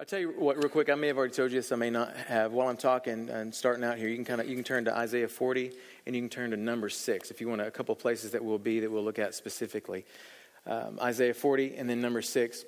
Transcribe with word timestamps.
I'll 0.00 0.06
tell 0.06 0.18
you 0.18 0.30
what, 0.30 0.56
real 0.56 0.70
quick. 0.70 0.88
I 0.88 0.94
may 0.94 1.08
have 1.08 1.18
already 1.18 1.34
told 1.34 1.52
you 1.52 1.58
this. 1.58 1.72
I 1.72 1.76
may 1.76 1.90
not 1.90 2.16
have. 2.16 2.52
While 2.52 2.68
I'm 2.68 2.78
talking 2.78 3.28
and 3.28 3.54
starting 3.54 3.84
out 3.84 3.98
here, 3.98 4.08
you 4.08 4.14
can 4.14 4.24
kind 4.24 4.40
of 4.40 4.48
you 4.48 4.54
can 4.54 4.64
turn 4.64 4.86
to 4.86 4.96
Isaiah 4.96 5.28
40 5.28 5.72
and 6.06 6.16
you 6.16 6.22
can 6.22 6.30
turn 6.30 6.52
to 6.52 6.56
number 6.56 6.88
six 6.88 7.30
if 7.30 7.38
you 7.38 7.50
want 7.50 7.60
a 7.60 7.70
couple 7.70 7.94
places 7.94 8.30
that 8.30 8.42
we 8.42 8.48
will 8.48 8.58
be 8.58 8.80
that 8.80 8.90
we'll 8.90 9.04
look 9.04 9.18
at 9.18 9.34
specifically. 9.34 10.06
Um, 10.66 10.98
Isaiah 11.02 11.34
40 11.34 11.76
and 11.76 11.90
then 11.90 12.00
number 12.00 12.22
six. 12.22 12.64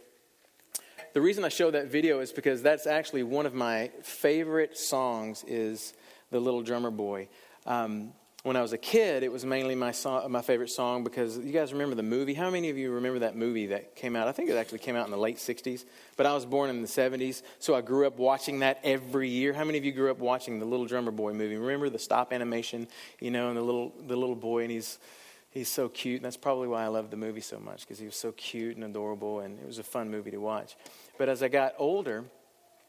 The 1.15 1.23
reason 1.23 1.43
I 1.43 1.49
show 1.49 1.71
that 1.71 1.87
video 1.87 2.21
is 2.21 2.33
because 2.33 2.61
that's 2.61 2.87
actually 2.87 3.23
one 3.23 3.47
of 3.47 3.55
my 3.55 3.91
favorite 4.03 4.77
songs. 4.77 5.43
Is 5.49 5.95
the 6.31 6.39
Little 6.39 6.61
Drummer 6.61 6.91
Boy. 6.91 7.29
Um, 7.65 8.13
when 8.43 8.57
I 8.57 8.63
was 8.63 8.73
a 8.73 8.79
kid, 8.79 9.23
it 9.23 9.31
was 9.31 9.45
mainly 9.45 9.77
my 9.77 9.93
song, 9.93 10.31
my 10.33 10.43
favorite 10.43 10.71
song 10.71 11.05
because 11.05 11.39
you 11.39 11.53
guys 11.53 11.73
remember 11.73 11.95
the 11.95 12.03
movie. 12.03 12.35
How 12.35 12.51
many 12.51 12.71
of 12.71 12.77
you 12.77 12.91
remember 12.91 13.21
that 13.21 13.37
movie 13.37 13.67
that 13.67 13.95
came 13.95 14.17
out? 14.17 14.27
I 14.27 14.33
think 14.33 14.51
it 14.51 14.57
actually 14.57 14.81
came 14.81 14.97
out 14.97 15.05
in 15.05 15.13
the 15.13 15.19
late 15.19 15.37
'60s, 15.37 15.85
but 16.17 16.27
I 16.27 16.35
was 16.35 16.45
born 16.45 16.69
in 16.69 16.83
the 16.83 16.89
'70s, 16.89 17.43
so 17.61 17.77
I 17.77 17.83
grew 17.83 18.05
up 18.05 18.19
watching 18.19 18.59
that 18.61 18.81
every 18.83 19.29
year. 19.29 19.53
How 19.53 19.63
many 19.65 19.79
of 19.79 19.85
you 19.85 19.93
grew 19.93 20.11
up 20.11 20.19
watching 20.19 20.59
the 20.59 20.67
Little 20.67 20.87
Drummer 20.87 21.13
Boy 21.13 21.33
movie? 21.33 21.57
Remember 21.57 21.89
the 21.89 22.01
stop 22.01 22.33
animation, 22.33 22.89
you 23.21 23.31
know, 23.31 23.49
and 23.49 23.57
the 23.57 23.63
little 23.63 23.93
the 24.09 24.17
little 24.17 24.35
boy, 24.35 24.63
and 24.63 24.73
he's 24.73 24.99
he's 25.51 25.69
so 25.69 25.89
cute, 25.89 26.17
and 26.17 26.25
that's 26.25 26.37
probably 26.37 26.67
why 26.67 26.83
I 26.83 26.89
loved 26.89 27.13
the 27.13 27.17
movie 27.17 27.41
so 27.41 27.61
much 27.61 27.83
because 27.83 28.01
he 28.01 28.07
was 28.07 28.17
so 28.17 28.33
cute 28.33 28.75
and 28.75 28.85
adorable, 28.85 29.39
and 29.39 29.57
it 29.61 29.67
was 29.67 29.79
a 29.79 29.85
fun 29.85 30.11
movie 30.11 30.33
to 30.33 30.39
watch. 30.39 30.75
But 31.17 31.29
as 31.29 31.45
I 31.45 31.49
got 31.49 31.75
older, 31.79 32.25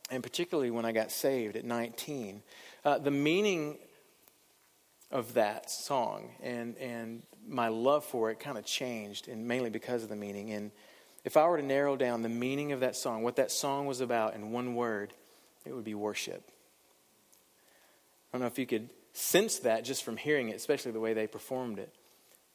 and 0.10 0.24
particularly 0.24 0.72
when 0.72 0.84
I 0.84 0.94
got 0.94 1.12
saved 1.12 1.56
at 1.56 1.64
19, 1.64 2.42
uh, 2.86 2.98
the 2.98 3.12
meaning 3.12 3.78
of 5.14 5.36
that 5.36 5.70
song 5.70 6.32
and, 6.42 6.76
and 6.78 7.22
my 7.48 7.68
love 7.68 8.04
for 8.04 8.32
it 8.32 8.40
kind 8.40 8.58
of 8.58 8.66
changed, 8.66 9.28
and 9.28 9.48
mainly 9.48 9.70
because 9.70 10.04
of 10.04 10.10
the 10.10 10.16
meaning. 10.16 10.52
And 10.52 10.72
if 11.24 11.38
I 11.38 11.48
were 11.48 11.58
to 11.58 11.64
narrow 11.64 11.96
down 11.96 12.24
the 12.24 12.30
meaning 12.30 12.72
of 12.72 12.80
that 12.80 12.96
song, 12.96 13.22
what 13.22 13.36
that 13.36 13.52
song 13.52 13.86
was 13.86 14.02
about 14.02 14.34
in 14.34 14.52
one 14.52 14.76
word, 14.76 15.14
it 15.66 15.74
would 15.74 15.84
be 15.84 15.94
worship. 15.94 16.50
I 18.34 18.38
don't 18.38 18.42
know 18.42 18.48
if 18.48 18.58
you 18.58 18.66
could 18.66 18.90
sense 19.14 19.60
that 19.60 19.86
just 19.86 20.04
from 20.04 20.18
hearing 20.18 20.50
it, 20.50 20.56
especially 20.56 20.92
the 20.92 21.00
way 21.00 21.14
they 21.14 21.28
performed 21.28 21.78
it. 21.78 21.94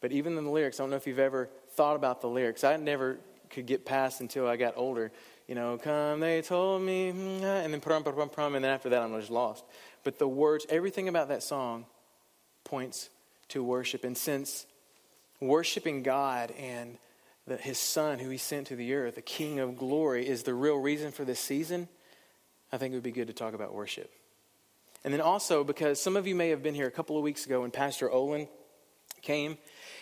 But 0.01 0.11
even 0.11 0.37
in 0.37 0.43
the 0.43 0.51
lyrics, 0.51 0.79
I 0.79 0.83
don't 0.83 0.89
know 0.89 0.97
if 0.97 1.07
you've 1.07 1.19
ever 1.19 1.49
thought 1.75 1.95
about 1.95 2.19
the 2.19 2.27
lyrics. 2.27 2.63
I 2.63 2.75
never 2.75 3.19
could 3.49 3.65
get 3.65 3.85
past 3.85 4.21
until 4.21 4.47
I 4.47 4.57
got 4.57 4.73
older. 4.75 5.11
You 5.47 5.55
know, 5.55 5.77
come, 5.77 6.19
they 6.19 6.41
told 6.41 6.81
me, 6.81 7.09
and 7.09 7.41
then 7.41 7.79
prum, 7.79 8.03
prum, 8.03 8.29
prum, 8.29 8.55
and 8.55 8.65
then 8.65 8.71
after 8.71 8.89
that, 8.89 9.01
I'm 9.01 9.17
just 9.17 9.31
lost. 9.31 9.63
But 10.03 10.19
the 10.19 10.27
words, 10.27 10.65
everything 10.69 11.07
about 11.07 11.29
that 11.29 11.41
song 11.41 11.85
points 12.69 13.09
to 13.49 13.63
worship. 13.63 14.03
And 14.03 14.17
since 14.17 14.65
worshiping 15.41 16.03
God 16.03 16.51
and 16.51 16.97
the, 17.47 17.57
his 17.57 17.79
Son, 17.79 18.19
who 18.19 18.29
he 18.29 18.37
sent 18.37 18.67
to 18.67 18.75
the 18.75 18.93
earth, 18.93 19.15
the 19.15 19.21
King 19.21 19.59
of 19.59 19.77
glory, 19.77 20.27
is 20.27 20.43
the 20.43 20.53
real 20.53 20.77
reason 20.77 21.11
for 21.11 21.25
this 21.25 21.39
season, 21.39 21.87
I 22.71 22.77
think 22.77 22.93
it 22.93 22.97
would 22.97 23.03
be 23.03 23.11
good 23.11 23.27
to 23.27 23.33
talk 23.33 23.53
about 23.53 23.73
worship. 23.73 24.11
And 25.03 25.13
then 25.13 25.21
also, 25.21 25.63
because 25.63 26.01
some 26.01 26.15
of 26.15 26.27
you 26.27 26.35
may 26.35 26.49
have 26.49 26.61
been 26.61 26.75
here 26.75 26.87
a 26.87 26.91
couple 26.91 27.17
of 27.17 27.23
weeks 27.23 27.45
ago 27.45 27.61
when 27.61 27.71
Pastor 27.71 28.09
Olin 28.11 28.47
came 29.21 29.57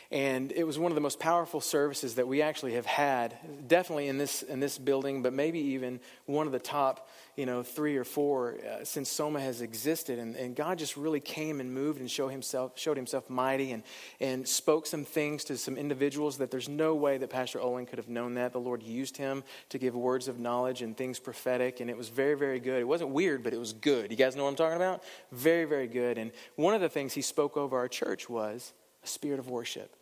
and 0.10 0.54
it 0.54 0.64
was 0.64 0.80
one 0.80 0.90
of 0.90 0.96
the 0.96 1.02
most 1.02 1.20
powerful 1.20 1.60
services 1.60 2.16
that 2.16 2.28
we 2.28 2.42
actually 2.42 2.76
have 2.76 2.86
had, 2.86 3.36
definitely 3.68 4.08
in 4.08 4.18
this, 4.18 4.42
in 4.42 4.62
this 4.62 4.78
building, 4.78 5.22
but 5.22 5.34
maybe 5.34 5.60
even 5.60 6.00
one 6.28 6.46
of 6.46 6.54
the 6.54 6.60
top, 6.60 7.10
you 7.36 7.46
know, 7.46 7.62
three 7.62 7.98
or 7.98 8.06
four 8.06 8.56
uh, 8.56 8.86
since 8.86 9.10
Soma 9.10 9.42
has 9.42 9.62
existed. 9.62 10.18
And, 10.18 10.38
and 10.38 10.56
God 10.56 10.78
just 10.78 10.96
really 10.96 11.20
came 11.20 11.60
and 11.60 11.74
moved 11.74 12.00
and 12.00 12.10
showed 12.10 12.30
himself, 12.30 12.80
showed 12.80 12.96
himself 12.96 13.30
mighty 13.30 13.74
and, 13.74 13.84
and 14.22 14.48
spoke 14.48 14.86
some 14.86 15.04
things 15.04 15.44
to 15.46 15.58
some 15.58 15.76
individuals 15.76 16.38
that 16.38 16.52
there's 16.52 16.70
no 16.70 16.96
way 16.96 17.18
that 17.18 17.30
Pastor 17.30 17.60
Owen 17.60 17.86
could 17.86 17.98
have 18.00 18.08
known 18.08 18.36
that. 18.36 18.54
The 18.54 18.62
Lord 18.62 18.82
used 18.84 19.18
him 19.18 19.44
to 19.70 19.78
give 19.78 19.94
words 19.94 20.30
of 20.30 20.40
knowledge 20.40 20.82
and 20.84 20.96
things 20.96 21.20
prophetic, 21.20 21.82
and 21.82 21.90
it 21.90 21.98
was 21.98 22.08
very, 22.08 22.36
very 22.36 22.62
good. 22.62 22.80
It 22.80 22.88
wasn't 22.88 23.10
weird, 23.10 23.44
but 23.44 23.54
it 23.54 23.60
was 23.60 23.74
good. 23.74 24.10
You 24.10 24.16
guys 24.16 24.38
know 24.38 24.46
what 24.46 24.52
I'm 24.52 24.56
talking 24.56 24.78
about? 24.78 25.04
Very, 25.34 25.66
very 25.66 25.88
good. 25.88 26.18
And 26.18 26.32
one 26.56 26.74
of 26.74 26.80
the 26.80 26.90
things 26.90 27.14
he 27.14 27.22
spoke 27.22 27.58
over 27.58 27.78
our 27.78 27.90
church 27.90 28.30
was 28.30 28.72
a 29.04 29.08
spirit 29.08 29.40
of 29.40 29.50
worship 29.50 29.97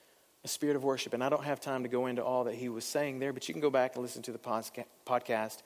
a 0.46 0.48
spirit 0.48 0.76
of 0.76 0.84
worship. 0.84 1.14
And 1.14 1.24
I 1.24 1.30
don't 1.30 1.44
have 1.44 1.60
time 1.60 1.84
to 1.84 1.90
go 1.90 2.06
into 2.06 2.24
all 2.24 2.44
that 2.44 2.54
he 2.54 2.70
was 2.70 2.86
saying 2.86 3.18
there, 3.18 3.34
but 3.34 3.48
you 3.50 3.54
can 3.54 3.62
go 3.62 3.72
back 3.72 3.96
and 3.96 4.04
listen 4.04 4.22
to 4.22 4.32
the 4.32 4.38
podcast 4.38 5.64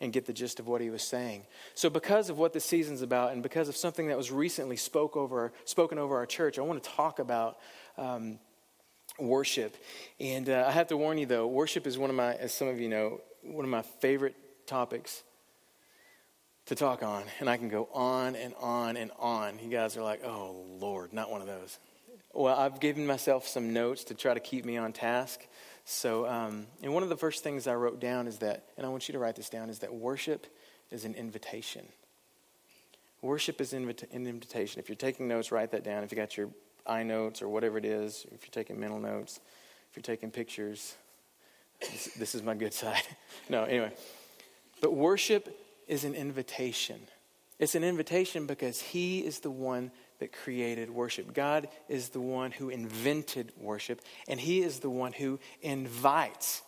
and 0.00 0.10
get 0.10 0.24
the 0.24 0.32
gist 0.32 0.58
of 0.58 0.66
what 0.66 0.80
he 0.80 0.88
was 0.88 1.02
saying. 1.02 1.44
So, 1.74 1.90
because 1.90 2.30
of 2.30 2.38
what 2.38 2.54
the 2.54 2.58
season's 2.58 3.02
about, 3.02 3.34
and 3.34 3.42
because 3.42 3.68
of 3.68 3.76
something 3.76 4.08
that 4.08 4.16
was 4.16 4.32
recently 4.32 4.76
spoke 4.76 5.16
over, 5.16 5.52
spoken 5.66 5.98
over 5.98 6.16
our 6.16 6.24
church, 6.24 6.58
I 6.58 6.62
want 6.62 6.82
to 6.82 6.90
talk 6.90 7.18
about 7.18 7.58
um, 7.98 8.38
worship. 9.18 9.76
And 10.18 10.48
uh, 10.48 10.64
I 10.66 10.72
have 10.72 10.88
to 10.88 10.96
warn 10.96 11.18
you, 11.18 11.26
though, 11.26 11.46
worship 11.46 11.86
is 11.86 11.98
one 11.98 12.08
of 12.08 12.16
my, 12.16 12.34
as 12.34 12.54
some 12.54 12.68
of 12.68 12.80
you 12.80 12.88
know, 12.88 13.20
one 13.42 13.66
of 13.66 13.70
my 13.70 13.82
favorite 13.82 14.34
topics 14.66 15.22
to 16.66 16.74
talk 16.74 17.02
on. 17.02 17.24
And 17.38 17.50
I 17.50 17.58
can 17.58 17.68
go 17.68 17.86
on 17.92 18.34
and 18.34 18.54
on 18.58 18.96
and 18.96 19.10
on. 19.18 19.58
You 19.62 19.68
guys 19.68 19.96
are 19.98 20.02
like, 20.02 20.24
oh, 20.24 20.64
Lord, 20.80 21.12
not 21.12 21.30
one 21.30 21.42
of 21.42 21.46
those. 21.46 21.78
Well, 22.34 22.58
I've 22.58 22.80
given 22.80 23.06
myself 23.06 23.46
some 23.46 23.72
notes 23.72 24.04
to 24.04 24.14
try 24.14 24.32
to 24.32 24.40
keep 24.40 24.64
me 24.64 24.78
on 24.78 24.92
task. 24.92 25.40
So, 25.84 26.26
um, 26.26 26.66
and 26.82 26.94
one 26.94 27.02
of 27.02 27.08
the 27.08 27.16
first 27.16 27.42
things 27.42 27.66
I 27.66 27.74
wrote 27.74 28.00
down 28.00 28.26
is 28.26 28.38
that, 28.38 28.64
and 28.76 28.86
I 28.86 28.88
want 28.88 29.08
you 29.08 29.12
to 29.12 29.18
write 29.18 29.36
this 29.36 29.50
down, 29.50 29.68
is 29.68 29.80
that 29.80 29.92
worship 29.92 30.46
is 30.90 31.04
an 31.04 31.14
invitation. 31.14 31.84
Worship 33.20 33.60
is 33.60 33.72
an 33.72 33.88
invitation. 34.12 34.80
If 34.80 34.88
you're 34.88 34.96
taking 34.96 35.28
notes, 35.28 35.52
write 35.52 35.72
that 35.72 35.84
down. 35.84 36.04
If 36.04 36.10
you 36.10 36.16
got 36.16 36.36
your 36.36 36.48
iNotes 36.86 37.42
or 37.42 37.48
whatever 37.48 37.78
it 37.78 37.84
is, 37.84 38.26
if 38.32 38.42
you're 38.42 38.50
taking 38.52 38.80
mental 38.80 38.98
notes, 38.98 39.40
if 39.90 39.96
you're 39.96 40.02
taking 40.02 40.30
pictures, 40.30 40.96
this, 41.80 42.06
this 42.18 42.34
is 42.34 42.42
my 42.42 42.54
good 42.54 42.72
side. 42.82 43.02
no, 43.48 43.64
anyway. 43.64 43.92
But 44.80 44.94
worship 44.94 45.56
is 45.86 46.04
an 46.04 46.14
invitation. 46.14 47.00
It's 47.58 47.74
an 47.74 47.84
invitation 47.84 48.46
because 48.46 48.80
He 48.80 49.20
is 49.20 49.40
the 49.40 49.50
one 49.50 49.92
that 50.22 50.32
created 50.32 50.88
worship. 50.88 51.34
God 51.34 51.66
is 51.88 52.10
the 52.10 52.20
one 52.20 52.52
who 52.52 52.68
invented 52.68 53.50
worship, 53.56 54.00
and 54.28 54.38
He 54.38 54.62
is 54.62 54.78
the 54.78 54.88
one 54.88 55.12
who 55.12 55.40
invites. 55.62 56.62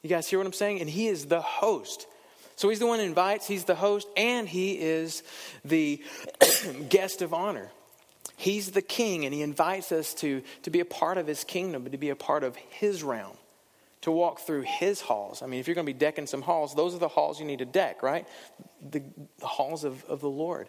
You 0.00 0.08
guys 0.08 0.26
hear 0.26 0.38
what 0.38 0.46
I'm 0.46 0.54
saying? 0.54 0.80
And 0.80 0.88
He 0.88 1.06
is 1.06 1.26
the 1.26 1.42
host. 1.42 2.06
So 2.56 2.70
He's 2.70 2.78
the 2.78 2.86
one 2.86 3.00
who 3.00 3.04
invites, 3.04 3.46
He's 3.46 3.64
the 3.64 3.74
host, 3.74 4.08
and 4.16 4.48
He 4.48 4.80
is 4.80 5.22
the 5.66 6.02
guest 6.88 7.20
of 7.20 7.34
honor. 7.34 7.70
He's 8.38 8.70
the 8.70 8.80
king, 8.80 9.26
and 9.26 9.34
He 9.34 9.42
invites 9.42 9.92
us 9.92 10.14
to, 10.14 10.42
to 10.62 10.70
be 10.70 10.80
a 10.80 10.86
part 10.86 11.18
of 11.18 11.26
His 11.26 11.44
kingdom, 11.44 11.84
to 11.90 11.98
be 11.98 12.08
a 12.08 12.16
part 12.16 12.42
of 12.42 12.56
His 12.56 13.02
realm 13.02 13.36
to 14.00 14.10
walk 14.10 14.40
through 14.40 14.60
his 14.60 15.00
halls. 15.00 15.40
I 15.40 15.46
mean, 15.46 15.60
if 15.60 15.66
you're 15.66 15.74
going 15.74 15.86
to 15.86 15.92
be 15.92 15.98
decking 15.98 16.26
some 16.26 16.42
halls, 16.42 16.74
those 16.74 16.94
are 16.94 16.98
the 16.98 17.08
halls 17.08 17.40
you 17.40 17.46
need 17.46 17.60
to 17.60 17.64
deck, 17.64 18.02
right? 18.02 18.28
The, 18.90 19.02
the 19.38 19.46
halls 19.46 19.82
of, 19.82 20.04
of 20.04 20.20
the 20.20 20.28
Lord. 20.28 20.68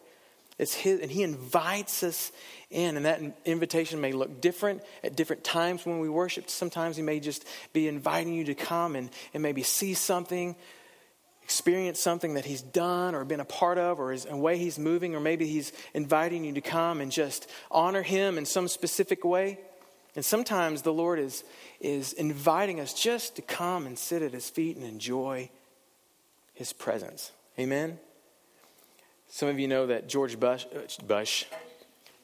It's 0.58 0.74
his, 0.74 1.02
and 1.02 1.12
he 1.12 1.24
invites 1.24 2.02
us 2.02 2.32
in, 2.70 2.96
and 2.96 3.06
that 3.06 3.22
invitation 3.44 4.00
may 4.00 4.14
look 4.14 4.40
different 4.40 4.82
at 5.04 5.16
different 5.16 5.44
times 5.44 5.86
when 5.86 6.00
we 6.00 6.08
worship. 6.08 6.50
Sometimes 6.50 6.96
he 6.96 7.02
may 7.02 7.20
just 7.20 7.46
be 7.74 7.88
inviting 7.88 8.34
you 8.34 8.46
to 8.46 8.56
come 8.56 8.96
and, 8.96 9.10
and 9.34 9.44
maybe 9.44 9.64
see 9.64 9.94
something, 9.94 10.56
experience 11.44 12.00
something 12.00 12.36
that 12.36 12.46
he's 12.46 12.62
done 12.62 13.16
or 13.16 13.26
been 13.26 13.42
a 13.42 13.46
part 13.46 13.78
of, 13.78 14.00
or 14.00 14.14
is 14.14 14.26
a 14.30 14.38
way 14.38 14.58
he's 14.58 14.80
moving, 14.80 15.14
or 15.14 15.20
maybe 15.20 15.46
he's 15.46 15.74
inviting 15.94 16.46
you 16.46 16.54
to 16.54 16.62
come 16.62 17.02
and 17.02 17.12
just 17.12 17.50
honor 17.70 18.02
him 18.02 18.38
in 18.38 18.46
some 18.46 18.70
specific 18.70 19.26
way. 19.26 19.60
And 20.16 20.24
sometimes 20.24 20.84
the 20.84 20.94
Lord 20.94 21.20
is, 21.20 21.44
is 21.82 22.14
inviting 22.14 22.80
us 22.80 22.94
just 22.94 23.36
to 23.36 23.42
come 23.42 23.86
and 23.86 24.00
sit 24.00 24.22
at 24.22 24.32
his 24.32 24.50
feet 24.50 24.78
and 24.78 24.86
enjoy 24.86 25.50
his 26.54 26.72
presence. 26.72 27.34
Amen? 27.60 28.00
Some 29.28 29.50
of 29.50 29.59
you 29.59 29.68
know 29.68 29.88
that 29.88 30.08
George 30.08 30.40
Bush, 30.40 30.66
uh, 30.74 31.03
Bush 31.06 31.46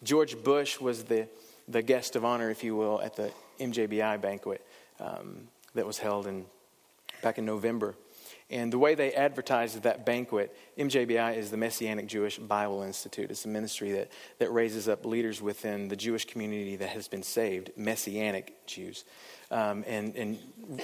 George 0.03 0.41
Bush 0.44 0.79
was 0.79 1.03
the, 1.03 1.28
the 1.67 1.81
guest 1.81 2.16
of 2.16 2.25
honor, 2.25 2.50
if 2.50 2.63
you 2.63 2.75
will, 2.75 3.01
at 3.01 3.16
the 3.16 3.31
MJBI 3.59 4.19
banquet 4.19 4.66
um, 5.00 5.47
that 5.75 5.85
was 5.85 6.00
held 6.00 6.25
in, 6.25 6.45
back 7.22 7.38
in 7.38 7.45
November. 7.45 7.95
And 8.51 8.72
the 8.72 8.78
way 8.78 8.95
they 8.95 9.13
advertised 9.13 9.81
that 9.84 10.06
banquet, 10.06 10.56
MJBI 10.78 11.38
is 11.38 11.52
the 11.52 11.58
Messianic 11.58 12.08
Jewish 12.08 12.37
Bible 12.37 12.84
Institute. 12.84 13.31
It's 13.31 13.46
a 13.46 13.47
ministry 13.47 13.93
that, 13.93 14.11
that 14.40 14.52
raises 14.52 14.90
up 14.90 15.05
leaders 15.05 15.41
within 15.41 15.87
the 15.87 15.96
Jewish 15.96 16.26
community 16.26 16.76
that 16.76 16.90
has 16.90 17.08
been 17.08 17.23
saved, 17.23 17.72
Messianic 17.78 18.67
Jews 18.67 19.05
um, 19.52 19.84
and, 19.85 20.16
and 20.16 20.40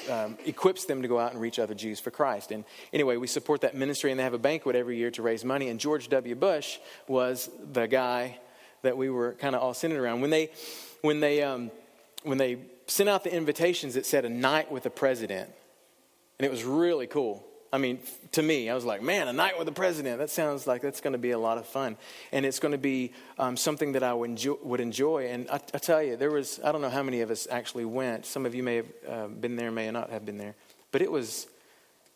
um, 0.10 0.38
equips 0.46 0.86
them 0.86 1.02
to 1.02 1.08
go 1.08 1.18
out 1.18 1.32
and 1.32 1.42
reach 1.42 1.58
other 1.58 1.74
Jews 1.74 2.00
for 2.00 2.12
Christ. 2.12 2.52
And 2.52 2.66
anyway, 2.92 3.16
we 3.16 3.28
support 3.28 3.62
that 3.62 3.76
ministry, 3.76 4.12
and 4.12 4.20
they 4.20 4.24
have 4.24 4.34
a 4.34 4.40
banquet 4.40 4.76
every 4.76 4.98
year 4.98 5.10
to 5.12 5.22
raise 5.22 5.46
money. 5.46 5.70
And 5.70 5.80
George 5.80 6.10
W. 6.10 6.36
Bush 6.36 6.78
was 7.08 7.50
the 7.72 7.88
guy 7.88 8.40
that 8.82 8.98
we 8.98 9.10
were 9.10 9.34
kind 9.34 9.56
of 9.56 9.62
all 9.62 9.74
centered 9.74 10.02
around. 10.02 10.22
When 10.22 10.30
they, 10.30 10.52
when 11.02 11.22
they, 11.22 11.42
um, 11.42 11.72
when 12.24 12.38
they 12.38 12.60
sent 12.88 13.10
out 13.10 13.24
the 13.24 13.34
invitations, 13.34 13.96
it 13.96 14.06
said 14.06 14.26
a 14.26 14.30
night 14.30 14.70
with 14.70 14.84
the 14.84 14.90
president, 14.90 15.50
and 16.38 16.46
it 16.46 16.52
was 16.52 16.64
really 16.64 17.08
cool. 17.08 17.47
I 17.72 17.78
mean, 17.78 18.00
to 18.34 18.42
me, 18.42 18.70
I 18.70 18.76
was 18.76 18.86
like, 18.86 19.02
man, 19.02 19.28
a 19.28 19.34
night 19.34 19.58
with 19.58 19.66
the 19.66 19.74
president. 19.74 20.20
That 20.20 20.30
sounds 20.30 20.68
like 20.68 20.82
that's 20.82 21.02
going 21.02 21.14
to 21.14 21.20
be 21.20 21.32
a 21.32 21.40
lot 21.40 21.58
of 21.58 21.68
fun. 21.68 21.98
And 22.32 22.46
it's 22.46 22.60
going 22.60 22.72
to 22.72 22.78
be 22.78 23.14
um, 23.38 23.58
something 23.58 23.94
that 23.94 24.04
I 24.04 24.14
would 24.14 24.30
enjoy. 24.30 24.56
Would 24.64 24.80
enjoy. 24.80 25.28
And 25.28 25.50
I, 25.50 25.56
I, 25.56 25.78
tell 25.78 26.02
you, 26.02 26.16
there 26.16 26.32
was, 26.32 26.60
I 26.64 26.72
don't 26.72 26.82
know 26.82 26.90
how 26.90 27.04
many 27.04 27.22
of 27.22 27.30
us 27.30 27.48
actually 27.50 27.86
went. 27.86 28.26
Some 28.26 28.46
of 28.46 28.56
you 28.56 28.64
may 28.64 28.76
have 28.78 28.88
uh, 29.08 29.28
been 29.28 29.56
there, 29.58 29.72
may 29.72 29.92
not 29.92 30.10
have 30.12 30.26
been 30.26 30.38
there. 30.38 30.56
But 30.92 31.02
it 31.02 31.12
was, 31.12 31.48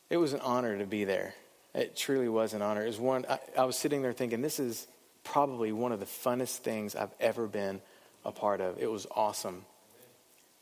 it 0.09 0.17
was 0.17 0.33
an 0.33 0.39
honor 0.41 0.77
to 0.77 0.85
be 0.85 1.03
there. 1.03 1.33
It 1.73 1.95
truly 1.95 2.29
was 2.29 2.53
an 2.53 2.61
honor. 2.61 2.83
It 2.83 2.87
was 2.87 2.99
one, 2.99 3.25
I, 3.29 3.39
I 3.57 3.63
was 3.65 3.77
sitting 3.77 4.01
there 4.01 4.13
thinking, 4.13 4.41
this 4.41 4.59
is 4.59 4.87
probably 5.23 5.71
one 5.71 5.91
of 5.91 5.99
the 5.99 6.05
funnest 6.05 6.57
things 6.57 6.95
I've 6.95 7.13
ever 7.19 7.47
been 7.47 7.81
a 8.25 8.31
part 8.31 8.61
of. 8.61 8.77
It 8.79 8.89
was 8.89 9.07
awesome. 9.11 9.65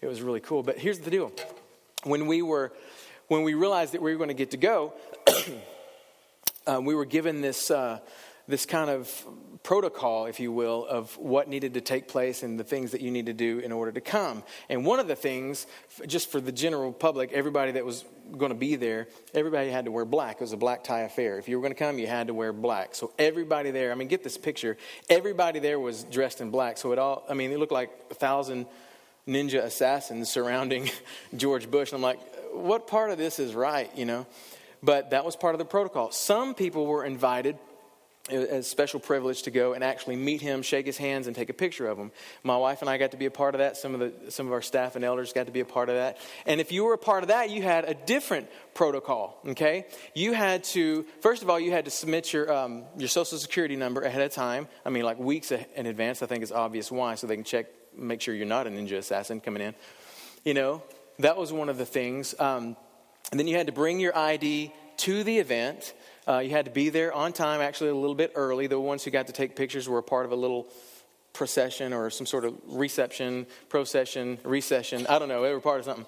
It 0.02 0.08
was 0.08 0.22
really 0.22 0.40
cool. 0.40 0.64
But 0.64 0.78
here's 0.78 1.00
the 1.00 1.12
deal. 1.12 1.32
When 2.04 2.28
we 2.28 2.42
were, 2.42 2.72
when 3.30 3.44
we 3.44 3.54
realized 3.54 3.94
that 3.94 4.02
we 4.02 4.12
were 4.12 4.18
going 4.18 4.30
to 4.30 4.34
get 4.34 4.52
to 4.52 4.58
go, 4.58 4.94
uh, 6.68 6.82
we 6.82 6.96
were 6.96 7.06
given 7.06 7.42
this, 7.42 7.72
uh, 7.72 8.00
this 8.48 8.66
kind 8.66 8.90
of 8.90 9.26
protocol, 9.62 10.26
if 10.26 10.40
you 10.40 10.52
will, 10.52 10.84
of 10.88 11.16
what 11.18 11.48
needed 11.48 11.76
to 11.76 11.82
take 11.82 12.08
place 12.08 12.42
and 12.42 12.60
the 12.60 12.64
things 12.64 12.92
that 12.92 13.02
you 13.02 13.12
need 13.12 13.28
to 13.28 13.34
do 13.34 13.60
in 13.60 13.72
order 13.72 13.92
to 13.92 14.02
come. 14.02 14.44
And 14.68 14.84
one 14.84 15.00
of 15.00 15.08
the 15.08 15.16
things, 15.16 15.68
just 16.08 16.32
for 16.32 16.42
the 16.42 16.52
general 16.52 16.92
public, 16.92 17.32
everybody 17.32 17.74
that 17.74 17.86
was 17.86 18.04
going 18.36 18.52
to 18.52 18.58
be 18.58 18.76
there, 18.76 19.08
everybody 19.36 19.70
had 19.70 19.86
to 19.86 19.92
wear 19.92 20.06
black. 20.06 20.38
It 20.38 20.42
was 20.42 20.54
a 20.54 20.58
black 20.58 20.84
tie 20.84 21.02
affair. 21.02 21.38
If 21.38 21.48
you 21.48 21.58
were 21.58 21.62
going 21.62 21.74
to 21.74 21.80
come, 21.80 22.00
you 22.00 22.08
had 22.08 22.28
to 22.28 22.34
wear 22.34 22.52
black. 22.52 22.96
So 22.96 23.12
everybody 23.20 23.70
there, 23.70 23.92
I 23.92 23.96
mean, 23.96 24.08
get 24.08 24.24
this 24.24 24.40
picture. 24.40 24.76
Everybody 25.08 25.60
there 25.60 25.80
was 25.80 26.04
dressed 26.06 26.42
in 26.42 26.50
black. 26.50 26.80
So 26.80 26.94
it 26.94 26.98
all, 26.98 27.26
I 27.30 27.36
mean, 27.36 27.52
it 27.52 27.60
looked 27.60 27.72
like 27.72 27.92
a 28.10 28.16
thousand 28.16 28.66
ninja 29.28 29.64
assassins 29.64 30.32
surrounding 30.32 30.90
George 31.38 31.70
Bush. 31.70 31.92
And 31.92 31.98
I'm 31.98 32.02
like, 32.02 32.20
what 32.54 32.88
part 32.88 33.12
of 33.12 33.18
this 33.18 33.40
is 33.40 33.54
right, 33.54 33.90
you 33.98 34.06
know? 34.06 34.26
But 34.82 35.10
that 35.12 35.26
was 35.26 35.36
part 35.36 35.56
of 35.56 35.60
the 35.60 35.66
protocol. 35.66 36.12
Some 36.12 36.56
people 36.56 36.86
were 36.86 37.04
invited 37.04 37.58
a 38.32 38.62
special 38.64 39.00
privilege 39.00 39.44
to 39.44 39.52
go 39.52 39.74
and 39.74 39.84
actually 39.84 40.16
meet 40.16 40.42
him, 40.42 40.62
shake 40.62 40.86
his 40.86 40.98
hands, 40.98 41.28
and 41.28 41.36
take 41.36 41.50
a 41.50 41.54
picture 41.54 41.88
of 41.88 41.98
him. 41.98 42.12
My 42.44 42.58
wife 42.58 42.82
and 42.82 42.90
I 42.90 42.98
got 42.98 43.12
to 43.12 43.18
be 43.18 43.26
a 43.26 43.32
part 43.32 43.56
of 43.56 43.60
that. 43.60 43.78
Some 43.78 43.94
of 43.94 44.00
the 44.00 44.32
some 44.32 44.48
of 44.48 44.54
our 44.54 44.62
staff 44.62 44.96
and 44.96 45.04
elders 45.04 45.34
got 45.34 45.48
to 45.48 45.52
be 45.52 45.60
a 45.60 45.66
part 45.66 45.90
of 45.90 45.96
that. 45.96 46.18
And 46.46 46.62
if 46.62 46.72
you 46.72 46.84
were 46.84 46.94
a 46.94 46.98
part 46.98 47.24
of 47.24 47.30
that, 47.30 47.50
you 47.50 47.62
had 47.62 47.86
a 47.86 47.94
different 47.94 48.48
protocol. 48.74 49.40
Okay, 49.48 49.86
you 50.14 50.34
had 50.34 50.64
to 50.66 51.06
first 51.22 51.42
of 51.42 51.50
all 51.50 51.60
you 51.60 51.72
had 51.72 51.86
to 51.86 51.92
submit 51.92 52.32
your 52.32 52.52
um, 52.54 52.84
your 52.98 53.10
social 53.10 53.38
security 53.38 53.76
number 53.76 54.02
ahead 54.02 54.22
of 54.22 54.32
time. 54.32 54.68
I 54.86 54.90
mean, 54.90 55.04
like 55.04 55.20
weeks 55.20 55.52
in 55.52 55.86
advance. 55.86 56.22
I 56.22 56.28
think 56.28 56.44
it's 56.44 56.52
obvious 56.52 56.92
why, 56.92 57.16
so 57.16 57.28
they 57.28 57.36
can 57.36 57.44
check, 57.44 57.68
make 57.98 58.22
sure 58.22 58.34
you're 58.36 58.46
not 58.46 58.68
a 58.68 58.70
ninja 58.70 58.98
assassin 58.98 59.42
coming 59.42 59.62
in. 59.62 59.76
You 60.46 60.54
know, 60.54 60.84
that 61.20 61.38
was 61.38 61.54
one 61.54 61.70
of 61.70 61.78
the 61.78 61.86
things. 61.86 62.34
Um, 62.40 62.76
and 63.32 63.40
then 63.40 63.48
you 63.48 63.56
had 63.56 63.68
to 63.68 63.74
bring 63.74 64.00
your 64.00 64.18
ID 64.18 64.74
to 64.98 65.24
the 65.24 65.38
event. 65.38 65.94
Uh, 66.28 66.40
you 66.40 66.50
had 66.50 66.66
to 66.66 66.72
be 66.72 66.90
there 66.90 67.14
on 67.14 67.34
time, 67.34 67.62
actually 67.62 67.90
a 67.90 67.96
little 67.96 68.16
bit 68.16 68.32
early. 68.36 68.68
The 68.68 68.80
ones 68.80 69.04
who 69.04 69.12
got 69.12 69.28
to 69.28 69.34
take 69.34 69.56
pictures 69.56 69.88
were 69.88 70.00
a 70.00 70.04
part 70.04 70.26
of 70.26 70.32
a 70.32 70.36
little 70.36 70.68
procession 71.34 71.94
or 71.94 72.10
some 72.10 72.26
sort 72.26 72.46
of 72.46 72.56
reception, 72.66 73.48
procession, 73.70 74.40
recession. 74.44 75.06
I 75.08 75.20
don't 75.20 75.30
know. 75.30 75.44
They 75.44 75.54
were 75.54 75.60
part 75.60 75.80
of 75.80 75.86
something. 75.86 76.06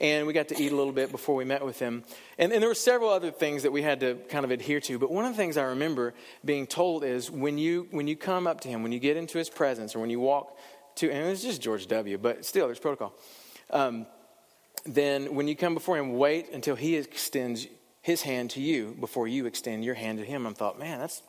And 0.00 0.26
we 0.26 0.32
got 0.32 0.48
to 0.48 0.60
eat 0.60 0.72
a 0.72 0.76
little 0.76 0.92
bit 0.92 1.12
before 1.12 1.36
we 1.36 1.44
met 1.44 1.64
with 1.64 1.78
him. 1.78 2.02
And, 2.36 2.52
and 2.52 2.60
there 2.60 2.68
were 2.68 2.74
several 2.74 3.10
other 3.10 3.30
things 3.30 3.62
that 3.62 3.70
we 3.70 3.82
had 3.82 4.00
to 4.00 4.16
kind 4.28 4.44
of 4.44 4.50
adhere 4.50 4.80
to. 4.80 4.98
But 4.98 5.12
one 5.12 5.24
of 5.24 5.32
the 5.32 5.36
things 5.36 5.56
I 5.56 5.64
remember 5.64 6.14
being 6.44 6.66
told 6.66 7.04
is 7.04 7.30
when 7.30 7.58
you, 7.58 7.86
when 7.92 8.08
you 8.08 8.16
come 8.16 8.48
up 8.48 8.62
to 8.62 8.68
him, 8.68 8.82
when 8.82 8.90
you 8.90 8.98
get 8.98 9.16
into 9.16 9.38
his 9.38 9.48
presence, 9.48 9.94
or 9.94 10.00
when 10.00 10.10
you 10.10 10.18
walk 10.18 10.58
to, 10.96 11.10
and 11.10 11.28
it's 11.28 11.42
just 11.42 11.62
George 11.62 11.86
W., 11.86 12.18
but 12.18 12.44
still, 12.44 12.66
there's 12.66 12.80
protocol. 12.80 13.14
Um, 13.70 14.06
then 14.84 15.34
when 15.34 15.48
you 15.48 15.56
come 15.56 15.74
before 15.74 15.96
him, 15.96 16.14
wait 16.14 16.52
until 16.52 16.76
he 16.76 16.96
extends 16.96 17.66
his 18.02 18.22
hand 18.22 18.50
to 18.50 18.60
you 18.60 18.94
before 19.00 19.26
you 19.26 19.46
extend 19.46 19.84
your 19.84 19.94
hand 19.94 20.18
to 20.18 20.24
him. 20.24 20.46
I 20.46 20.52
thought, 20.52 20.78
man, 20.78 20.98
that's 20.98 21.22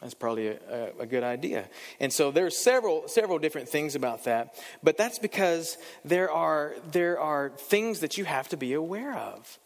that's 0.00 0.14
probably 0.14 0.48
a, 0.48 0.92
a, 1.00 1.06
good 1.06 1.24
idea. 1.24 1.68
And 1.98 2.12
so 2.12 2.30
there's 2.30 2.56
several 2.56 3.08
several 3.08 3.38
different 3.38 3.68
things 3.68 3.94
about 3.96 4.24
that, 4.24 4.54
but 4.82 4.96
that's 4.96 5.18
because 5.18 5.76
there 6.04 6.30
are 6.30 6.74
there 6.90 7.18
are 7.20 7.50
things 7.50 8.00
that 8.00 8.16
you 8.16 8.24
have 8.24 8.48
to 8.48 8.56
be 8.56 8.74
aware 8.74 9.16
of 9.16 9.58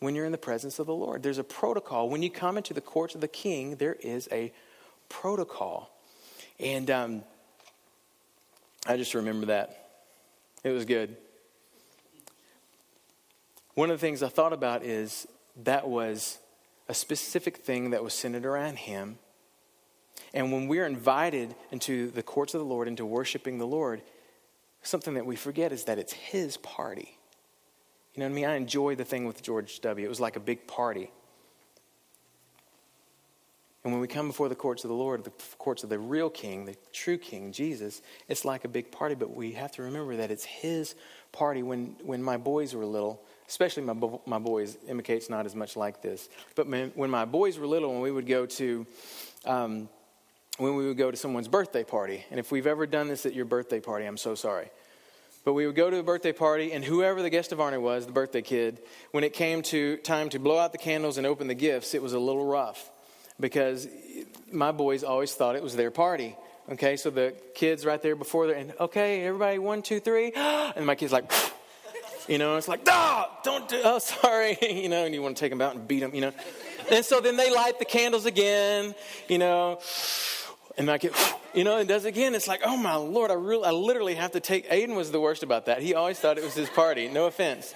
when 0.00 0.14
you're 0.14 0.26
in 0.26 0.32
the 0.32 0.38
presence 0.38 0.78
of 0.78 0.86
the 0.86 0.94
Lord. 0.94 1.22
There's 1.22 1.38
a 1.38 1.44
protocol. 1.44 2.08
When 2.08 2.22
you 2.22 2.30
come 2.30 2.56
into 2.56 2.74
the 2.74 2.80
courts 2.80 3.14
of 3.14 3.20
the 3.20 3.28
King, 3.28 3.76
there 3.76 3.94
is 3.94 4.28
a 4.32 4.52
protocol, 5.08 5.96
and 6.58 6.90
um, 6.90 7.22
I 8.86 8.96
just 8.96 9.14
remember 9.14 9.46
that 9.46 9.85
it 10.66 10.72
was 10.72 10.84
good. 10.84 11.16
One 13.74 13.88
of 13.88 14.00
the 14.00 14.04
things 14.04 14.20
I 14.20 14.28
thought 14.28 14.52
about 14.52 14.82
is 14.82 15.28
that 15.62 15.86
was 15.86 16.38
a 16.88 16.94
specific 16.94 17.58
thing 17.58 17.90
that 17.90 18.02
was 18.02 18.14
centered 18.14 18.44
around 18.44 18.78
Him. 18.78 19.18
And 20.34 20.50
when 20.50 20.66
we're 20.66 20.86
invited 20.86 21.54
into 21.70 22.10
the 22.10 22.22
courts 22.22 22.52
of 22.52 22.60
the 22.60 22.66
Lord, 22.66 22.88
into 22.88 23.06
worshiping 23.06 23.58
the 23.58 23.66
Lord, 23.66 24.02
something 24.82 25.14
that 25.14 25.24
we 25.24 25.36
forget 25.36 25.70
is 25.70 25.84
that 25.84 26.00
it's 26.00 26.12
His 26.12 26.56
party. 26.56 27.16
You 28.14 28.20
know 28.20 28.26
what 28.26 28.32
I 28.32 28.34
mean? 28.34 28.44
I 28.46 28.56
enjoy 28.56 28.96
the 28.96 29.04
thing 29.04 29.24
with 29.24 29.42
George 29.42 29.80
W. 29.82 30.04
It 30.04 30.08
was 30.08 30.20
like 30.20 30.34
a 30.34 30.40
big 30.40 30.66
party. 30.66 31.12
And 33.86 33.92
when 33.92 34.00
we 34.00 34.08
come 34.08 34.26
before 34.26 34.48
the 34.48 34.56
courts 34.56 34.82
of 34.82 34.88
the 34.88 34.96
Lord, 34.96 35.22
the 35.22 35.30
courts 35.58 35.84
of 35.84 35.90
the 35.90 35.98
real 36.00 36.28
King, 36.28 36.64
the 36.64 36.74
true 36.92 37.16
King, 37.16 37.52
Jesus, 37.52 38.02
it's 38.26 38.44
like 38.44 38.64
a 38.64 38.68
big 38.68 38.90
party, 38.90 39.14
but 39.14 39.32
we 39.32 39.52
have 39.52 39.70
to 39.76 39.84
remember 39.84 40.16
that 40.16 40.32
it's 40.32 40.44
His 40.44 40.96
party. 41.30 41.62
When, 41.62 41.94
when 42.02 42.20
my 42.20 42.36
boys 42.36 42.74
were 42.74 42.84
little, 42.84 43.22
especially 43.46 43.84
my, 43.84 43.94
my 44.26 44.40
boys. 44.40 44.76
Emma 44.88 45.04
Kate's 45.04 45.30
not 45.30 45.46
as 45.46 45.54
much 45.54 45.76
like 45.76 46.02
this. 46.02 46.28
But 46.56 46.66
when 46.66 47.10
my 47.10 47.26
boys 47.26 47.60
were 47.60 47.66
little, 47.68 47.92
when 47.92 48.00
we 48.00 48.10
would 48.10 48.26
go 48.26 48.46
to, 48.46 48.88
um, 49.44 49.88
when 50.58 50.74
we 50.74 50.88
would 50.88 50.98
go 50.98 51.12
to 51.12 51.16
someone's 51.16 51.46
birthday 51.46 51.84
party, 51.84 52.24
and 52.32 52.40
if 52.40 52.50
we've 52.50 52.66
ever 52.66 52.88
done 52.88 53.06
this 53.06 53.24
at 53.24 53.34
your 53.34 53.44
birthday 53.44 53.78
party, 53.78 54.04
I'm 54.04 54.16
so 54.16 54.34
sorry. 54.34 54.68
But 55.44 55.52
we 55.52 55.64
would 55.64 55.76
go 55.76 55.90
to 55.90 55.98
a 55.98 56.02
birthday 56.02 56.32
party, 56.32 56.72
and 56.72 56.84
whoever 56.84 57.22
the 57.22 57.30
guest 57.30 57.52
of 57.52 57.60
honor 57.60 57.78
was, 57.78 58.04
the 58.04 58.10
birthday 58.10 58.42
kid, 58.42 58.80
when 59.12 59.22
it 59.22 59.32
came 59.32 59.62
to 59.62 59.96
time 59.98 60.28
to 60.30 60.40
blow 60.40 60.58
out 60.58 60.72
the 60.72 60.78
candles 60.78 61.18
and 61.18 61.24
open 61.26 61.46
the 61.46 61.54
gifts, 61.54 61.94
it 61.94 62.02
was 62.02 62.14
a 62.14 62.18
little 62.18 62.46
rough 62.46 62.90
because 63.38 63.88
my 64.52 64.72
boys 64.72 65.04
always 65.04 65.34
thought 65.34 65.56
it 65.56 65.62
was 65.62 65.76
their 65.76 65.90
party. 65.90 66.36
Okay, 66.68 66.96
so 66.96 67.10
the 67.10 67.34
kids 67.54 67.86
right 67.86 68.02
there 68.02 68.16
before 68.16 68.48
there, 68.48 68.56
and 68.56 68.72
okay, 68.80 69.22
everybody, 69.24 69.58
one, 69.58 69.82
two, 69.82 70.00
three, 70.00 70.32
and 70.36 70.84
my 70.84 70.94
kid's 70.94 71.12
like, 71.12 71.30
you 72.28 72.38
know, 72.38 72.56
it's 72.56 72.66
like, 72.66 72.80
ah, 72.88 73.38
don't 73.44 73.68
do, 73.68 73.80
oh, 73.84 73.98
sorry, 74.00 74.58
you 74.62 74.88
know, 74.88 75.04
and 75.04 75.14
you 75.14 75.22
want 75.22 75.36
to 75.36 75.40
take 75.40 75.52
them 75.52 75.60
out 75.60 75.76
and 75.76 75.86
beat 75.86 76.00
them, 76.00 76.14
you 76.14 76.20
know. 76.20 76.32
And 76.90 77.04
so 77.04 77.20
then 77.20 77.36
they 77.36 77.52
light 77.52 77.78
the 77.78 77.84
candles 77.84 78.26
again, 78.26 78.94
you 79.28 79.38
know, 79.38 79.80
and 80.76 80.86
like 80.86 81.04
it, 81.04 81.14
you 81.54 81.62
know, 81.62 81.78
and 81.78 81.88
does 81.88 82.04
it 82.04 82.08
again. 82.08 82.34
It's 82.34 82.48
like, 82.48 82.62
oh 82.64 82.76
my 82.76 82.96
Lord, 82.96 83.30
I 83.30 83.34
really, 83.34 83.64
I 83.64 83.70
literally 83.70 84.16
have 84.16 84.32
to 84.32 84.40
take, 84.40 84.68
Aiden 84.68 84.96
was 84.96 85.12
the 85.12 85.20
worst 85.20 85.42
about 85.42 85.66
that. 85.66 85.82
He 85.82 85.94
always 85.94 86.18
thought 86.18 86.36
it 86.36 86.44
was 86.44 86.54
his 86.54 86.68
party, 86.70 87.08
no 87.08 87.26
offense. 87.26 87.74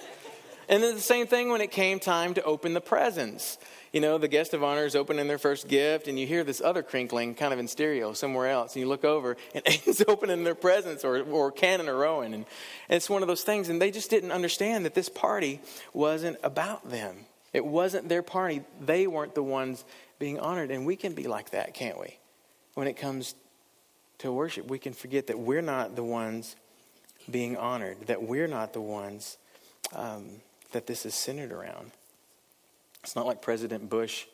And 0.67 0.81
then 0.83 0.95
the 0.95 1.01
same 1.01 1.27
thing 1.27 1.49
when 1.49 1.61
it 1.61 1.71
came 1.71 1.99
time 1.99 2.33
to 2.33 2.43
open 2.43 2.73
the 2.73 2.81
presents 2.81 3.57
you 3.91 3.99
know, 3.99 4.17
the 4.17 4.27
guest 4.29 4.53
of 4.53 4.63
honor 4.63 4.85
is 4.85 4.95
opening 4.95 5.27
their 5.27 5.37
first 5.37 5.67
gift, 5.67 6.07
and 6.07 6.17
you 6.17 6.25
hear 6.25 6.43
this 6.43 6.61
other 6.61 6.81
crinkling 6.81 7.35
kind 7.35 7.51
of 7.51 7.59
in 7.59 7.67
stereo 7.67 8.13
somewhere 8.13 8.47
else, 8.47 8.73
and 8.73 8.81
you 8.81 8.87
look 8.87 9.03
over, 9.03 9.35
and 9.53 9.63
Aiden's 9.65 10.03
opening 10.07 10.43
their 10.43 10.55
presents, 10.55 11.03
or, 11.03 11.21
or 11.23 11.51
Cannon 11.51 11.89
or 11.89 11.97
Rowan. 11.97 12.33
And, 12.33 12.45
and 12.87 12.97
it's 12.97 13.09
one 13.09 13.21
of 13.21 13.27
those 13.27 13.43
things, 13.43 13.67
and 13.67 13.81
they 13.81 13.91
just 13.91 14.09
didn't 14.09 14.31
understand 14.31 14.85
that 14.85 14.93
this 14.93 15.09
party 15.09 15.59
wasn't 15.93 16.37
about 16.41 16.89
them. 16.89 17.25
It 17.53 17.65
wasn't 17.65 18.07
their 18.07 18.23
party. 18.23 18.61
They 18.79 19.07
weren't 19.07 19.35
the 19.35 19.43
ones 19.43 19.83
being 20.19 20.39
honored. 20.39 20.71
And 20.71 20.85
we 20.85 20.95
can 20.95 21.13
be 21.13 21.27
like 21.27 21.49
that, 21.49 21.73
can't 21.73 21.99
we? 21.99 22.17
When 22.75 22.87
it 22.87 22.95
comes 22.95 23.35
to 24.19 24.31
worship, 24.31 24.67
we 24.67 24.79
can 24.79 24.93
forget 24.93 25.27
that 25.27 25.37
we're 25.37 25.61
not 25.61 25.97
the 25.97 26.03
ones 26.03 26.55
being 27.29 27.57
honored, 27.57 28.07
that 28.07 28.23
we're 28.23 28.47
not 28.47 28.71
the 28.71 28.81
ones 28.81 29.37
um, 29.93 30.29
that 30.71 30.87
this 30.87 31.05
is 31.05 31.13
centered 31.13 31.51
around. 31.51 31.91
It's 33.03 33.15
not 33.15 33.25
like 33.25 33.41
President 33.41 33.89
Bush, 33.89 34.25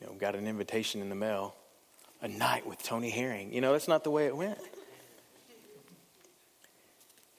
you 0.00 0.06
know, 0.06 0.14
got 0.14 0.34
an 0.34 0.46
invitation 0.46 1.00
in 1.00 1.08
the 1.08 1.14
mail, 1.14 1.54
a 2.22 2.28
night 2.28 2.66
with 2.66 2.82
Tony 2.82 3.10
Herring. 3.10 3.52
You 3.52 3.60
know, 3.60 3.72
that's 3.72 3.88
not 3.88 4.04
the 4.04 4.10
way 4.10 4.26
it 4.26 4.36
went. 4.36 4.58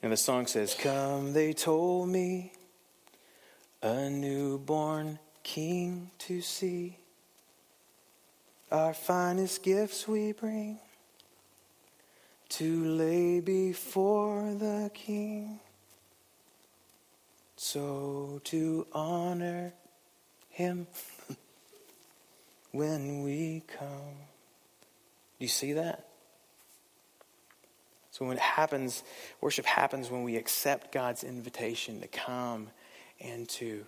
And 0.03 0.11
the 0.11 0.17
song 0.17 0.47
says, 0.47 0.75
Come, 0.79 1.33
they 1.33 1.53
told 1.53 2.09
me, 2.09 2.53
a 3.81 4.09
newborn 4.09 5.19
king 5.43 6.11
to 6.19 6.41
see. 6.41 6.97
Our 8.71 8.93
finest 8.93 9.63
gifts 9.63 10.07
we 10.07 10.33
bring 10.33 10.79
to 12.49 12.85
lay 12.85 13.39
before 13.39 14.53
the 14.53 14.91
king. 14.93 15.59
So 17.57 18.39
to 18.45 18.87
honor 18.93 19.73
him 20.49 20.87
when 22.71 23.23
we 23.23 23.63
come. 23.67 24.15
Do 25.39 25.45
you 25.45 25.49
see 25.49 25.73
that? 25.73 26.07
So 28.11 28.25
when 28.25 28.37
it 28.37 28.41
happens, 28.41 29.03
worship 29.41 29.65
happens 29.65 30.09
when 30.09 30.23
we 30.23 30.37
accept 30.37 30.91
God's 30.91 31.23
invitation 31.23 32.01
to 32.01 32.07
come 32.07 32.69
and 33.19 33.47
to 33.49 33.85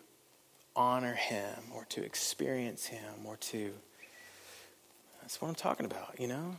honor 0.75 1.13
him 1.13 1.55
or 1.73 1.85
to 1.85 2.03
experience 2.03 2.85
him 2.85 3.25
or 3.25 3.37
to 3.37 3.71
that's 5.21 5.39
what 5.39 5.47
I'm 5.47 5.55
talking 5.55 5.85
about, 5.85 6.19
you 6.19 6.27
know? 6.27 6.55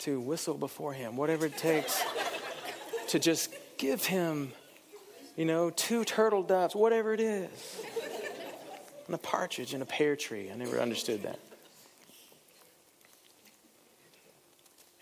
To 0.00 0.18
whistle 0.18 0.54
before 0.54 0.94
him, 0.94 1.16
whatever 1.18 1.44
it 1.44 1.58
takes 1.58 2.02
to 3.08 3.18
just 3.18 3.54
give 3.76 4.04
him 4.06 4.52
you 5.36 5.44
know, 5.44 5.70
two 5.70 6.04
turtle 6.04 6.42
doves, 6.42 6.74
whatever 6.74 7.12
it 7.12 7.20
is. 7.20 7.82
and 9.06 9.14
a 9.14 9.18
partridge 9.18 9.74
in 9.74 9.82
a 9.82 9.86
pear 9.86 10.16
tree. 10.16 10.50
I 10.50 10.56
never 10.56 10.80
understood 10.80 11.22
that. 11.22 11.38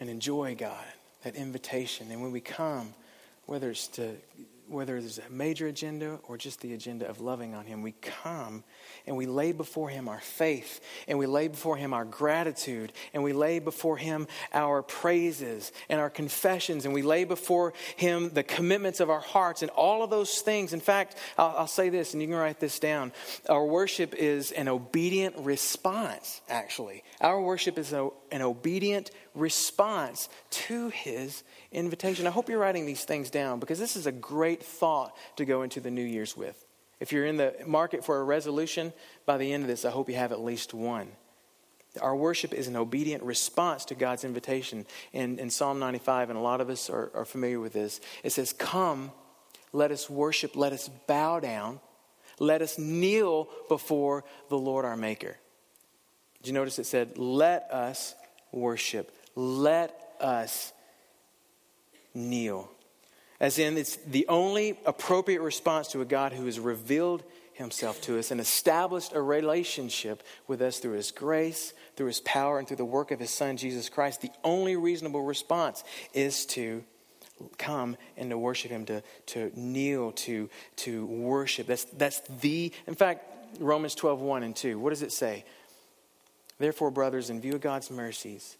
And 0.00 0.10
enjoy 0.10 0.56
God, 0.56 0.84
that 1.22 1.36
invitation. 1.36 2.10
And 2.10 2.22
when 2.22 2.32
we 2.32 2.40
come, 2.40 2.94
whether 3.46 3.70
it's 3.70 3.86
to 3.88 4.16
whether 4.68 5.00
there's 5.00 5.18
a 5.18 5.30
major 5.30 5.66
agenda 5.66 6.18
or 6.24 6.36
just 6.36 6.60
the 6.60 6.72
agenda 6.74 7.08
of 7.08 7.20
loving 7.20 7.54
on 7.54 7.64
Him, 7.64 7.82
we 7.82 7.92
come 7.92 8.64
and 9.06 9.16
we 9.16 9.26
lay 9.26 9.52
before 9.52 9.88
Him 9.88 10.08
our 10.08 10.20
faith, 10.20 10.80
and 11.08 11.18
we 11.18 11.26
lay 11.26 11.48
before 11.48 11.76
Him 11.76 11.92
our 11.92 12.04
gratitude, 12.04 12.92
and 13.12 13.22
we 13.22 13.32
lay 13.32 13.58
before 13.58 13.96
Him 13.96 14.26
our 14.52 14.82
praises 14.82 15.72
and 15.88 16.00
our 16.00 16.10
confessions, 16.10 16.84
and 16.84 16.94
we 16.94 17.02
lay 17.02 17.24
before 17.24 17.74
Him 17.96 18.30
the 18.30 18.42
commitments 18.42 19.00
of 19.00 19.10
our 19.10 19.20
hearts 19.20 19.62
and 19.62 19.70
all 19.72 20.02
of 20.02 20.10
those 20.10 20.40
things. 20.40 20.72
In 20.72 20.80
fact, 20.80 21.16
I'll, 21.36 21.54
I'll 21.58 21.66
say 21.66 21.88
this, 21.88 22.12
and 22.12 22.22
you 22.22 22.28
can 22.28 22.36
write 22.36 22.60
this 22.60 22.78
down. 22.78 23.12
Our 23.48 23.64
worship 23.64 24.14
is 24.14 24.52
an 24.52 24.68
obedient 24.68 25.36
response, 25.38 26.40
actually. 26.48 27.02
Our 27.20 27.40
worship 27.40 27.78
is 27.78 27.92
a, 27.92 28.10
an 28.32 28.42
obedient 28.42 29.10
response 29.34 30.28
to 30.50 30.88
His 30.88 31.44
invitation. 31.70 32.26
I 32.26 32.30
hope 32.30 32.48
you're 32.48 32.58
writing 32.58 32.86
these 32.86 33.04
things 33.04 33.30
down 33.30 33.60
because 33.60 33.78
this 33.78 33.94
is 33.94 34.06
a 34.06 34.12
great 34.12 34.62
thought 34.62 35.16
to 35.36 35.44
go 35.44 35.62
into 35.62 35.80
the 35.80 35.90
New 35.90 36.04
Year's 36.04 36.36
with. 36.36 36.64
If 36.98 37.12
you're 37.12 37.26
in 37.26 37.36
the 37.36 37.54
market 37.66 38.04
for 38.04 38.20
a 38.20 38.24
resolution, 38.24 38.92
by 39.26 39.36
the 39.36 39.52
end 39.52 39.64
of 39.64 39.68
this, 39.68 39.84
I 39.84 39.90
hope 39.90 40.08
you 40.08 40.14
have 40.14 40.32
at 40.32 40.40
least 40.40 40.72
one. 40.72 41.08
Our 42.00 42.16
worship 42.16 42.54
is 42.54 42.68
an 42.68 42.76
obedient 42.76 43.22
response 43.22 43.84
to 43.86 43.94
God's 43.94 44.24
invitation. 44.24 44.86
In, 45.12 45.50
Psalm 45.50 45.78
95, 45.78 46.30
and 46.30 46.38
a 46.38 46.42
lot 46.42 46.60
of 46.60 46.70
us 46.70 46.88
are, 46.88 47.10
are 47.14 47.24
familiar 47.24 47.60
with 47.60 47.74
this, 47.74 48.00
it 48.22 48.30
says, 48.30 48.52
Come, 48.52 49.12
let 49.72 49.90
us 49.90 50.08
worship, 50.08 50.56
let 50.56 50.72
us 50.72 50.88
bow 51.06 51.40
down, 51.40 51.80
let 52.38 52.62
us 52.62 52.78
kneel 52.78 53.48
before 53.68 54.24
the 54.48 54.58
Lord 54.58 54.84
our 54.84 54.96
Maker. 54.96 55.36
Did 56.40 56.48
you 56.48 56.54
notice 56.54 56.78
it 56.78 56.86
said, 56.86 57.18
Let 57.18 57.70
us 57.70 58.14
worship, 58.52 59.14
let 59.34 59.98
us 60.20 60.72
kneel 62.14 62.70
as 63.42 63.58
in 63.58 63.76
it's 63.76 63.96
the 63.96 64.24
only 64.28 64.78
appropriate 64.86 65.42
response 65.42 65.88
to 65.88 66.00
a 66.00 66.04
God 66.04 66.32
who 66.32 66.46
has 66.46 66.60
revealed 66.60 67.24
himself 67.54 68.00
to 68.02 68.16
us 68.16 68.30
and 68.30 68.40
established 68.40 69.12
a 69.14 69.20
relationship 69.20 70.22
with 70.46 70.62
us 70.62 70.78
through 70.78 70.92
his 70.92 71.10
grace, 71.10 71.74
through 71.96 72.06
his 72.06 72.20
power, 72.20 72.60
and 72.60 72.68
through 72.68 72.76
the 72.76 72.84
work 72.84 73.10
of 73.10 73.18
his 73.18 73.30
son, 73.30 73.56
Jesus 73.56 73.88
Christ. 73.88 74.22
The 74.22 74.30
only 74.44 74.76
reasonable 74.76 75.24
response 75.24 75.82
is 76.14 76.46
to 76.46 76.84
come 77.58 77.96
and 78.16 78.30
to 78.30 78.38
worship 78.38 78.70
him, 78.70 78.86
to, 78.86 79.02
to 79.26 79.50
kneel, 79.56 80.12
to, 80.12 80.48
to 80.76 81.04
worship. 81.06 81.66
That's, 81.66 81.84
that's 81.84 82.20
the, 82.40 82.72
in 82.86 82.94
fact, 82.94 83.58
Romans 83.58 83.96
12, 83.96 84.20
1 84.20 84.42
and 84.44 84.54
2. 84.54 84.78
What 84.78 84.90
does 84.90 85.02
it 85.02 85.12
say? 85.12 85.44
Therefore, 86.62 86.92
brothers, 86.92 87.28
in 87.28 87.40
view 87.40 87.54
of 87.54 87.60
God's 87.60 87.90
mercies, 87.90 88.56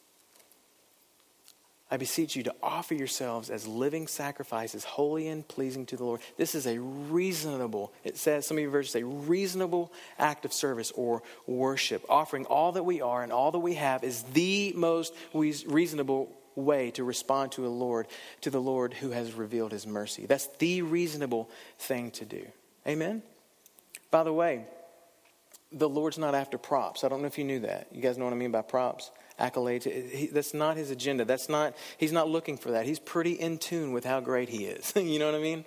I 1.89 1.97
beseech 1.99 2.35
you 2.35 2.43
to 2.43 2.55
offer 2.61 2.95
yourselves 2.95 3.49
as 3.49 3.65
living 3.65 4.09
sacrifices, 4.09 4.83
holy 4.83 5.29
and 5.29 5.47
pleasing 5.47 5.87
to 5.87 5.97
the 5.97 6.03
Lord. 6.03 6.21
This 6.37 6.57
is 6.57 6.67
a 6.67 6.81
reasonable, 6.81 7.93
it 8.03 8.17
says, 8.17 8.45
some 8.45 8.57
of 8.57 8.61
your 8.61 8.73
verses 8.73 8.91
say, 8.91 9.05
reasonable 9.05 9.93
act 10.19 10.45
of 10.45 10.53
service 10.53 10.91
or 10.97 11.23
worship. 11.47 12.05
Offering 12.09 12.45
all 12.47 12.73
that 12.73 12.83
we 12.83 13.01
are 13.01 13.23
and 13.23 13.31
all 13.31 13.53
that 13.53 13.61
we 13.61 13.75
have 13.75 14.03
is 14.03 14.25
the 14.33 14.73
most 14.75 15.15
reasonable 15.33 16.29
way 16.57 16.91
to 16.91 17.05
respond 17.05 17.53
to 17.53 17.65
a 17.65 17.69
Lord, 17.69 18.09
to 18.41 18.51
the 18.51 18.61
Lord 18.61 18.95
who 18.95 19.11
has 19.11 19.33
revealed 19.33 19.71
his 19.71 19.87
mercy. 19.87 20.27
That's 20.27 20.49
the 20.59 20.83
reasonable 20.83 21.49
thing 21.79 22.11
to 22.11 22.25
do. 22.25 22.49
Amen? 22.85 23.23
By 24.11 24.25
the 24.25 24.33
way, 24.33 24.65
the 25.73 25.89
Lord's 25.89 26.19
not 26.19 26.35
after 26.35 26.59
props. 26.59 27.05
I 27.05 27.09
don't 27.09 27.21
know 27.21 27.27
if 27.27 27.39
you 27.39 27.45
knew 27.45 27.61
that. 27.61 27.89
You 27.93 28.01
guys 28.01 28.19
know 28.19 28.25
what 28.25 28.35
I 28.35 28.37
mean 28.37 28.51
by 28.51 28.63
props? 28.63 29.11
accolades. 29.43 30.11
He, 30.11 30.27
that's 30.27 30.55
not 30.55 30.77
his 30.77 30.91
agenda. 30.91 31.25
That's 31.25 31.49
not, 31.49 31.75
he's 31.99 32.13
not 32.13 32.29
looking 32.29 32.57
for 32.57 32.73
that. 32.73 32.87
He's 32.87 32.99
pretty 32.99 33.33
in 33.33 33.59
tune 33.59 33.93
with 33.93 34.05
how 34.05 34.21
great 34.21 34.49
he 34.49 34.65
is. 34.65 34.93
you 34.97 35.19
know 35.19 35.27
what 35.27 35.35
I 35.35 35.43
mean? 35.43 35.65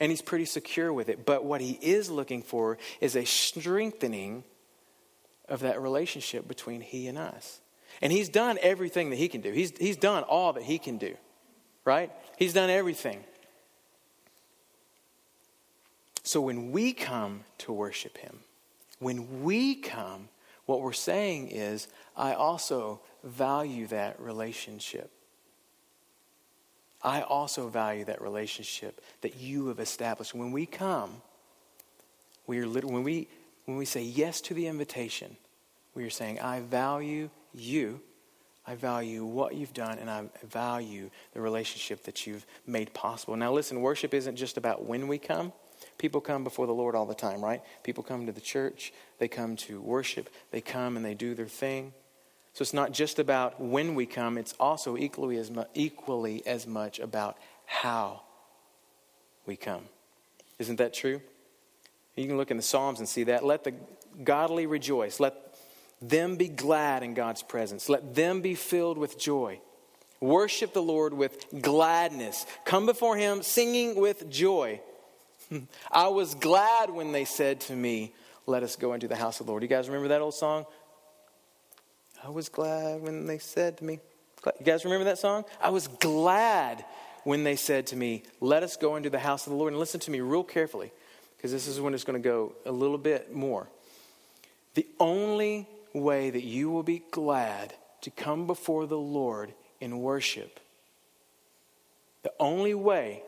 And 0.00 0.10
he's 0.10 0.22
pretty 0.22 0.44
secure 0.44 0.92
with 0.92 1.08
it. 1.08 1.24
But 1.24 1.44
what 1.44 1.60
he 1.60 1.78
is 1.80 2.10
looking 2.10 2.42
for 2.42 2.78
is 3.00 3.16
a 3.16 3.24
strengthening 3.24 4.44
of 5.48 5.60
that 5.60 5.80
relationship 5.80 6.48
between 6.48 6.80
he 6.80 7.08
and 7.08 7.18
us. 7.18 7.60
And 8.00 8.12
he's 8.12 8.28
done 8.28 8.58
everything 8.62 9.10
that 9.10 9.16
he 9.16 9.28
can 9.28 9.42
do. 9.42 9.52
He's, 9.52 9.76
he's 9.78 9.96
done 9.96 10.22
all 10.24 10.54
that 10.54 10.62
he 10.62 10.78
can 10.78 10.98
do, 10.98 11.14
right? 11.84 12.10
He's 12.36 12.52
done 12.52 12.70
everything. 12.70 13.22
So 16.24 16.40
when 16.40 16.72
we 16.72 16.92
come 16.92 17.44
to 17.58 17.72
worship 17.72 18.16
him, 18.18 18.38
when 19.02 19.42
we 19.42 19.74
come 19.74 20.28
what 20.66 20.80
we're 20.80 20.92
saying 20.92 21.48
is, 21.48 21.88
I 22.16 22.34
also 22.34 23.00
value 23.24 23.86
that 23.88 24.20
relationship. 24.20 25.10
I 27.02 27.22
also 27.22 27.68
value 27.68 28.04
that 28.04 28.22
relationship 28.22 29.00
that 29.22 29.36
you 29.36 29.66
have 29.68 29.80
established. 29.80 30.34
When 30.34 30.52
we 30.52 30.66
come, 30.66 31.20
we 32.46 32.60
are 32.60 32.68
when 32.68 33.02
we 33.02 33.28
when 33.64 33.76
we 33.76 33.84
say 33.84 34.02
yes 34.02 34.40
to 34.42 34.54
the 34.54 34.66
invitation, 34.66 35.36
we 35.94 36.04
are 36.04 36.10
saying, 36.10 36.40
I 36.40 36.60
value 36.60 37.30
you, 37.52 38.00
I 38.66 38.74
value 38.74 39.24
what 39.24 39.54
you've 39.54 39.72
done, 39.72 39.98
and 39.98 40.08
I 40.08 40.24
value 40.48 41.10
the 41.32 41.40
relationship 41.40 42.04
that 42.04 42.26
you've 42.26 42.46
made 42.66 42.92
possible. 42.94 43.36
Now 43.36 43.52
listen, 43.52 43.80
worship 43.80 44.14
isn't 44.14 44.36
just 44.36 44.56
about 44.56 44.84
when 44.84 45.08
we 45.08 45.18
come. 45.18 45.52
People 45.98 46.20
come 46.20 46.44
before 46.44 46.66
the 46.66 46.74
Lord 46.74 46.94
all 46.94 47.06
the 47.06 47.14
time, 47.14 47.42
right? 47.42 47.62
People 47.82 48.02
come 48.02 48.26
to 48.26 48.32
the 48.32 48.40
church, 48.40 48.92
they 49.18 49.28
come 49.28 49.56
to 49.56 49.80
worship, 49.80 50.28
they 50.50 50.60
come 50.60 50.96
and 50.96 51.04
they 51.04 51.14
do 51.14 51.34
their 51.34 51.46
thing. 51.46 51.92
So 52.54 52.62
it's 52.62 52.74
not 52.74 52.92
just 52.92 53.18
about 53.18 53.60
when 53.60 53.94
we 53.94 54.04
come, 54.04 54.36
it's 54.36 54.54
also 54.60 54.96
equally 54.96 55.38
as, 55.38 55.50
mu- 55.50 55.64
equally 55.74 56.46
as 56.46 56.66
much 56.66 56.98
about 56.98 57.38
how 57.64 58.22
we 59.46 59.56
come. 59.56 59.84
Isn't 60.58 60.76
that 60.76 60.92
true? 60.92 61.22
You 62.14 62.26
can 62.26 62.36
look 62.36 62.50
in 62.50 62.58
the 62.58 62.62
Psalms 62.62 62.98
and 62.98 63.08
see 63.08 63.24
that. 63.24 63.44
Let 63.44 63.64
the 63.64 63.74
godly 64.22 64.66
rejoice. 64.66 65.18
Let 65.18 65.34
them 66.02 66.36
be 66.36 66.48
glad 66.48 67.02
in 67.02 67.14
God's 67.14 67.42
presence. 67.42 67.88
Let 67.88 68.14
them 68.14 68.42
be 68.42 68.54
filled 68.54 68.98
with 68.98 69.18
joy. 69.18 69.60
Worship 70.20 70.72
the 70.72 70.82
Lord 70.82 71.14
with 71.14 71.46
gladness. 71.62 72.44
Come 72.64 72.86
before 72.86 73.16
Him 73.16 73.42
singing 73.42 73.94
with 73.96 74.28
joy. 74.28 74.80
I 75.90 76.08
was 76.08 76.34
glad 76.34 76.90
when 76.90 77.12
they 77.12 77.24
said 77.24 77.60
to 77.62 77.74
me, 77.74 78.12
Let 78.46 78.62
us 78.62 78.76
go 78.76 78.92
into 78.94 79.08
the 79.08 79.16
house 79.16 79.40
of 79.40 79.46
the 79.46 79.52
Lord. 79.52 79.62
You 79.62 79.68
guys 79.68 79.88
remember 79.88 80.08
that 80.08 80.20
old 80.20 80.34
song? 80.34 80.66
I 82.24 82.30
was 82.30 82.48
glad 82.48 83.02
when 83.02 83.26
they 83.26 83.38
said 83.38 83.78
to 83.78 83.84
me, 83.84 84.00
You 84.44 84.64
guys 84.64 84.84
remember 84.84 85.04
that 85.04 85.18
song? 85.18 85.44
I 85.60 85.70
was 85.70 85.88
glad 85.88 86.84
when 87.24 87.44
they 87.44 87.56
said 87.56 87.86
to 87.88 87.96
me, 87.96 88.22
Let 88.40 88.62
us 88.62 88.76
go 88.76 88.96
into 88.96 89.10
the 89.10 89.18
house 89.18 89.46
of 89.46 89.52
the 89.52 89.56
Lord. 89.56 89.72
And 89.72 89.80
listen 89.80 90.00
to 90.00 90.10
me 90.10 90.20
real 90.20 90.44
carefully, 90.44 90.92
because 91.36 91.52
this 91.52 91.66
is 91.66 91.80
when 91.80 91.94
it's 91.94 92.04
going 92.04 92.20
to 92.20 92.28
go 92.28 92.54
a 92.64 92.72
little 92.72 92.98
bit 92.98 93.34
more. 93.34 93.68
The 94.74 94.86
only 94.98 95.68
way 95.92 96.30
that 96.30 96.44
you 96.44 96.70
will 96.70 96.82
be 96.82 97.02
glad 97.10 97.74
to 98.02 98.10
come 98.10 98.46
before 98.46 98.86
the 98.86 98.98
Lord 98.98 99.52
in 99.80 99.98
worship, 99.98 100.60
the 102.22 102.32
only 102.38 102.74
way 102.74 103.22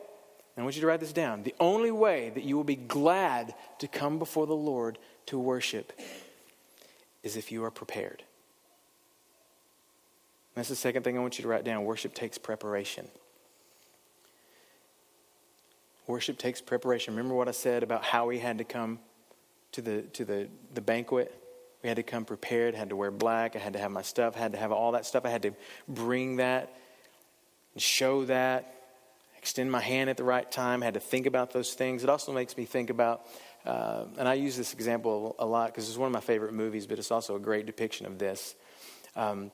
I 0.57 0.63
want 0.63 0.75
you 0.75 0.81
to 0.81 0.87
write 0.87 1.01
this 1.01 1.11
down. 1.11 1.43
The 1.43 1.55
only 1.59 1.91
way 1.91 2.31
that 2.33 2.43
you 2.43 2.55
will 2.55 2.63
be 2.63 2.77
glad 2.77 3.53
to 3.79 3.87
come 3.87 4.19
before 4.19 4.47
the 4.47 4.55
Lord 4.55 4.97
to 5.25 5.37
worship 5.37 5.91
is 7.23 7.35
if 7.35 7.51
you 7.51 7.63
are 7.65 7.71
prepared. 7.71 8.23
That's 10.55 10.69
the 10.69 10.75
second 10.75 11.03
thing 11.03 11.17
I 11.17 11.21
want 11.21 11.37
you 11.37 11.41
to 11.41 11.49
write 11.49 11.65
down. 11.65 11.83
Worship 11.83 12.13
takes 12.13 12.37
preparation. 12.37 13.07
Worship 16.07 16.37
takes 16.37 16.61
preparation. 16.61 17.15
Remember 17.15 17.35
what 17.35 17.49
I 17.49 17.51
said 17.51 17.83
about 17.83 18.03
how 18.03 18.27
we 18.27 18.39
had 18.39 18.59
to 18.59 18.63
come 18.63 18.99
to 19.73 19.81
the, 19.81 20.03
to 20.13 20.23
the, 20.23 20.47
the 20.73 20.81
banquet? 20.81 21.33
We 21.83 21.89
had 21.89 21.97
to 21.97 22.03
come 22.03 22.23
prepared, 22.23 22.75
had 22.75 22.89
to 22.89 22.95
wear 22.95 23.11
black, 23.11 23.55
I 23.55 23.59
had 23.59 23.73
to 23.73 23.79
have 23.79 23.91
my 23.91 24.03
stuff, 24.03 24.35
had 24.35 24.53
to 24.53 24.57
have 24.57 24.71
all 24.71 24.93
that 24.93 25.05
stuff. 25.05 25.25
I 25.25 25.29
had 25.29 25.41
to 25.41 25.51
bring 25.87 26.37
that 26.37 26.73
and 27.73 27.81
show 27.81 28.23
that 28.25 28.75
extend 29.45 29.71
my 29.71 29.79
hand 29.79 30.09
at 30.09 30.17
the 30.17 30.23
right 30.23 30.51
time, 30.51 30.81
had 30.81 30.95
to 30.95 30.99
think 30.99 31.27
about 31.27 31.53
those 31.53 31.75
things. 31.75 32.03
It 32.03 32.09
also 32.09 32.33
makes 32.33 32.57
me 32.57 32.65
think 32.65 32.89
about, 32.89 33.27
uh, 33.63 34.05
and 34.17 34.27
I 34.27 34.33
use 34.33 34.57
this 34.57 34.73
example 34.73 35.35
a 35.37 35.45
lot 35.45 35.67
because 35.67 35.87
it's 35.87 35.99
one 35.99 36.07
of 36.07 36.13
my 36.13 36.19
favorite 36.19 36.51
movies, 36.51 36.87
but 36.87 36.97
it's 36.97 37.11
also 37.11 37.35
a 37.35 37.39
great 37.39 37.67
depiction 37.67 38.07
of 38.07 38.17
this. 38.17 38.55
Um, 39.15 39.51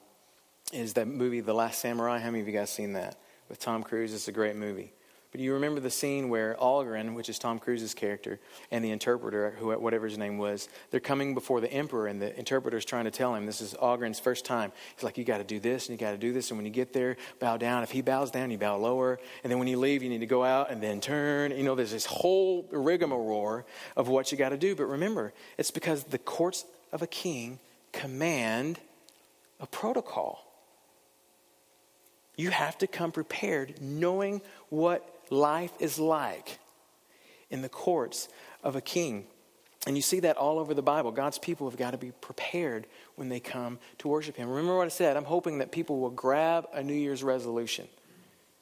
is 0.72 0.94
that 0.94 1.10
movie 1.10 1.42
The 1.42 1.54
Last 1.54 1.82
Samurai? 1.82 2.20
How 2.20 2.32
many 2.32 2.40
of 2.40 2.48
you 2.48 2.54
guys 2.54 2.70
seen 2.70 2.94
that 2.94 3.18
with 3.50 3.60
Tom 3.60 3.84
Cruise? 3.84 4.14
It's 4.14 4.30
a 4.30 4.32
great 4.32 4.56
movie. 4.56 4.94
But 5.32 5.40
you 5.40 5.54
remember 5.54 5.80
the 5.80 5.90
scene 5.90 6.28
where 6.28 6.56
Algren, 6.56 7.14
which 7.14 7.30
is 7.30 7.40
Tom 7.40 7.58
Cruise's 7.58 7.94
character, 7.94 8.40
and 8.70 8.84
the 8.84 8.92
interpreter, 8.92 9.56
who, 9.58 9.72
whatever 9.80 10.06
his 10.06 10.18
name 10.18 10.38
was, 10.38 10.68
they're 10.90 11.00
coming 11.00 11.34
before 11.34 11.62
the 11.62 11.72
emperor, 11.72 12.08
and 12.08 12.22
the 12.22 12.38
interpreter 12.38 12.76
is 12.76 12.84
trying 12.84 13.06
to 13.06 13.12
tell 13.12 13.34
him 13.34 13.46
this 13.46 13.62
is 13.62 13.74
Algren's 13.76 14.20
first 14.20 14.44
time. 14.44 14.74
He's 14.96 15.04
like, 15.04 15.18
You 15.18 15.24
got 15.24 15.38
to 15.38 15.44
do 15.46 15.60
this, 15.60 15.88
and 15.88 15.98
you 15.98 16.06
got 16.06 16.12
to 16.12 16.18
do 16.18 16.34
this. 16.34 16.52
And 16.52 16.58
when 16.58 16.66
you 16.66 16.72
get 16.72 16.92
there, 16.92 17.16
bow 17.40 17.56
down. 17.56 17.84
If 17.84 17.92
he 17.92 18.02
bows 18.02 18.30
down, 18.30 18.52
you 18.52 18.58
bow 18.58 18.76
lower. 18.76 19.20
And 19.44 19.52
then 19.52 19.58
when 19.58 19.70
you 19.70 19.78
leave, 19.78 20.04
you 20.04 20.10
need 20.10 20.20
to 20.20 20.26
go 20.26 20.44
out 20.44 20.70
and 20.70 20.84
then 20.84 21.00
turn. 21.00 21.52
You 21.52 21.64
know, 21.64 21.76
there's 21.76 21.92
this 21.92 22.06
whole 22.06 22.68
rigmarole 22.70 23.64
of 23.96 24.10
what 24.10 24.32
you 24.32 24.38
got 24.38 24.50
to 24.50 24.58
do. 24.58 24.76
But 24.76 24.86
remember, 24.86 25.34
it's 25.58 25.72
because 25.72 26.04
the 26.04 26.18
courts 26.18 26.66
of 26.92 27.02
a 27.02 27.08
king 27.08 27.60
command 27.94 28.80
a 29.62 29.68
protocol. 29.68 30.44
You 32.36 32.50
have 32.50 32.78
to 32.80 32.88
come 32.88 33.12
prepared, 33.12 33.82
knowing 33.82 34.42
what 34.70 35.08
life 35.32 35.72
is 35.80 35.98
like 35.98 36.60
in 37.50 37.62
the 37.62 37.70
courts 37.70 38.28
of 38.64 38.76
a 38.76 38.82
king. 38.82 39.26
And 39.88 39.96
you 39.96 40.04
see 40.04 40.20
that 40.20 40.38
all 40.38 40.60
over 40.60 40.76
the 40.76 40.84
Bible. 40.84 41.12
God's 41.12 41.40
people 41.40 41.68
have 41.68 41.80
got 41.80 41.92
to 41.92 41.98
be 41.98 42.12
prepared 42.12 42.86
when 43.16 43.30
they 43.30 43.40
come 43.40 43.80
to 43.98 44.08
worship 44.08 44.36
Him. 44.36 44.48
Remember 44.48 44.78
what 44.78 44.86
I 44.86 44.90
said? 44.90 45.18
I'm 45.18 45.26
hoping 45.26 45.58
that 45.58 45.72
people 45.72 46.00
will 46.00 46.12
grab 46.12 46.68
a 46.72 46.84
New 46.84 46.94
Year's 46.94 47.24
resolution. 47.24 47.88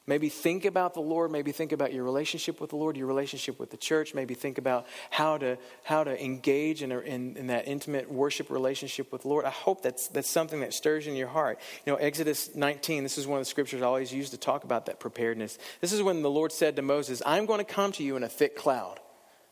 Maybe 0.06 0.28
think 0.28 0.64
about 0.64 0.94
the 0.94 1.00
Lord. 1.00 1.30
Maybe 1.30 1.52
think 1.52 1.72
about 1.72 1.92
your 1.92 2.04
relationship 2.04 2.60
with 2.60 2.70
the 2.70 2.76
Lord, 2.76 2.96
your 2.96 3.06
relationship 3.06 3.60
with 3.60 3.70
the 3.70 3.76
church. 3.76 4.14
Maybe 4.14 4.34
think 4.34 4.58
about 4.58 4.86
how 5.10 5.38
to, 5.38 5.58
how 5.84 6.04
to 6.04 6.24
engage 6.24 6.82
in, 6.82 6.90
in, 6.90 7.36
in, 7.36 7.46
that 7.48 7.68
intimate 7.68 8.10
worship 8.10 8.50
relationship 8.50 9.12
with 9.12 9.22
the 9.22 9.28
Lord. 9.28 9.44
I 9.44 9.50
hope 9.50 9.82
that's, 9.82 10.08
that's 10.08 10.28
something 10.28 10.60
that 10.60 10.72
stirs 10.72 11.06
in 11.06 11.14
your 11.14 11.28
heart. 11.28 11.60
You 11.84 11.92
know, 11.92 11.96
Exodus 11.98 12.54
19, 12.54 13.02
this 13.02 13.18
is 13.18 13.26
one 13.26 13.38
of 13.38 13.42
the 13.42 13.50
scriptures 13.50 13.82
I 13.82 13.86
always 13.86 14.12
use 14.12 14.30
to 14.30 14.38
talk 14.38 14.64
about 14.64 14.86
that 14.86 15.00
preparedness. 15.00 15.58
This 15.80 15.92
is 15.92 16.02
when 16.02 16.22
the 16.22 16.30
Lord 16.30 16.50
said 16.50 16.76
to 16.76 16.82
Moses, 16.82 17.22
I'm 17.26 17.46
going 17.46 17.58
to 17.58 17.64
come 17.64 17.92
to 17.92 18.02
you 18.02 18.16
in 18.16 18.24
a 18.24 18.28
thick 18.28 18.56
cloud. 18.56 18.98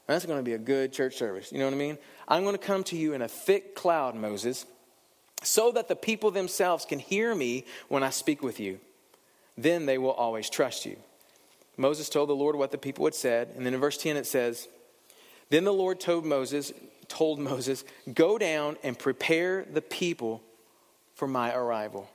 That's 0.07 0.25
going 0.25 0.39
to 0.39 0.45
be 0.45 0.55
a 0.55 0.59
good 0.59 0.95
church 0.95 1.17
service. 1.17 1.53
You 1.53 1.59
know 1.59 1.67
what 1.67 1.75
I 1.75 1.79
mean? 1.79 1.99
I'm 2.27 2.43
going 2.43 2.57
to 2.57 2.67
come 2.67 2.83
to 2.85 2.97
you 2.97 3.13
in 3.13 3.21
a 3.21 3.29
thick 3.29 3.75
cloud, 3.75 4.17
Moses, 4.17 4.65
so 5.43 5.71
that 5.73 5.89
the 5.89 5.95
people 5.95 6.31
themselves 6.31 6.87
can 6.87 6.99
hear 6.99 7.35
me 7.35 7.67
when 7.89 8.03
I 8.03 8.11
speak 8.11 8.43
with 8.43 8.59
you 8.59 8.81
then 9.59 9.87
they 9.87 9.99
will 9.99 10.13
always 10.13 10.49
trust 10.49 10.87
you. 10.87 10.97
Moses 11.77 12.09
told 12.09 12.29
the 12.29 12.35
Lord 12.35 12.57
what 12.57 12.71
the 12.71 12.79
people 12.79 13.05
had 13.05 13.15
said, 13.15 13.53
and 13.57 13.67
then 13.67 13.75
in 13.75 13.81
verse 13.81 13.99
10 13.99 14.17
it 14.17 14.27
says, 14.27 14.69
Then 15.51 15.65
the 15.65 15.73
Lord 15.73 16.01
told 16.01 16.25
Moses, 16.25 16.73
told 17.09 17.39
Moses, 17.39 17.85
Go 18.15 18.39
down 18.39 18.77
and 18.83 18.99
prepare 18.99 19.65
the 19.65 19.83
people 19.83 20.43
for 21.15 21.27
my 21.27 21.53
arrival. 21.55 22.09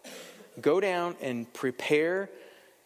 Go 0.61 0.79
down 0.79 1.15
and 1.21 1.51
prepare 1.53 2.29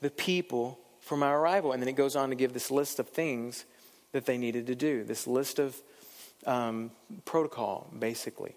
the 0.02 0.10
people 0.10 0.80
for 1.02 1.18
my 1.18 1.32
arrival. 1.32 1.72
And 1.72 1.82
then 1.82 1.90
it 1.90 1.96
goes 1.96 2.16
on 2.16 2.30
to 2.30 2.36
give 2.36 2.54
this 2.54 2.72
list 2.72 3.00
of 3.00 3.10
things 3.10 3.66
that 4.12 4.26
they 4.26 4.38
needed 4.38 4.68
to 4.68 4.76
do, 4.76 5.04
this 5.04 5.28
list 5.28 5.60
of 5.60 5.76
um, 6.46 6.92
protocol, 7.26 7.92
basically. 7.98 8.56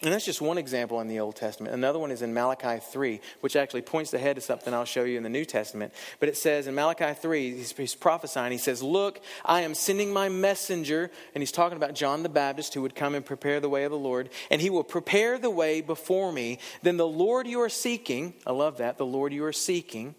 And 0.00 0.12
that's 0.12 0.24
just 0.24 0.40
one 0.40 0.58
example 0.58 1.00
in 1.00 1.08
the 1.08 1.18
Old 1.18 1.34
Testament. 1.34 1.74
Another 1.74 1.98
one 1.98 2.12
is 2.12 2.22
in 2.22 2.32
Malachi 2.32 2.78
3, 2.80 3.20
which 3.40 3.56
actually 3.56 3.82
points 3.82 4.14
ahead 4.14 4.36
to 4.36 4.42
something 4.42 4.72
I'll 4.72 4.84
show 4.84 5.02
you 5.02 5.16
in 5.16 5.24
the 5.24 5.28
New 5.28 5.44
Testament. 5.44 5.92
But 6.20 6.28
it 6.28 6.36
says 6.36 6.68
in 6.68 6.76
Malachi 6.76 7.14
3, 7.14 7.56
he's, 7.56 7.72
he's, 7.72 7.94
prophesying, 7.96 8.52
he 8.52 8.58
says, 8.58 8.80
Look, 8.80 9.20
I 9.44 9.62
am 9.62 9.74
sending 9.74 10.12
my 10.12 10.28
messenger. 10.28 11.10
And 11.34 11.42
he's 11.42 11.50
talking 11.50 11.76
about 11.76 11.96
John 11.96 12.22
the 12.22 12.28
Baptist 12.28 12.74
who 12.74 12.82
would 12.82 12.94
come 12.94 13.16
and 13.16 13.24
prepare 13.24 13.58
the 13.58 13.68
way 13.68 13.82
of 13.82 13.90
the 13.90 13.98
Lord. 13.98 14.28
And 14.52 14.62
he 14.62 14.70
will 14.70 14.84
prepare 14.84 15.36
the 15.36 15.50
way 15.50 15.80
before 15.80 16.30
me. 16.30 16.60
Then 16.82 16.96
the 16.96 17.06
Lord 17.06 17.48
you 17.48 17.60
are 17.60 17.68
seeking, 17.68 18.34
I 18.46 18.52
love 18.52 18.78
that, 18.78 18.98
the 18.98 19.06
Lord 19.06 19.32
you 19.32 19.44
are 19.44 19.52
seeking, 19.52 20.14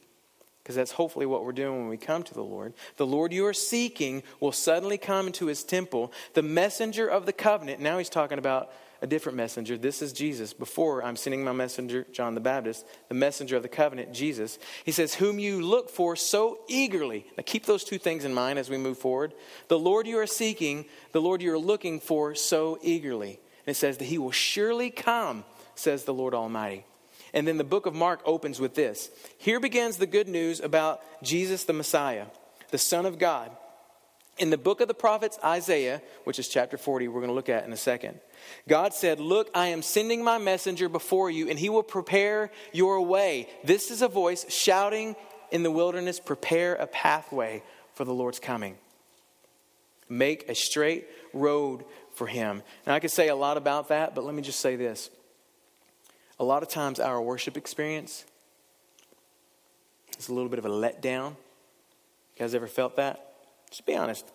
because 0.61 0.75
that's 0.75 0.91
hopefully 0.91 1.25
what 1.25 1.45
we're 1.45 1.53
doing 1.53 1.79
when 1.79 1.87
we 1.87 1.97
come 1.97 2.21
to 2.23 2.33
the 2.33 2.43
Lord. 2.43 2.73
The 2.97 3.07
Lord 3.07 3.31
you 3.31 3.45
are 3.45 3.53
seeking 3.53 4.23
will 4.41 4.51
suddenly 4.51 4.97
come 4.97 5.27
into 5.27 5.45
his 5.45 5.63
temple. 5.63 6.11
The 6.33 6.43
messenger 6.43 7.07
of 7.07 7.25
the 7.25 7.33
covenant, 7.33 7.79
now 7.79 7.97
he's 7.97 8.09
talking 8.09 8.37
about 8.37 8.71
a 9.01 9.07
different 9.07 9.37
messenger. 9.37 9.77
This 9.77 10.01
is 10.01 10.13
Jesus. 10.13 10.53
Before 10.53 11.03
I'm 11.03 11.15
sending 11.15 11.43
my 11.43 11.51
messenger, 11.51 12.05
John 12.11 12.35
the 12.35 12.41
Baptist, 12.41 12.85
the 13.07 13.15
messenger 13.15 13.55
of 13.55 13.63
the 13.63 13.69
covenant, 13.69 14.13
Jesus. 14.13 14.59
He 14.83 14.91
says, 14.91 15.15
Whom 15.15 15.39
you 15.39 15.61
look 15.61 15.89
for 15.89 16.15
so 16.15 16.59
eagerly. 16.67 17.25
Now 17.37 17.43
keep 17.45 17.65
those 17.65 17.83
two 17.83 17.97
things 17.97 18.25
in 18.25 18.33
mind 18.33 18.59
as 18.59 18.69
we 18.69 18.77
move 18.77 18.97
forward. 18.97 19.33
The 19.67 19.79
Lord 19.79 20.07
you 20.07 20.19
are 20.19 20.27
seeking, 20.27 20.85
the 21.11 21.21
Lord 21.21 21.41
you 21.41 21.53
are 21.53 21.59
looking 21.59 21.99
for 21.99 22.35
so 22.35 22.77
eagerly. 22.81 23.39
And 23.65 23.75
it 23.75 23.77
says 23.77 23.97
that 23.97 24.05
he 24.05 24.17
will 24.17 24.31
surely 24.31 24.89
come, 24.89 25.45
says 25.75 26.03
the 26.03 26.13
Lord 26.13 26.33
Almighty. 26.33 26.85
And 27.33 27.47
then 27.47 27.57
the 27.57 27.63
book 27.63 27.85
of 27.85 27.93
Mark 27.93 28.21
opens 28.25 28.59
with 28.59 28.75
this 28.75 29.09
Here 29.37 29.59
begins 29.59 29.97
the 29.97 30.07
good 30.07 30.27
news 30.27 30.59
about 30.59 31.01
Jesus 31.23 31.63
the 31.63 31.73
Messiah, 31.73 32.25
the 32.71 32.77
Son 32.77 33.05
of 33.05 33.19
God. 33.19 33.51
In 34.39 34.49
the 34.49 34.57
book 34.57 34.79
of 34.79 34.87
the 34.87 34.93
prophets 34.93 35.37
Isaiah, 35.43 36.01
which 36.23 36.39
is 36.39 36.47
chapter 36.47 36.77
40, 36.77 37.09
we're 37.09 37.19
going 37.19 37.27
to 37.27 37.33
look 37.33 37.49
at 37.49 37.65
in 37.65 37.73
a 37.73 37.77
second. 37.77 38.21
God 38.69 38.93
said, 38.93 39.19
Look, 39.19 39.49
I 39.53 39.67
am 39.67 39.81
sending 39.81 40.23
my 40.23 40.37
messenger 40.37 40.87
before 40.87 41.29
you, 41.29 41.49
and 41.49 41.59
he 41.59 41.67
will 41.67 41.83
prepare 41.83 42.49
your 42.71 43.01
way. 43.01 43.49
This 43.65 43.91
is 43.91 44.01
a 44.01 44.07
voice 44.07 44.45
shouting 44.49 45.17
in 45.51 45.63
the 45.63 45.71
wilderness, 45.71 46.21
Prepare 46.21 46.75
a 46.75 46.87
pathway 46.87 47.61
for 47.93 48.05
the 48.05 48.13
Lord's 48.13 48.39
coming. 48.39 48.77
Make 50.07 50.47
a 50.47 50.55
straight 50.55 51.07
road 51.33 51.83
for 52.13 52.25
him. 52.25 52.63
And 52.85 52.93
I 52.93 52.99
could 52.99 53.11
say 53.11 53.27
a 53.27 53.35
lot 53.35 53.57
about 53.57 53.89
that, 53.89 54.15
but 54.15 54.23
let 54.23 54.33
me 54.33 54.41
just 54.41 54.61
say 54.61 54.77
this. 54.77 55.09
A 56.39 56.45
lot 56.45 56.63
of 56.63 56.69
times, 56.69 57.01
our 57.01 57.21
worship 57.21 57.57
experience 57.57 58.23
is 60.17 60.29
a 60.29 60.33
little 60.33 60.49
bit 60.49 60.59
of 60.59 60.65
a 60.65 60.69
letdown. 60.69 61.31
You 61.31 62.39
guys 62.39 62.55
ever 62.55 62.67
felt 62.67 62.95
that? 62.95 63.28
Just 63.69 63.85
be 63.85 63.95
honest. 63.95 64.25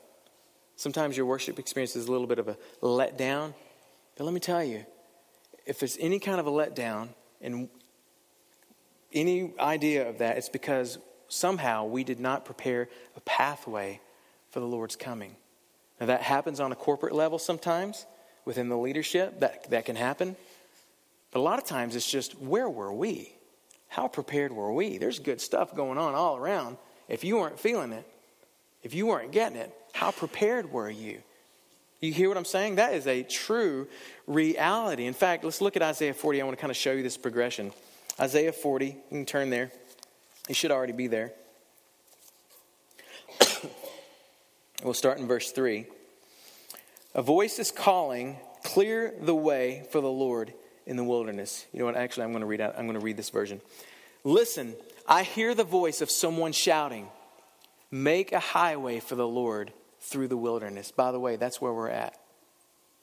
Sometimes 0.76 1.16
your 1.16 1.26
worship 1.26 1.58
experience 1.58 1.96
is 1.96 2.06
a 2.06 2.12
little 2.12 2.26
bit 2.26 2.38
of 2.38 2.48
a 2.48 2.56
letdown. 2.82 3.54
But 4.16 4.24
let 4.24 4.34
me 4.34 4.40
tell 4.40 4.62
you, 4.62 4.84
if 5.66 5.78
there's 5.78 5.96
any 6.00 6.18
kind 6.18 6.40
of 6.40 6.46
a 6.46 6.50
letdown 6.50 7.08
and 7.40 7.68
any 9.12 9.52
idea 9.58 10.08
of 10.08 10.18
that, 10.18 10.36
it's 10.36 10.48
because 10.48 10.98
somehow 11.28 11.84
we 11.84 12.04
did 12.04 12.20
not 12.20 12.44
prepare 12.44 12.88
a 13.16 13.20
pathway 13.20 14.00
for 14.50 14.60
the 14.60 14.66
Lord's 14.66 14.96
coming. 14.96 15.36
Now, 16.00 16.06
that 16.06 16.22
happens 16.22 16.60
on 16.60 16.72
a 16.72 16.76
corporate 16.76 17.14
level 17.14 17.38
sometimes 17.38 18.06
within 18.44 18.68
the 18.68 18.76
leadership, 18.76 19.40
that, 19.40 19.70
that 19.70 19.84
can 19.84 19.96
happen. 19.96 20.36
But 21.30 21.40
a 21.40 21.42
lot 21.42 21.58
of 21.58 21.64
times 21.64 21.96
it's 21.96 22.10
just 22.10 22.38
where 22.40 22.68
were 22.68 22.92
we? 22.92 23.32
How 23.88 24.08
prepared 24.08 24.52
were 24.52 24.72
we? 24.72 24.98
There's 24.98 25.18
good 25.18 25.40
stuff 25.40 25.74
going 25.74 25.98
on 25.98 26.14
all 26.14 26.36
around. 26.36 26.76
If 27.08 27.24
you 27.24 27.36
weren't 27.36 27.58
feeling 27.58 27.92
it, 27.92 28.06
if 28.84 28.94
you 28.94 29.06
weren't 29.06 29.32
getting 29.32 29.58
it, 29.58 29.72
how 29.92 30.12
prepared 30.12 30.70
were 30.70 30.90
you? 30.90 31.20
You 32.00 32.12
hear 32.12 32.28
what 32.28 32.36
I'm 32.36 32.44
saying? 32.44 32.76
That 32.76 32.94
is 32.94 33.06
a 33.06 33.22
true 33.22 33.88
reality. 34.26 35.06
In 35.06 35.14
fact, 35.14 35.42
let's 35.42 35.60
look 35.60 35.74
at 35.74 35.82
Isaiah 35.82 36.14
40. 36.14 36.40
I 36.40 36.44
want 36.44 36.56
to 36.56 36.60
kind 36.60 36.70
of 36.70 36.76
show 36.76 36.92
you 36.92 37.02
this 37.02 37.16
progression. 37.16 37.72
Isaiah 38.20 38.52
40, 38.52 38.86
you 38.86 38.94
can 39.08 39.24
turn 39.24 39.50
there. 39.50 39.72
It 40.48 40.54
should 40.54 40.70
already 40.70 40.92
be 40.92 41.06
there. 41.06 41.32
we'll 44.84 44.92
start 44.92 45.18
in 45.18 45.26
verse 45.26 45.50
3. 45.50 45.86
A 47.14 47.22
voice 47.22 47.58
is 47.58 47.70
calling, 47.70 48.36
clear 48.62 49.14
the 49.20 49.34
way 49.34 49.86
for 49.90 50.00
the 50.00 50.10
Lord 50.10 50.52
in 50.86 50.96
the 50.96 51.04
wilderness. 51.04 51.64
You 51.72 51.78
know 51.78 51.86
what? 51.86 51.96
Actually, 51.96 52.24
I'm 52.24 52.32
going 52.32 52.42
to 52.42 52.46
read 52.46 52.60
out, 52.60 52.74
I'm 52.76 52.86
going 52.86 52.98
to 52.98 53.04
read 53.04 53.16
this 53.16 53.30
version. 53.30 53.60
Listen, 54.24 54.74
I 55.08 55.22
hear 55.22 55.54
the 55.54 55.64
voice 55.64 56.00
of 56.02 56.10
someone 56.10 56.52
shouting, 56.52 57.08
Make 57.94 58.32
a 58.32 58.40
highway 58.40 58.98
for 58.98 59.14
the 59.14 59.28
Lord 59.28 59.72
through 60.00 60.26
the 60.26 60.36
wilderness. 60.36 60.90
By 60.90 61.12
the 61.12 61.20
way, 61.20 61.36
that's 61.36 61.60
where 61.60 61.72
we're 61.72 61.90
at, 61.90 62.18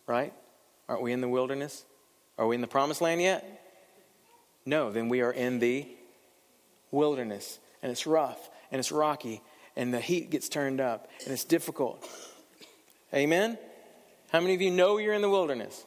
right? 0.06 0.34
Aren't 0.90 1.02
we 1.02 1.14
in 1.14 1.22
the 1.22 1.30
wilderness? 1.30 1.86
Are 2.38 2.46
we 2.46 2.56
in 2.56 2.62
the 2.62 2.68
promised 2.68 3.00
land 3.00 3.22
yet? 3.22 3.64
No, 4.66 4.92
then 4.92 5.08
we 5.08 5.22
are 5.22 5.32
in 5.32 5.60
the 5.60 5.88
wilderness. 6.92 7.58
And 7.82 7.90
it's 7.90 8.06
rough 8.06 8.50
and 8.70 8.80
it's 8.80 8.92
rocky 8.92 9.42
and 9.78 9.94
the 9.94 10.02
heat 10.02 10.30
gets 10.30 10.50
turned 10.50 10.82
up 10.82 11.08
and 11.24 11.32
it's 11.32 11.46
difficult. 11.46 12.06
Amen? 13.14 13.58
How 14.34 14.42
many 14.42 14.56
of 14.56 14.62
you 14.62 14.72
know 14.72 14.98
you're 14.98 15.14
in 15.14 15.22
the 15.22 15.30
wilderness? 15.30 15.86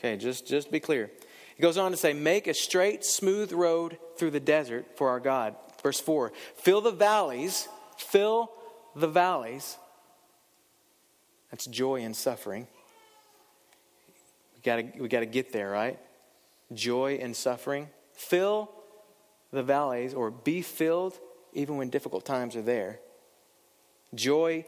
Okay, 0.00 0.16
just, 0.16 0.48
just 0.48 0.72
be 0.72 0.80
clear. 0.80 1.12
He 1.54 1.62
goes 1.62 1.78
on 1.78 1.92
to 1.92 1.96
say, 1.96 2.12
Make 2.12 2.48
a 2.48 2.54
straight, 2.54 3.04
smooth 3.04 3.52
road 3.52 3.98
through 4.16 4.32
the 4.32 4.40
desert 4.40 4.96
for 4.96 5.10
our 5.10 5.20
God. 5.20 5.54
Verse 5.80 6.00
4 6.00 6.32
Fill 6.56 6.80
the 6.80 6.90
valleys, 6.90 7.68
fill 8.02 8.50
the 8.94 9.08
valleys 9.08 9.78
that's 11.52 11.66
joy 11.66 11.96
in 11.96 12.14
suffering. 12.14 12.66
We 14.56 14.62
gotta, 14.62 14.88
we 14.98 15.08
gotta 15.08 15.26
get 15.26 15.52
there, 15.52 15.70
right? 15.70 15.98
Joy 16.72 17.16
in 17.16 17.34
suffering. 17.34 17.88
Fill 18.14 18.70
the 19.52 19.62
valleys, 19.62 20.14
or 20.14 20.30
be 20.30 20.62
filled 20.62 21.18
even 21.52 21.76
when 21.76 21.90
difficult 21.90 22.24
times 22.24 22.56
are 22.56 22.62
there. 22.62 23.00
Joy 24.14 24.64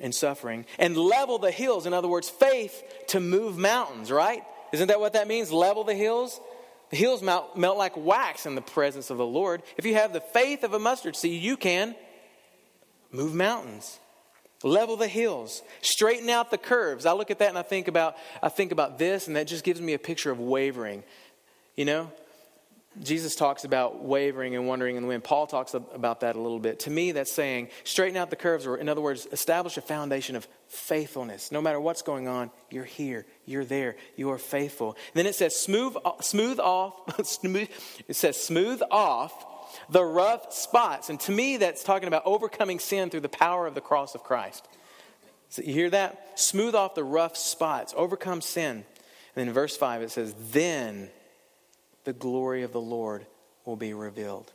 in 0.00 0.10
suffering. 0.10 0.66
And 0.76 0.96
level 0.96 1.38
the 1.38 1.52
hills. 1.52 1.86
In 1.86 1.94
other 1.94 2.08
words, 2.08 2.28
faith 2.28 2.82
to 3.08 3.20
move 3.20 3.56
mountains, 3.56 4.10
right? 4.10 4.42
Isn't 4.72 4.88
that 4.88 4.98
what 4.98 5.12
that 5.12 5.28
means? 5.28 5.52
Level 5.52 5.84
the 5.84 5.94
hills? 5.94 6.40
The 6.90 6.96
hills 6.96 7.22
melt, 7.22 7.56
melt 7.56 7.78
like 7.78 7.96
wax 7.96 8.44
in 8.44 8.56
the 8.56 8.60
presence 8.60 9.10
of 9.10 9.18
the 9.18 9.26
Lord. 9.26 9.62
If 9.76 9.86
you 9.86 9.94
have 9.94 10.12
the 10.12 10.20
faith 10.20 10.64
of 10.64 10.74
a 10.74 10.80
mustard 10.80 11.14
seed, 11.14 11.40
you 11.40 11.56
can 11.56 11.94
move 13.12 13.34
mountains, 13.34 13.98
level 14.62 14.96
the 14.96 15.08
hills, 15.08 15.62
straighten 15.82 16.28
out 16.30 16.50
the 16.50 16.58
curves. 16.58 17.06
I 17.06 17.12
look 17.12 17.30
at 17.30 17.38
that 17.38 17.50
and 17.50 17.58
I 17.58 17.62
think 17.62 17.88
about 17.88 18.16
I 18.42 18.48
think 18.48 18.72
about 18.72 18.98
this 18.98 19.26
and 19.26 19.36
that 19.36 19.46
just 19.46 19.64
gives 19.64 19.80
me 19.80 19.94
a 19.94 19.98
picture 19.98 20.30
of 20.30 20.40
wavering. 20.40 21.04
You 21.76 21.84
know? 21.84 22.12
Jesus 23.00 23.34
talks 23.34 23.64
about 23.64 24.04
wavering 24.04 24.54
and 24.54 24.68
wandering 24.68 24.96
in 24.96 25.02
the 25.02 25.08
wind. 25.08 25.24
Paul 25.24 25.46
talks 25.46 25.72
about 25.72 26.20
that 26.20 26.36
a 26.36 26.40
little 26.40 26.58
bit. 26.58 26.80
To 26.80 26.90
me, 26.90 27.12
that's 27.12 27.32
saying 27.32 27.68
straighten 27.84 28.18
out 28.18 28.28
the 28.28 28.36
curves, 28.36 28.66
or 28.66 28.76
in 28.76 28.86
other 28.86 29.00
words, 29.00 29.26
establish 29.32 29.78
a 29.78 29.80
foundation 29.80 30.36
of 30.36 30.46
faithfulness. 30.68 31.50
No 31.50 31.62
matter 31.62 31.80
what's 31.80 32.02
going 32.02 32.28
on, 32.28 32.50
you're 32.70 32.84
here, 32.84 33.24
you're 33.46 33.64
there, 33.64 33.96
you 34.16 34.30
are 34.30 34.38
faithful. 34.38 34.90
And 34.90 35.14
then 35.14 35.26
it 35.26 35.34
says 35.34 35.56
smooth, 35.56 35.96
smooth 36.20 36.60
off. 36.60 36.92
Smooth, 37.26 37.68
it 38.08 38.16
says 38.16 38.36
smooth 38.42 38.82
off 38.90 39.46
the 39.88 40.04
rough 40.04 40.52
spots. 40.52 41.08
And 41.08 41.18
to 41.20 41.32
me, 41.32 41.56
that's 41.56 41.84
talking 41.84 42.08
about 42.08 42.22
overcoming 42.24 42.78
sin 42.78 43.10
through 43.10 43.20
the 43.20 43.28
power 43.28 43.66
of 43.66 43.74
the 43.74 43.80
cross 43.80 44.14
of 44.14 44.22
Christ. 44.22 44.68
So 45.48 45.62
you 45.62 45.72
hear 45.72 45.90
that? 45.90 46.38
Smooth 46.38 46.74
off 46.74 46.94
the 46.94 47.04
rough 47.04 47.36
spots, 47.36 47.92
overcome 47.96 48.40
sin. 48.40 48.76
And 48.76 48.84
then 49.34 49.48
in 49.48 49.54
verse 49.54 49.76
5, 49.76 50.02
it 50.02 50.10
says, 50.10 50.34
Then 50.50 51.10
the 52.04 52.12
glory 52.12 52.62
of 52.62 52.72
the 52.72 52.80
Lord 52.80 53.26
will 53.64 53.76
be 53.76 53.94
revealed. 53.94 54.52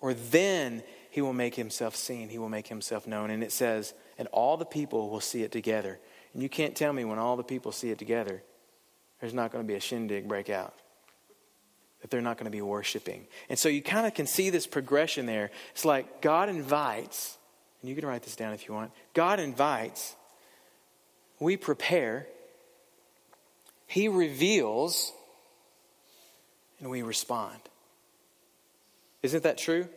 Or 0.00 0.12
then 0.14 0.82
he 1.10 1.22
will 1.22 1.32
make 1.32 1.54
himself 1.54 1.96
seen, 1.96 2.28
he 2.28 2.38
will 2.38 2.48
make 2.48 2.68
himself 2.68 3.06
known. 3.06 3.30
And 3.30 3.42
it 3.42 3.52
says, 3.52 3.94
And 4.18 4.28
all 4.28 4.56
the 4.56 4.66
people 4.66 5.08
will 5.08 5.20
see 5.20 5.42
it 5.42 5.52
together. 5.52 5.98
And 6.34 6.42
you 6.42 6.48
can't 6.48 6.76
tell 6.76 6.92
me 6.92 7.04
when 7.04 7.18
all 7.18 7.36
the 7.36 7.42
people 7.42 7.72
see 7.72 7.90
it 7.90 7.98
together, 7.98 8.42
there's 9.20 9.32
not 9.32 9.50
going 9.50 9.64
to 9.64 9.68
be 9.68 9.76
a 9.76 9.80
shindig 9.80 10.28
break 10.28 10.50
out 10.50 10.74
that 12.00 12.10
they're 12.10 12.20
not 12.20 12.36
going 12.36 12.44
to 12.44 12.50
be 12.50 12.62
worshiping. 12.62 13.26
And 13.48 13.58
so 13.58 13.68
you 13.68 13.82
kind 13.82 14.06
of 14.06 14.14
can 14.14 14.26
see 14.26 14.50
this 14.50 14.66
progression 14.66 15.26
there. 15.26 15.50
It's 15.72 15.84
like 15.84 16.20
God 16.20 16.48
invites, 16.48 17.36
and 17.80 17.88
you 17.88 17.96
can 17.96 18.06
write 18.06 18.22
this 18.22 18.36
down 18.36 18.52
if 18.52 18.68
you 18.68 18.74
want. 18.74 18.92
God 19.14 19.40
invites, 19.40 20.14
we 21.40 21.56
prepare, 21.56 22.26
He 23.86 24.08
reveals, 24.08 25.12
and 26.80 26.90
we 26.90 27.02
respond. 27.02 27.58
Isn't 29.22 29.42
that 29.44 29.58
true? 29.58 29.88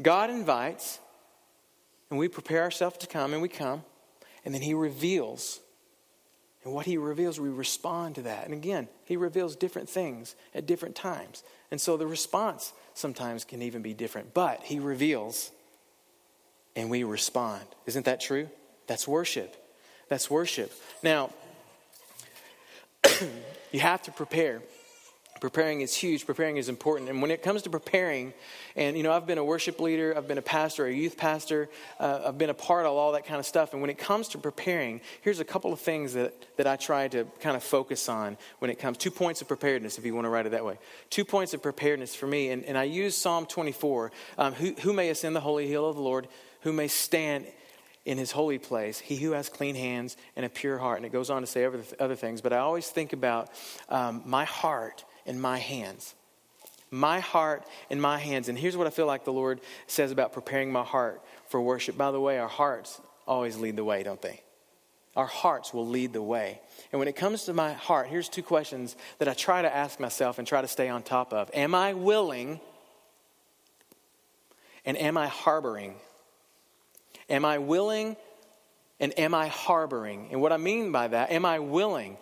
God 0.00 0.30
invites, 0.30 0.98
and 2.10 2.18
we 2.18 2.28
prepare 2.28 2.62
ourselves 2.62 2.98
to 2.98 3.06
come, 3.06 3.32
and 3.32 3.42
we 3.42 3.48
come, 3.48 3.82
and 4.44 4.54
then 4.54 4.62
He 4.62 4.74
reveals. 4.74 5.60
And 6.64 6.74
what 6.74 6.86
he 6.86 6.98
reveals, 6.98 7.40
we 7.40 7.48
respond 7.48 8.16
to 8.16 8.22
that. 8.22 8.44
And 8.44 8.52
again, 8.52 8.88
he 9.04 9.16
reveals 9.16 9.56
different 9.56 9.88
things 9.88 10.34
at 10.54 10.66
different 10.66 10.94
times. 10.94 11.42
And 11.70 11.80
so 11.80 11.96
the 11.96 12.06
response 12.06 12.72
sometimes 12.92 13.44
can 13.44 13.62
even 13.62 13.80
be 13.80 13.94
different. 13.94 14.34
But 14.34 14.62
he 14.64 14.78
reveals 14.78 15.50
and 16.76 16.90
we 16.90 17.02
respond. 17.02 17.64
Isn't 17.86 18.04
that 18.04 18.20
true? 18.20 18.48
That's 18.86 19.08
worship. 19.08 19.56
That's 20.08 20.30
worship. 20.30 20.72
Now, 21.02 21.30
you 23.72 23.80
have 23.80 24.02
to 24.02 24.12
prepare. 24.12 24.62
Preparing 25.40 25.80
is 25.80 25.94
huge. 25.94 26.26
Preparing 26.26 26.58
is 26.58 26.68
important. 26.68 27.08
And 27.08 27.22
when 27.22 27.30
it 27.30 27.42
comes 27.42 27.62
to 27.62 27.70
preparing, 27.70 28.34
and 28.76 28.96
you 28.96 29.02
know, 29.02 29.12
I've 29.12 29.26
been 29.26 29.38
a 29.38 29.44
worship 29.44 29.80
leader, 29.80 30.14
I've 30.16 30.28
been 30.28 30.38
a 30.38 30.42
pastor, 30.42 30.86
a 30.86 30.92
youth 30.92 31.16
pastor, 31.16 31.70
uh, 31.98 32.22
I've 32.26 32.38
been 32.38 32.50
a 32.50 32.54
part 32.54 32.84
of 32.84 32.92
all 32.92 33.12
that 33.12 33.24
kind 33.24 33.40
of 33.40 33.46
stuff. 33.46 33.72
And 33.72 33.80
when 33.80 33.90
it 33.90 33.98
comes 33.98 34.28
to 34.28 34.38
preparing, 34.38 35.00
here's 35.22 35.40
a 35.40 35.44
couple 35.44 35.72
of 35.72 35.80
things 35.80 36.12
that, 36.12 36.34
that 36.56 36.66
I 36.66 36.76
try 36.76 37.08
to 37.08 37.24
kind 37.40 37.56
of 37.56 37.62
focus 37.62 38.08
on 38.08 38.36
when 38.58 38.70
it 38.70 38.78
comes. 38.78 38.98
Two 38.98 39.10
points 39.10 39.40
of 39.40 39.48
preparedness, 39.48 39.98
if 39.98 40.04
you 40.04 40.14
want 40.14 40.26
to 40.26 40.30
write 40.30 40.46
it 40.46 40.50
that 40.50 40.64
way. 40.64 40.78
Two 41.08 41.24
points 41.24 41.54
of 41.54 41.62
preparedness 41.62 42.14
for 42.14 42.26
me. 42.26 42.50
And, 42.50 42.64
and 42.64 42.76
I 42.76 42.84
use 42.84 43.16
Psalm 43.16 43.46
24 43.46 44.12
um, 44.36 44.52
who, 44.54 44.74
who 44.74 44.92
may 44.92 45.08
ascend 45.08 45.34
the 45.34 45.40
holy 45.40 45.66
hill 45.66 45.88
of 45.88 45.96
the 45.96 46.02
Lord, 46.02 46.28
who 46.60 46.72
may 46.72 46.88
stand 46.88 47.46
in 48.04 48.18
his 48.18 48.30
holy 48.30 48.58
place, 48.58 48.98
he 48.98 49.16
who 49.16 49.32
has 49.32 49.48
clean 49.48 49.74
hands 49.74 50.16
and 50.36 50.46
a 50.46 50.48
pure 50.48 50.78
heart. 50.78 50.96
And 50.96 51.06
it 51.06 51.12
goes 51.12 51.30
on 51.30 51.42
to 51.42 51.46
say 51.46 51.64
other, 51.64 51.82
other 51.98 52.16
things, 52.16 52.40
but 52.40 52.52
I 52.52 52.58
always 52.58 52.88
think 52.88 53.12
about 53.12 53.50
um, 53.88 54.22
my 54.24 54.44
heart 54.44 55.04
in 55.30 55.40
my 55.40 55.58
hands. 55.58 56.14
My 56.90 57.20
heart 57.20 57.64
in 57.88 58.00
my 58.00 58.18
hands. 58.18 58.48
And 58.48 58.58
here's 58.58 58.76
what 58.76 58.86
I 58.86 58.90
feel 58.90 59.06
like 59.06 59.24
the 59.24 59.32
Lord 59.32 59.60
says 59.86 60.10
about 60.10 60.32
preparing 60.32 60.72
my 60.72 60.82
heart 60.82 61.22
for 61.48 61.60
worship. 61.60 61.96
By 61.96 62.10
the 62.10 62.20
way, 62.20 62.38
our 62.38 62.48
hearts 62.48 63.00
always 63.26 63.56
lead 63.56 63.76
the 63.76 63.84
way, 63.84 64.02
don't 64.02 64.20
they? 64.20 64.42
Our 65.16 65.26
hearts 65.26 65.72
will 65.72 65.86
lead 65.86 66.12
the 66.12 66.22
way. 66.22 66.60
And 66.92 66.98
when 66.98 67.08
it 67.08 67.14
comes 67.16 67.44
to 67.44 67.52
my 67.52 67.72
heart, 67.72 68.08
here's 68.08 68.28
two 68.28 68.42
questions 68.42 68.96
that 69.18 69.28
I 69.28 69.34
try 69.34 69.62
to 69.62 69.74
ask 69.74 70.00
myself 70.00 70.38
and 70.38 70.46
try 70.46 70.60
to 70.60 70.68
stay 70.68 70.88
on 70.88 71.02
top 71.02 71.32
of 71.32 71.48
Am 71.54 71.74
I 71.74 71.94
willing? 71.94 72.60
And 74.84 74.96
am 74.96 75.16
I 75.16 75.28
harboring? 75.28 75.94
Am 77.28 77.44
I 77.44 77.58
willing 77.58 78.16
and 78.98 79.16
am 79.18 79.34
I 79.34 79.46
harboring? 79.46 80.28
And 80.32 80.40
what 80.40 80.52
I 80.52 80.56
mean 80.56 80.90
by 80.90 81.08
that, 81.08 81.30
am 81.30 81.44
I 81.44 81.60
willing? 81.60 82.18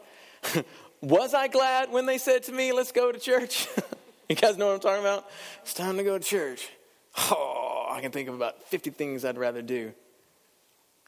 Was 1.00 1.34
I 1.34 1.48
glad 1.48 1.92
when 1.92 2.06
they 2.06 2.18
said 2.18 2.42
to 2.44 2.52
me, 2.52 2.72
let's 2.72 2.92
go 2.92 3.12
to 3.12 3.18
church? 3.18 3.68
you 4.28 4.36
guys 4.36 4.56
know 4.56 4.66
what 4.66 4.74
I'm 4.74 4.80
talking 4.80 5.00
about? 5.00 5.28
It's 5.62 5.74
time 5.74 5.96
to 5.96 6.04
go 6.04 6.18
to 6.18 6.24
church. 6.24 6.68
Oh, 7.16 7.86
I 7.90 8.00
can 8.00 8.10
think 8.10 8.28
of 8.28 8.34
about 8.34 8.62
50 8.64 8.90
things 8.90 9.24
I'd 9.24 9.38
rather 9.38 9.62
do. 9.62 9.92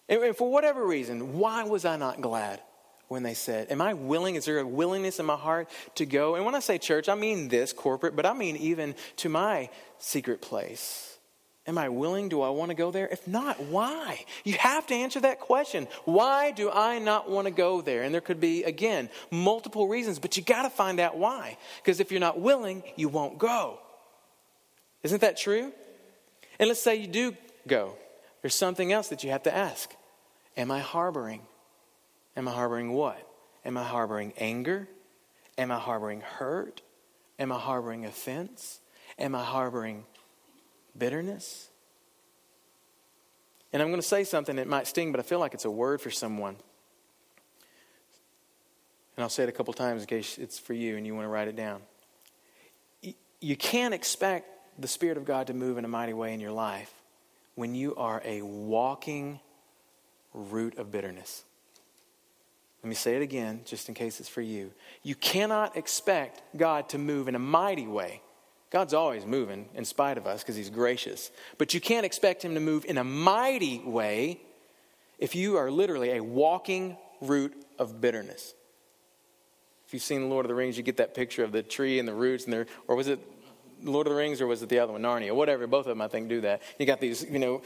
And 0.08 0.36
for 0.36 0.50
whatever 0.50 0.86
reason, 0.86 1.38
why 1.38 1.64
was 1.64 1.84
I 1.84 1.96
not 1.96 2.20
glad 2.20 2.60
when 3.08 3.22
they 3.22 3.34
said, 3.34 3.70
Am 3.70 3.80
I 3.80 3.94
willing? 3.94 4.34
Is 4.34 4.44
there 4.44 4.58
a 4.58 4.66
willingness 4.66 5.20
in 5.20 5.26
my 5.26 5.36
heart 5.36 5.68
to 5.96 6.06
go? 6.06 6.34
And 6.34 6.44
when 6.44 6.54
I 6.54 6.60
say 6.60 6.78
church, 6.78 7.08
I 7.08 7.14
mean 7.14 7.48
this 7.48 7.72
corporate, 7.72 8.16
but 8.16 8.26
I 8.26 8.32
mean 8.32 8.56
even 8.56 8.94
to 9.16 9.28
my 9.28 9.70
secret 9.98 10.40
place 10.40 11.09
Am 11.70 11.78
I 11.78 11.88
willing? 11.88 12.28
Do 12.28 12.42
I 12.42 12.48
want 12.48 12.70
to 12.70 12.74
go 12.74 12.90
there? 12.90 13.06
If 13.06 13.28
not, 13.28 13.60
why? 13.60 14.24
You 14.42 14.54
have 14.54 14.88
to 14.88 14.94
answer 14.94 15.20
that 15.20 15.38
question. 15.38 15.86
Why 16.04 16.50
do 16.50 16.68
I 16.68 16.98
not 16.98 17.30
want 17.30 17.46
to 17.46 17.52
go 17.52 17.80
there? 17.80 18.02
And 18.02 18.12
there 18.12 18.20
could 18.20 18.40
be, 18.40 18.64
again, 18.64 19.08
multiple 19.30 19.86
reasons, 19.86 20.18
but 20.18 20.36
you 20.36 20.42
got 20.42 20.62
to 20.62 20.70
find 20.70 20.98
out 20.98 21.16
why. 21.16 21.56
Because 21.76 22.00
if 22.00 22.10
you're 22.10 22.18
not 22.18 22.40
willing, 22.40 22.82
you 22.96 23.08
won't 23.08 23.38
go. 23.38 23.78
Isn't 25.04 25.20
that 25.20 25.36
true? 25.36 25.72
And 26.58 26.66
let's 26.66 26.82
say 26.82 26.96
you 26.96 27.06
do 27.06 27.36
go. 27.68 27.94
There's 28.42 28.56
something 28.56 28.92
else 28.92 29.06
that 29.06 29.22
you 29.22 29.30
have 29.30 29.44
to 29.44 29.54
ask 29.54 29.94
Am 30.56 30.72
I 30.72 30.80
harboring? 30.80 31.42
Am 32.36 32.48
I 32.48 32.50
harboring 32.50 32.90
what? 32.94 33.24
Am 33.64 33.76
I 33.76 33.84
harboring 33.84 34.32
anger? 34.38 34.88
Am 35.56 35.70
I 35.70 35.78
harboring 35.78 36.20
hurt? 36.20 36.82
Am 37.38 37.52
I 37.52 37.60
harboring 37.60 38.06
offense? 38.06 38.80
Am 39.20 39.36
I 39.36 39.44
harboring 39.44 40.04
bitterness. 40.96 41.68
And 43.72 43.82
I'm 43.82 43.88
going 43.88 44.00
to 44.00 44.06
say 44.06 44.24
something 44.24 44.56
that 44.56 44.66
might 44.66 44.86
sting, 44.86 45.12
but 45.12 45.20
I 45.20 45.22
feel 45.22 45.38
like 45.38 45.54
it's 45.54 45.64
a 45.64 45.70
word 45.70 46.00
for 46.00 46.10
someone. 46.10 46.56
And 49.16 49.22
I'll 49.22 49.28
say 49.28 49.42
it 49.42 49.48
a 49.48 49.52
couple 49.52 49.74
times 49.74 50.02
in 50.02 50.08
case 50.08 50.38
it's 50.38 50.58
for 50.58 50.72
you 50.72 50.96
and 50.96 51.06
you 51.06 51.14
want 51.14 51.26
to 51.26 51.28
write 51.28 51.48
it 51.48 51.56
down. 51.56 51.82
You 53.40 53.56
can't 53.56 53.94
expect 53.94 54.48
the 54.78 54.88
Spirit 54.88 55.16
of 55.16 55.24
God 55.24 55.46
to 55.48 55.54
move 55.54 55.78
in 55.78 55.84
a 55.84 55.88
mighty 55.88 56.12
way 56.12 56.34
in 56.34 56.40
your 56.40 56.52
life 56.52 56.92
when 57.54 57.74
you 57.74 57.94
are 57.96 58.22
a 58.24 58.42
walking 58.42 59.40
root 60.32 60.78
of 60.78 60.90
bitterness. 60.90 61.44
Let 62.82 62.88
me 62.88 62.94
say 62.94 63.16
it 63.16 63.22
again, 63.22 63.60
just 63.66 63.88
in 63.88 63.94
case 63.94 64.20
it's 64.20 64.28
for 64.28 64.40
you. 64.40 64.72
You 65.02 65.14
cannot 65.14 65.76
expect 65.76 66.40
God 66.56 66.88
to 66.90 66.98
move 66.98 67.28
in 67.28 67.34
a 67.34 67.38
mighty 67.38 67.86
way 67.86 68.22
God's 68.70 68.94
always 68.94 69.26
moving 69.26 69.68
in 69.74 69.84
spite 69.84 70.16
of 70.16 70.26
us 70.26 70.42
because 70.42 70.56
He's 70.56 70.70
gracious. 70.70 71.30
But 71.58 71.74
you 71.74 71.80
can't 71.80 72.06
expect 72.06 72.44
Him 72.44 72.54
to 72.54 72.60
move 72.60 72.84
in 72.84 72.98
a 72.98 73.04
mighty 73.04 73.80
way 73.80 74.40
if 75.18 75.34
you 75.34 75.56
are 75.56 75.70
literally 75.70 76.12
a 76.12 76.22
walking 76.22 76.96
root 77.20 77.54
of 77.78 78.00
bitterness. 78.00 78.54
If 79.86 79.94
you've 79.94 80.02
seen 80.02 80.22
The 80.22 80.28
Lord 80.28 80.46
of 80.46 80.48
the 80.48 80.54
Rings, 80.54 80.76
you 80.76 80.84
get 80.84 80.98
that 80.98 81.14
picture 81.14 81.42
of 81.42 81.50
the 81.50 81.62
tree 81.62 81.98
and 81.98 82.06
the 82.06 82.14
roots, 82.14 82.44
and 82.44 82.52
there, 82.52 82.66
or 82.86 82.94
was 82.94 83.08
it 83.08 83.18
Lord 83.82 84.06
of 84.06 84.12
the 84.12 84.16
Rings 84.16 84.40
or 84.40 84.46
was 84.46 84.62
it 84.62 84.68
the 84.68 84.78
other 84.78 84.92
one, 84.92 85.02
Narnia? 85.02 85.34
Whatever, 85.34 85.66
both 85.66 85.86
of 85.86 85.90
them 85.90 86.00
I 86.00 86.08
think 86.08 86.28
do 86.28 86.42
that. 86.42 86.62
You 86.78 86.86
got 86.86 87.00
these, 87.00 87.24
you 87.28 87.38
know, 87.38 87.62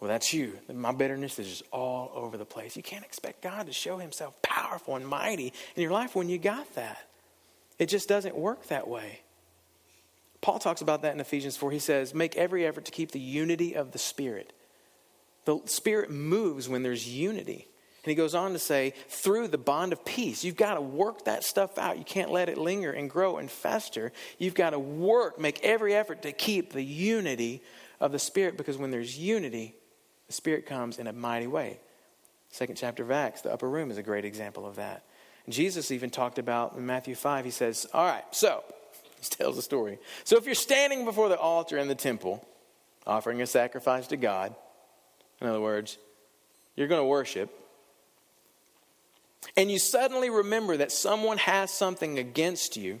well, 0.00 0.08
that's 0.08 0.32
you. 0.32 0.58
My 0.72 0.92
bitterness 0.92 1.38
is 1.38 1.48
just 1.48 1.62
all 1.72 2.12
over 2.14 2.36
the 2.36 2.44
place. 2.44 2.76
You 2.76 2.82
can't 2.82 3.04
expect 3.04 3.42
God 3.42 3.66
to 3.66 3.72
show 3.72 3.98
Himself 3.98 4.40
powerful 4.42 4.96
and 4.96 5.06
mighty 5.06 5.52
in 5.74 5.82
your 5.82 5.90
life 5.90 6.14
when 6.14 6.28
you 6.28 6.38
got 6.38 6.72
that. 6.74 6.98
It 7.78 7.86
just 7.86 8.08
doesn't 8.08 8.36
work 8.36 8.68
that 8.68 8.86
way. 8.86 9.20
Paul 10.40 10.58
talks 10.58 10.80
about 10.80 11.02
that 11.02 11.14
in 11.14 11.20
Ephesians 11.20 11.56
4. 11.56 11.70
He 11.70 11.78
says, 11.78 12.14
Make 12.14 12.36
every 12.36 12.64
effort 12.66 12.84
to 12.84 12.92
keep 12.92 13.10
the 13.10 13.20
unity 13.20 13.74
of 13.74 13.92
the 13.92 13.98
Spirit. 13.98 14.52
The 15.44 15.60
Spirit 15.64 16.10
moves 16.10 16.68
when 16.68 16.82
there's 16.82 17.08
unity. 17.08 17.68
And 18.04 18.10
he 18.10 18.14
goes 18.14 18.34
on 18.34 18.52
to 18.52 18.58
say, 18.58 18.94
through 19.08 19.48
the 19.48 19.58
bond 19.58 19.92
of 19.92 20.04
peace, 20.04 20.44
you've 20.44 20.56
got 20.56 20.74
to 20.74 20.80
work 20.80 21.24
that 21.24 21.42
stuff 21.42 21.78
out. 21.78 21.98
You 21.98 22.04
can't 22.04 22.30
let 22.30 22.48
it 22.48 22.56
linger 22.56 22.92
and 22.92 23.10
grow 23.10 23.38
and 23.38 23.50
fester. 23.50 24.12
You've 24.38 24.54
got 24.54 24.70
to 24.70 24.78
work, 24.78 25.38
make 25.38 25.64
every 25.64 25.94
effort 25.94 26.22
to 26.22 26.32
keep 26.32 26.72
the 26.72 26.84
unity 26.84 27.62
of 28.00 28.12
the 28.12 28.18
Spirit 28.18 28.56
because 28.56 28.78
when 28.78 28.92
there's 28.92 29.18
unity, 29.18 29.74
the 30.28 30.32
Spirit 30.32 30.64
comes 30.64 30.98
in 30.98 31.06
a 31.06 31.12
mighty 31.12 31.48
way. 31.48 31.80
Second 32.50 32.76
chapter 32.76 33.02
of 33.02 33.10
Acts, 33.10 33.42
the 33.42 33.52
upper 33.52 33.68
room 33.68 33.90
is 33.90 33.98
a 33.98 34.02
great 34.02 34.24
example 34.24 34.64
of 34.64 34.76
that. 34.76 35.04
Jesus 35.48 35.90
even 35.90 36.10
talked 36.10 36.38
about 36.38 36.76
in 36.76 36.86
Matthew 36.86 37.14
5, 37.14 37.44
he 37.44 37.50
says, 37.50 37.86
All 37.92 38.06
right, 38.06 38.24
so 38.30 38.62
tells 39.22 39.58
a 39.58 39.62
story. 39.62 39.98
So 40.24 40.36
if 40.36 40.46
you're 40.46 40.54
standing 40.54 41.04
before 41.04 41.28
the 41.28 41.38
altar 41.38 41.78
in 41.78 41.88
the 41.88 41.94
temple, 41.94 42.46
offering 43.06 43.42
a 43.42 43.46
sacrifice 43.46 44.06
to 44.08 44.16
God, 44.16 44.54
In 45.40 45.46
other 45.46 45.60
words, 45.60 45.98
you're 46.76 46.88
going 46.88 47.00
to 47.00 47.06
worship, 47.06 47.50
and 49.56 49.70
you 49.70 49.78
suddenly 49.78 50.30
remember 50.30 50.76
that 50.76 50.92
someone 50.92 51.38
has 51.38 51.70
something 51.70 52.18
against 52.18 52.76
you. 52.76 53.00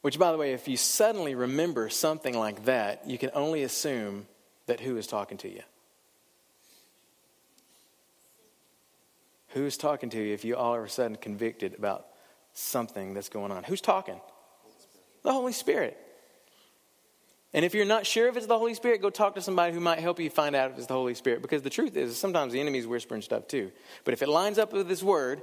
Which, 0.00 0.18
by 0.18 0.30
the 0.30 0.38
way, 0.38 0.52
if 0.52 0.68
you 0.68 0.76
suddenly 0.76 1.34
remember 1.34 1.88
something 1.88 2.38
like 2.38 2.66
that, 2.66 3.08
you 3.08 3.18
can 3.18 3.30
only 3.34 3.64
assume 3.64 4.26
that 4.66 4.80
who 4.80 4.96
is 4.96 5.06
talking 5.06 5.38
to 5.38 5.48
you? 5.48 5.62
Who's 9.48 9.76
talking 9.76 10.10
to 10.10 10.22
you 10.22 10.32
if 10.32 10.44
you 10.44 10.56
all 10.56 10.76
of 10.76 10.84
a 10.84 10.88
sudden 10.88 11.16
convicted 11.16 11.74
about 11.74 12.06
something 12.52 13.14
that's 13.14 13.28
going 13.28 13.52
on? 13.52 13.64
Who's 13.64 13.80
talking? 13.80 14.20
The 15.22 15.32
Holy 15.32 15.52
Spirit. 15.52 15.98
And 17.54 17.64
if 17.64 17.74
you're 17.74 17.86
not 17.86 18.06
sure 18.06 18.28
if 18.28 18.36
it's 18.36 18.46
the 18.46 18.58
Holy 18.58 18.74
Spirit, 18.74 19.00
go 19.00 19.08
talk 19.10 19.34
to 19.36 19.40
somebody 19.40 19.72
who 19.72 19.80
might 19.80 20.00
help 20.00 20.20
you 20.20 20.28
find 20.28 20.54
out 20.54 20.70
if 20.70 20.78
it's 20.78 20.86
the 20.86 20.94
Holy 20.94 21.14
Spirit. 21.14 21.40
Because 21.40 21.62
the 21.62 21.70
truth 21.70 21.96
is, 21.96 22.16
sometimes 22.16 22.52
the 22.52 22.60
enemy's 22.60 22.86
whispering 22.86 23.22
stuff 23.22 23.48
too. 23.48 23.72
But 24.04 24.12
if 24.12 24.22
it 24.22 24.28
lines 24.28 24.58
up 24.58 24.72
with 24.72 24.86
this 24.86 25.02
word, 25.02 25.40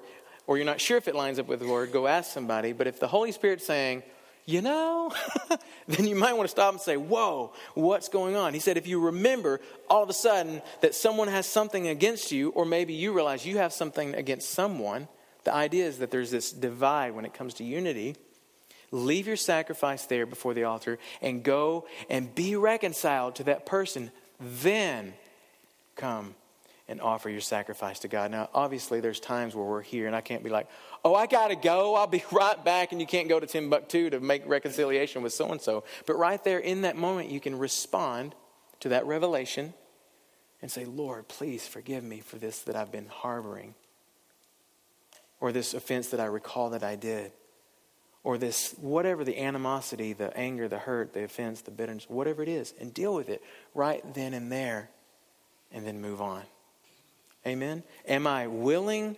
or 0.48 0.58
you're 0.58 0.66
not 0.66 0.80
sure 0.80 0.98
if 0.98 1.08
it 1.08 1.16
lines 1.16 1.40
up 1.40 1.48
with 1.48 1.60
the 1.60 1.68
word, 1.68 1.92
go 1.92 2.06
ask 2.06 2.32
somebody. 2.32 2.74
But 2.74 2.86
if 2.86 3.00
the 3.00 3.08
Holy 3.08 3.32
Spirit's 3.32 3.66
saying, 3.66 4.04
you 4.46 4.62
know, 4.62 5.12
then 5.88 6.06
you 6.06 6.16
might 6.16 6.34
want 6.34 6.44
to 6.44 6.52
stop 6.52 6.72
and 6.72 6.82
say, 6.82 6.98
Whoa, 6.98 7.54
what's 7.74 8.10
going 8.10 8.36
on? 8.36 8.54
He 8.54 8.60
said, 8.60 8.78
if 8.78 8.86
you 8.86 9.00
remember 9.00 9.60
all 9.90 10.04
of 10.04 10.10
a 10.10 10.14
sudden 10.14 10.62
that 10.82 10.94
someone 10.94 11.28
has 11.28 11.48
something 11.48 11.88
against 11.88 12.32
you, 12.32 12.50
or 12.50 12.64
maybe 12.64 12.94
you 12.94 13.12
realize 13.12 13.46
you 13.46 13.58
have 13.58 13.74
something 13.74 14.14
against 14.14 14.52
someone, 14.52 15.08
the 15.46 15.54
idea 15.54 15.86
is 15.86 16.00
that 16.00 16.12
there's 16.12 16.32
this 16.32 16.52
divide 16.52 17.16
when 17.16 17.26
it 17.26 17.34
comes 17.34 17.56
to 17.56 17.64
unity. 17.64 18.16
Leave 18.92 19.28
your 19.28 19.36
sacrifice 19.36 20.06
there 20.06 20.26
before 20.26 20.54
the 20.54 20.64
altar 20.64 21.00
and 21.22 21.44
go 21.44 21.88
and 22.10 22.34
be 22.36 22.56
reconciled 22.56 23.36
to 23.36 23.44
that 23.46 23.66
person. 23.66 24.12
Then 24.40 25.14
come 25.96 26.36
and 26.88 27.02
offer 27.02 27.30
your 27.30 27.42
sacrifice 27.42 28.00
to 28.00 28.08
God. 28.08 28.32
Now, 28.32 28.50
obviously, 28.54 29.00
there's 29.00 29.20
times 29.20 29.56
where 29.56 29.66
we're 29.66 29.82
here 29.82 30.08
and 30.08 30.16
I 30.16 30.22
can't 30.22 30.44
be 30.44 30.50
like, 30.50 30.68
oh, 31.04 31.16
I 31.16 31.26
got 31.26 31.48
to 31.48 31.56
go. 31.56 31.96
I'll 31.96 32.08
be 32.08 32.24
right 32.32 32.64
back. 32.64 32.92
And 32.92 33.02
you 33.02 33.08
can't 33.08 33.28
go 33.28 33.40
to 33.40 33.48
Timbuktu 33.48 34.12
to 34.12 34.20
make 34.20 34.48
reconciliation 34.48 35.24
with 35.24 35.34
so 35.34 35.52
and 35.52 35.62
so. 35.62 35.84
But 36.06 36.18
right 36.18 36.44
there 36.44 36.60
in 36.60 36.82
that 36.82 36.96
moment, 36.96 37.30
you 37.30 37.40
can 37.40 37.58
respond 37.58 38.36
to 38.82 38.90
that 38.90 39.06
revelation 39.06 39.74
and 40.62 40.72
say, 40.72 40.86
Lord, 40.86 41.28
please 41.28 41.68
forgive 41.68 42.04
me 42.04 42.20
for 42.20 42.38
this 42.38 42.60
that 42.62 42.76
I've 42.76 42.92
been 42.92 43.08
harboring, 43.08 43.76
or 45.46 45.52
this 45.52 45.76
offense 45.76 46.08
that 46.08 46.20
I 46.20 46.26
recall 46.26 46.72
that 46.72 46.84
I 46.84 46.96
did, 46.96 47.32
or 48.24 48.40
this, 48.40 48.74
whatever 48.82 49.24
the 49.24 49.38
animosity, 49.38 50.12
the 50.12 50.36
anger, 50.36 50.68
the 50.68 50.80
hurt, 50.80 51.14
the 51.14 51.24
offense, 51.24 51.62
the 51.62 51.70
bitterness, 51.70 52.10
whatever 52.10 52.42
it 52.42 52.50
is, 52.50 52.74
and 52.80 52.92
deal 52.92 53.14
with 53.14 53.30
it 53.30 53.44
right 53.76 54.02
then 54.16 54.34
and 54.34 54.52
there, 54.52 54.90
and 55.72 55.86
then 55.86 56.02
move 56.02 56.20
on. 56.20 56.42
Amen? 57.46 57.84
Am 58.08 58.26
I 58.26 58.48
willing? 58.48 59.18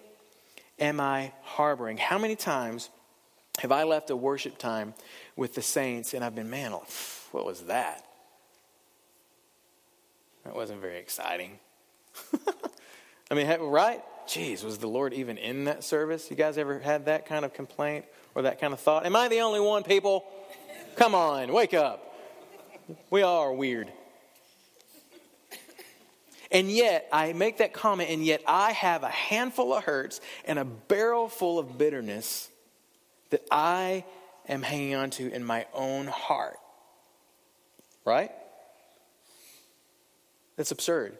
Am 0.80 1.00
I 1.00 1.32
harboring? 1.44 1.96
How 1.96 2.18
many 2.18 2.36
times 2.36 2.90
have 3.60 3.72
I 3.72 3.84
left 3.84 4.10
a 4.10 4.16
worship 4.18 4.58
time 4.58 4.96
with 5.38 5.56
the 5.56 5.62
saints 5.62 6.14
and 6.14 6.26
I've 6.26 6.36
been, 6.36 6.50
man, 6.50 6.74
oh, 6.74 6.84
what 7.32 7.46
was 7.46 7.62
that? 7.68 8.06
That 10.44 10.58
wasn't 10.58 10.82
very 10.82 10.98
exciting. 10.98 11.58
I 13.32 13.34
mean, 13.34 13.48
right? 13.62 14.04
Jeez, 14.28 14.64
was 14.64 14.78
the 14.78 14.88
Lord 14.88 15.14
even 15.14 15.38
in 15.38 15.66
that 15.66 15.84
service? 15.84 16.30
You 16.30 16.36
guys 16.36 16.58
ever 16.58 16.80
had 16.80 17.06
that 17.06 17.26
kind 17.26 17.46
of 17.46 17.54
complaint 17.54 18.06
or 18.36 18.42
that 18.44 18.60
kind 18.60 18.74
of 18.74 18.80
thought? 18.80 19.06
Am 19.06 19.16
I 19.16 19.30
the 19.30 19.40
only 19.40 19.62
one, 19.62 19.84
people? 19.84 20.26
Come 20.98 21.16
on, 21.16 21.54
wake 21.54 21.74
up. 21.74 22.14
We 23.10 23.22
all 23.22 23.40
are 23.44 23.54
weird. 23.54 23.92
And 26.52 26.72
yet, 26.72 27.08
I 27.12 27.34
make 27.34 27.58
that 27.58 27.74
comment, 27.74 28.10
and 28.10 28.24
yet 28.24 28.42
I 28.48 28.72
have 28.72 29.04
a 29.04 29.10
handful 29.10 29.74
of 29.74 29.84
hurts 29.84 30.22
and 30.46 30.58
a 30.58 30.66
barrel 30.66 31.28
full 31.28 31.60
of 31.60 31.78
bitterness 31.78 32.50
that 33.32 33.46
I 33.52 34.06
am 34.48 34.62
hanging 34.62 34.96
on 34.96 35.10
to 35.12 35.32
in 35.32 35.44
my 35.44 35.66
own 35.74 36.08
heart. 36.08 36.58
Right? 38.06 38.32
That's 40.56 40.72
absurd. 40.72 41.18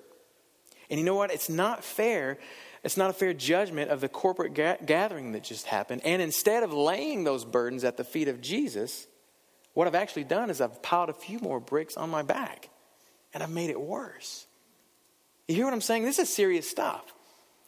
And 0.90 1.00
you 1.00 1.06
know 1.06 1.16
what? 1.16 1.32
It's 1.32 1.50
not 1.50 1.84
fair. 1.84 2.38
It's 2.84 2.98
not 2.98 3.10
a 3.10 3.14
fair 3.14 3.34
judgment 3.34 3.92
of 3.92 4.02
the 4.02 4.10
corporate 4.10 4.54
ga- 4.54 4.78
gathering 4.86 5.32
that 5.32 5.44
just 5.44 5.66
happened. 5.68 6.02
And 6.06 6.22
instead 6.22 6.64
of 6.64 6.74
laying 6.74 7.24
those 7.24 7.44
burdens 7.44 7.84
at 7.84 7.98
the 7.98 8.04
feet 8.04 8.28
of 8.28 8.42
Jesus, 8.42 9.08
what 9.74 9.88
I've 9.88 9.96
actually 9.96 10.24
done 10.24 10.50
is 10.50 10.62
I've 10.62 10.82
piled 10.82 11.10
a 11.10 11.14
few 11.14 11.40
more 11.40 11.60
bricks 11.60 11.98
on 11.98 12.10
my 12.10 12.22
back 12.22 12.70
and 13.34 13.44
I've 13.44 13.52
made 13.52 13.70
it 13.70 13.80
worse. 13.80 14.48
You 15.48 15.56
hear 15.56 15.66
what 15.66 15.74
I'm 15.74 15.82
saying? 15.82 16.04
This 16.04 16.20
is 16.20 16.34
serious 16.34 16.70
stuff. 16.70 17.14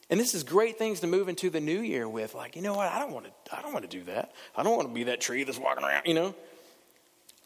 And 0.10 0.20
this 0.20 0.34
is 0.34 0.44
great 0.44 0.78
things 0.78 1.02
to 1.02 1.08
move 1.08 1.30
into 1.30 1.50
the 1.50 1.60
new 1.60 1.82
year 1.82 2.10
with. 2.10 2.34
Like, 2.34 2.56
you 2.56 2.62
know 2.62 2.74
what? 2.74 2.92
I 2.92 2.98
don't 2.98 3.12
want 3.12 3.28
to 3.28 3.56
I 3.56 3.62
don't 3.62 3.74
want 3.74 3.90
to 3.90 3.98
do 3.98 4.04
that. 4.06 4.32
I 4.56 4.64
don't 4.64 4.76
want 4.76 4.88
to 4.88 4.94
be 4.94 5.04
that 5.06 5.22
tree 5.22 5.44
that's 5.44 5.60
walking 5.60 5.84
around, 5.84 6.08
you 6.08 6.16
know? 6.16 6.34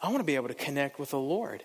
I 0.02 0.08
want 0.08 0.20
to 0.20 0.24
be 0.24 0.36
able 0.36 0.48
to 0.48 0.54
connect 0.54 1.00
with 1.00 1.12
the 1.12 1.20
Lord. 1.20 1.64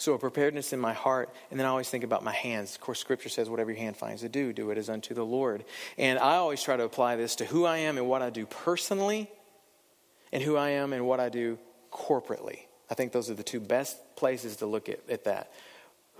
So 0.00 0.14
a 0.14 0.18
preparedness 0.18 0.72
in 0.72 0.80
my 0.80 0.94
heart, 0.94 1.28
and 1.50 1.60
then 1.60 1.66
I 1.66 1.68
always 1.68 1.90
think 1.90 2.04
about 2.04 2.24
my 2.24 2.32
hands. 2.32 2.74
Of 2.74 2.80
course, 2.80 2.98
Scripture 2.98 3.28
says, 3.28 3.50
"Whatever 3.50 3.70
your 3.72 3.80
hand 3.80 3.98
finds 3.98 4.22
to 4.22 4.30
do, 4.30 4.50
do 4.50 4.70
it 4.70 4.78
as 4.78 4.88
unto 4.88 5.12
the 5.12 5.26
Lord." 5.26 5.62
And 5.98 6.18
I 6.18 6.36
always 6.36 6.62
try 6.62 6.78
to 6.78 6.84
apply 6.84 7.16
this 7.16 7.36
to 7.36 7.44
who 7.44 7.66
I 7.66 7.76
am 7.76 7.98
and 7.98 8.08
what 8.08 8.22
I 8.22 8.30
do 8.30 8.46
personally, 8.46 9.30
and 10.32 10.42
who 10.42 10.56
I 10.56 10.70
am 10.70 10.94
and 10.94 11.06
what 11.06 11.20
I 11.20 11.28
do 11.28 11.58
corporately. 11.92 12.60
I 12.88 12.94
think 12.94 13.12
those 13.12 13.28
are 13.28 13.34
the 13.34 13.42
two 13.42 13.60
best 13.60 14.16
places 14.16 14.56
to 14.56 14.66
look 14.66 14.88
at, 14.88 15.00
at 15.10 15.24
that 15.24 15.52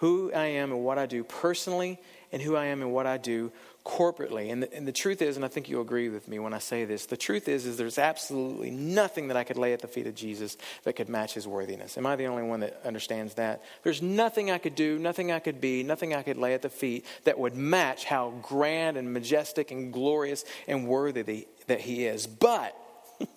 who 0.00 0.30
I 0.32 0.46
am 0.46 0.72
and 0.72 0.84
what 0.84 0.98
I 0.98 1.06
do 1.06 1.24
personally, 1.24 1.98
and 2.32 2.42
who 2.42 2.56
I 2.56 2.66
am 2.66 2.82
and 2.82 2.92
what 2.92 3.06
I 3.06 3.16
do 3.16 3.50
corporately. 3.84 4.52
And 4.52 4.62
the, 4.62 4.74
and 4.74 4.86
the 4.86 4.92
truth 4.92 5.22
is, 5.22 5.36
and 5.36 5.44
I 5.44 5.48
think 5.48 5.68
you'll 5.68 5.82
agree 5.82 6.08
with 6.08 6.28
me 6.28 6.38
when 6.38 6.52
I 6.54 6.58
say 6.58 6.84
this, 6.84 7.06
the 7.06 7.16
truth 7.16 7.48
is, 7.48 7.66
is 7.66 7.76
there's 7.76 7.98
absolutely 7.98 8.70
nothing 8.70 9.28
that 9.28 9.36
I 9.36 9.44
could 9.44 9.56
lay 9.56 9.72
at 9.72 9.80
the 9.80 9.88
feet 9.88 10.06
of 10.06 10.14
Jesus 10.14 10.56
that 10.84 10.94
could 10.94 11.08
match 11.08 11.34
his 11.34 11.46
worthiness. 11.46 11.96
Am 11.98 12.06
I 12.06 12.16
the 12.16 12.26
only 12.26 12.42
one 12.42 12.60
that 12.60 12.80
understands 12.84 13.34
that? 13.34 13.62
There's 13.82 14.02
nothing 14.02 14.50
I 14.50 14.58
could 14.58 14.74
do, 14.74 14.98
nothing 14.98 15.32
I 15.32 15.38
could 15.38 15.60
be, 15.60 15.82
nothing 15.82 16.14
I 16.14 16.22
could 16.22 16.36
lay 16.36 16.54
at 16.54 16.62
the 16.62 16.68
feet 16.68 17.04
that 17.24 17.38
would 17.38 17.54
match 17.54 18.04
how 18.04 18.30
grand 18.42 18.96
and 18.96 19.12
majestic 19.12 19.70
and 19.70 19.92
glorious 19.92 20.44
and 20.68 20.86
worthy 20.86 21.22
the, 21.22 21.48
that 21.66 21.80
he 21.80 22.06
is. 22.06 22.26
But, 22.26 22.76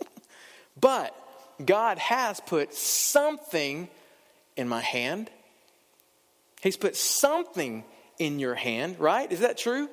but, 0.79 1.15
God 1.63 1.99
has 1.99 2.39
put 2.39 2.73
something 2.73 3.87
in 4.57 4.67
my 4.67 4.81
hand 4.81 5.29
He's 6.63 6.77
put 6.77 6.95
something 6.95 7.83
in 8.17 8.39
your 8.39 8.55
hand, 8.55 8.97
right? 8.97 9.29
Is 9.29 9.41
that 9.41 9.57
true? 9.57 9.89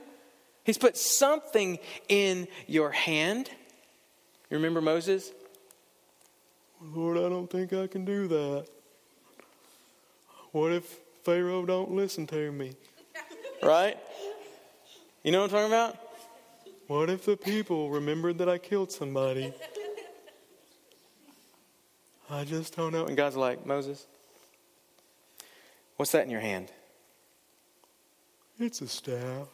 He's 0.65 0.79
put 0.79 0.97
something 0.97 1.79
in 2.09 2.49
your 2.67 2.91
hand. 2.91 3.51
You 4.51 4.57
remember 4.57 4.81
Moses? 4.81 5.33
Lord, 6.83 7.17
I 7.19 7.29
don't 7.29 7.51
think 7.51 7.73
I 7.73 7.87
can 7.87 8.05
do 8.05 8.29
that. 8.29 8.67
What 10.53 10.73
if 10.73 10.99
Pharaoh 11.25 11.65
don't 11.65 11.93
listen 11.93 12.27
to 12.29 12.53
me? 12.53 12.73
right? 13.63 13.97
You 15.23 15.33
know 15.33 15.43
what 15.43 15.53
I'm 15.53 15.71
talking 15.71 15.73
about? 15.73 15.97
What 16.87 17.11
if 17.11 17.25
the 17.25 17.37
people 17.37 17.91
remembered 17.91 18.39
that 18.39 18.49
I 18.49 18.59
killed 18.59 18.91
somebody? 18.91 19.53
I 22.31 22.45
just 22.45 22.77
don't 22.77 22.93
know. 22.93 23.07
And 23.07 23.17
God's 23.17 23.37
like, 23.37 23.65
Moses, 23.67 24.07
What's 26.01 26.13
that 26.13 26.25
in 26.25 26.31
your 26.31 26.41
hand? 26.41 26.73
It's 28.59 28.81
a 28.81 28.89
staff. 28.89 29.49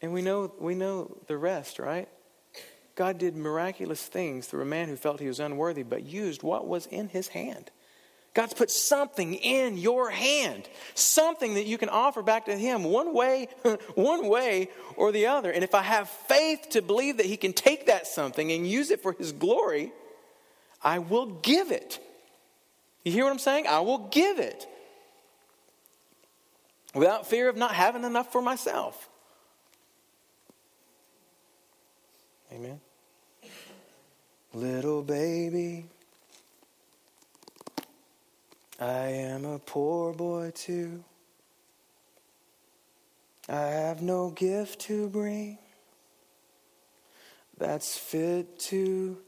And 0.00 0.12
we 0.12 0.22
know 0.22 0.52
we 0.58 0.74
know 0.74 1.16
the 1.26 1.36
rest, 1.36 1.78
right? 1.78 2.08
God 2.94 3.18
did 3.18 3.36
miraculous 3.36 4.02
things 4.02 4.46
through 4.46 4.62
a 4.62 4.66
man 4.66 4.88
who 4.88 4.96
felt 4.96 5.20
he 5.20 5.28
was 5.28 5.38
unworthy, 5.38 5.84
but 5.84 6.04
used 6.04 6.42
what 6.42 6.66
was 6.66 6.86
in 6.86 7.08
his 7.08 7.28
hand. 7.28 7.70
God's 8.38 8.54
put 8.54 8.70
something 8.70 9.34
in 9.34 9.78
your 9.78 10.10
hand, 10.10 10.68
something 10.94 11.54
that 11.54 11.66
you 11.66 11.76
can 11.76 11.88
offer 11.88 12.22
back 12.22 12.44
to 12.44 12.56
Him 12.56 12.84
one 12.84 13.12
way, 13.12 13.48
one 13.96 14.28
way 14.28 14.68
or 14.96 15.10
the 15.10 15.26
other. 15.26 15.50
And 15.50 15.64
if 15.64 15.74
I 15.74 15.82
have 15.82 16.08
faith 16.08 16.68
to 16.70 16.82
believe 16.82 17.16
that 17.16 17.26
He 17.26 17.36
can 17.36 17.52
take 17.52 17.86
that 17.86 18.06
something 18.06 18.52
and 18.52 18.64
use 18.64 18.92
it 18.92 19.02
for 19.02 19.12
His 19.12 19.32
glory, 19.32 19.92
I 20.82 21.00
will 21.00 21.26
give 21.26 21.72
it. 21.72 21.98
You 23.04 23.10
hear 23.10 23.24
what 23.24 23.32
I'm 23.32 23.40
saying? 23.40 23.66
I 23.66 23.80
will 23.80 24.06
give 24.08 24.38
it 24.38 24.68
without 26.94 27.26
fear 27.26 27.48
of 27.48 27.56
not 27.56 27.74
having 27.74 28.04
enough 28.04 28.30
for 28.30 28.40
myself. 28.40 29.08
Amen. 32.52 32.80
Little 34.54 35.02
baby, 35.02 35.84
I 38.80 39.06
am 39.06 39.44
a 39.44 39.58
poor 39.58 40.12
boy 40.12 40.52
too. 40.54 41.04
I 43.48 43.60
have 43.60 44.02
no 44.02 44.30
gift 44.30 44.80
to 44.82 45.08
bring 45.08 45.58
that's 47.58 47.98
fit 47.98 48.58
to 48.58 49.18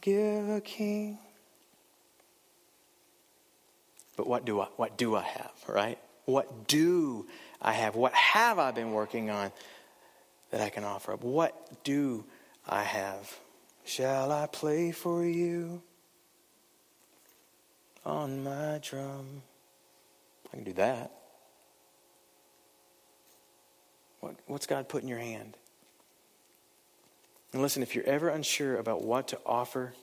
give 0.00 0.48
a 0.48 0.60
king. 0.60 1.18
but 4.16 4.26
what 4.26 4.44
do 4.44 4.60
I, 4.60 4.66
what 4.76 4.96
do 4.96 5.14
I 5.14 5.22
have, 5.22 5.52
right? 5.68 5.98
What 6.24 6.66
do 6.66 7.26
I 7.60 7.72
have? 7.72 7.94
What 7.94 8.14
have 8.14 8.58
I 8.58 8.70
been 8.70 8.92
working 8.92 9.30
on 9.30 9.52
that 10.50 10.60
I 10.60 10.70
can 10.70 10.84
offer 10.84 11.12
up? 11.12 11.22
What 11.22 11.84
do 11.84 12.24
I 12.68 12.82
have? 12.82 13.38
Shall 13.84 14.32
I 14.32 14.46
play 14.46 14.90
for 14.90 15.24
you 15.24 15.82
on 18.04 18.42
my 18.42 18.80
drum? 18.82 19.42
I 20.52 20.56
can 20.56 20.64
do 20.64 20.72
that. 20.74 21.12
What, 24.20 24.34
what's 24.46 24.66
God 24.66 24.88
put 24.88 25.02
in 25.02 25.08
your 25.08 25.18
hand? 25.18 25.56
And 27.52 27.62
listen, 27.62 27.82
if 27.82 27.94
you're 27.94 28.04
ever 28.04 28.28
unsure 28.28 28.76
about 28.76 29.02
what 29.02 29.28
to 29.28 29.38
offer 29.46 29.94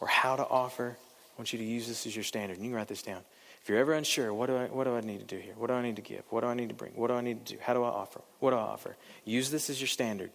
or 0.00 0.06
how 0.06 0.36
to 0.36 0.46
offer, 0.46 0.96
I 1.00 1.40
want 1.40 1.52
you 1.52 1.58
to 1.58 1.64
use 1.64 1.88
this 1.88 2.06
as 2.06 2.14
your 2.14 2.24
standard. 2.24 2.56
And 2.56 2.64
you 2.64 2.70
can 2.70 2.76
write 2.76 2.88
this 2.88 3.02
down. 3.02 3.22
If 3.60 3.68
you're 3.68 3.78
ever 3.78 3.94
unsure, 3.94 4.32
what 4.32 4.46
do, 4.46 4.56
I, 4.56 4.66
what 4.66 4.84
do 4.84 4.94
I 4.94 5.00
need 5.00 5.18
to 5.18 5.26
do 5.26 5.38
here? 5.38 5.54
What 5.56 5.66
do 5.66 5.74
I 5.74 5.82
need 5.82 5.96
to 5.96 6.02
give? 6.02 6.22
What 6.30 6.42
do 6.42 6.46
I 6.46 6.54
need 6.54 6.68
to 6.68 6.74
bring? 6.74 6.92
What 6.94 7.08
do 7.08 7.14
I 7.14 7.20
need 7.20 7.44
to 7.44 7.54
do? 7.54 7.60
How 7.60 7.74
do 7.74 7.82
I 7.82 7.88
offer? 7.88 8.20
What 8.38 8.50
do 8.50 8.56
I 8.56 8.60
offer? 8.60 8.96
Use 9.24 9.50
this 9.50 9.68
as 9.68 9.80
your 9.80 9.88
standard. 9.88 10.30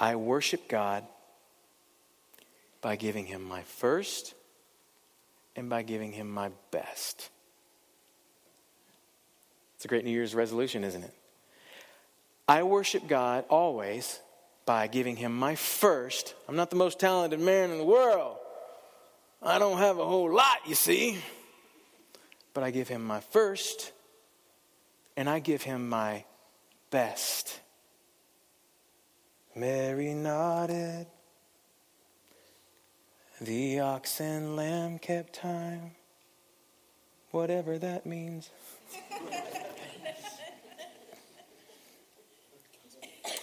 I 0.00 0.16
worship 0.16 0.66
God 0.66 1.04
by 2.80 2.96
giving 2.96 3.26
Him 3.26 3.44
my 3.44 3.62
first 3.62 4.34
and 5.54 5.68
by 5.68 5.82
giving 5.82 6.12
Him 6.12 6.30
my 6.30 6.50
best. 6.70 7.28
It's 9.76 9.84
a 9.84 9.88
great 9.88 10.04
New 10.04 10.10
Year's 10.10 10.34
resolution, 10.34 10.82
isn't 10.82 11.04
it? 11.04 11.14
I 12.48 12.62
worship 12.62 13.06
God 13.06 13.44
always 13.48 14.18
by 14.64 14.86
giving 14.86 15.16
Him 15.16 15.36
my 15.36 15.54
first. 15.54 16.34
I'm 16.48 16.56
not 16.56 16.70
the 16.70 16.76
most 16.76 16.98
talented 16.98 17.38
man 17.38 17.70
in 17.70 17.78
the 17.78 17.84
world. 17.84 18.38
I 19.42 19.58
don't 19.58 19.78
have 19.78 19.98
a 19.98 20.04
whole 20.04 20.34
lot, 20.34 20.58
you 20.66 20.74
see 20.74 21.18
but 22.54 22.64
I 22.64 22.70
give 22.70 22.88
him 22.88 23.04
my 23.04 23.20
first 23.20 23.92
and 25.16 25.28
I 25.28 25.38
give 25.38 25.62
him 25.62 25.88
my 25.88 26.24
best. 26.90 27.60
Mary 29.54 30.14
nodded. 30.14 31.06
The 33.40 33.80
ox 33.80 34.20
and 34.20 34.54
lamb 34.56 34.98
kept 34.98 35.32
time. 35.32 35.92
Whatever 37.30 37.78
that 37.78 38.06
means. 38.06 38.50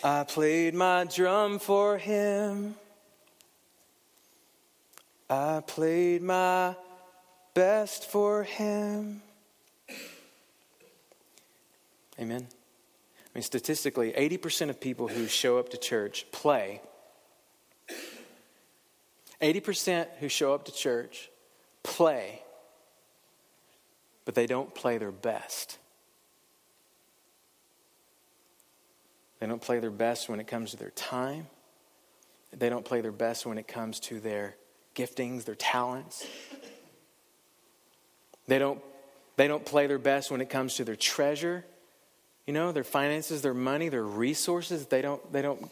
I 0.03 0.23
played 0.23 0.73
my 0.73 1.05
drum 1.05 1.59
for 1.59 1.97
him. 1.97 2.75
I 5.29 5.61
played 5.65 6.21
my 6.21 6.75
best 7.53 8.09
for 8.09 8.43
him. 8.43 9.21
Amen. 12.19 12.47
Mean, 13.37 13.43
statistically, 13.43 14.13
80% 14.13 14.71
of 14.71 14.81
people 14.81 15.07
who 15.07 15.27
show 15.27 15.59
up 15.59 15.69
to 15.69 15.77
church 15.77 16.25
play. 16.31 16.81
80% 19.39 20.07
who 20.19 20.27
show 20.27 20.55
up 20.55 20.65
to 20.65 20.71
church 20.71 21.29
play, 21.83 22.41
but 24.25 24.33
they 24.33 24.47
don't 24.47 24.73
play 24.73 24.97
their 24.97 25.11
best. 25.11 25.77
They 29.39 29.45
don't 29.45 29.61
play 29.61 29.77
their 29.77 29.91
best 29.91 30.29
when 30.29 30.39
it 30.39 30.47
comes 30.47 30.71
to 30.71 30.77
their 30.77 30.89
time. 30.89 31.45
They 32.51 32.69
don't 32.69 32.85
play 32.85 33.01
their 33.01 33.11
best 33.11 33.45
when 33.45 33.59
it 33.59 33.67
comes 33.67 33.99
to 33.99 34.19
their 34.19 34.55
giftings, 34.95 35.45
their 35.45 35.53
talents. 35.53 36.25
They 38.47 38.57
don't, 38.57 38.81
they 39.35 39.47
don't 39.47 39.63
play 39.63 39.85
their 39.85 39.99
best 39.99 40.31
when 40.31 40.41
it 40.41 40.49
comes 40.49 40.73
to 40.77 40.83
their 40.83 40.95
treasure, 40.95 41.65
you 42.47 42.53
know, 42.53 42.71
their 42.71 42.85
finances, 42.85 43.41
their 43.41 43.53
money, 43.53 43.89
their 43.89 44.03
resources. 44.03 44.87
They 44.87 45.01
don't, 45.01 45.31
they 45.33 45.41
don't 45.41 45.69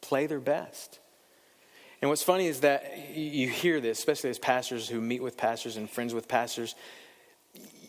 play 0.00 0.26
their 0.26 0.40
best. 0.40 1.00
And 2.00 2.08
what's 2.08 2.22
funny 2.22 2.46
is 2.46 2.60
that 2.60 3.14
you 3.14 3.48
hear 3.48 3.80
this, 3.80 3.98
especially 3.98 4.30
as 4.30 4.38
pastors 4.38 4.88
who 4.88 5.00
meet 5.00 5.22
with 5.22 5.36
pastors 5.36 5.76
and 5.76 5.90
friends 5.90 6.14
with 6.14 6.28
pastors. 6.28 6.74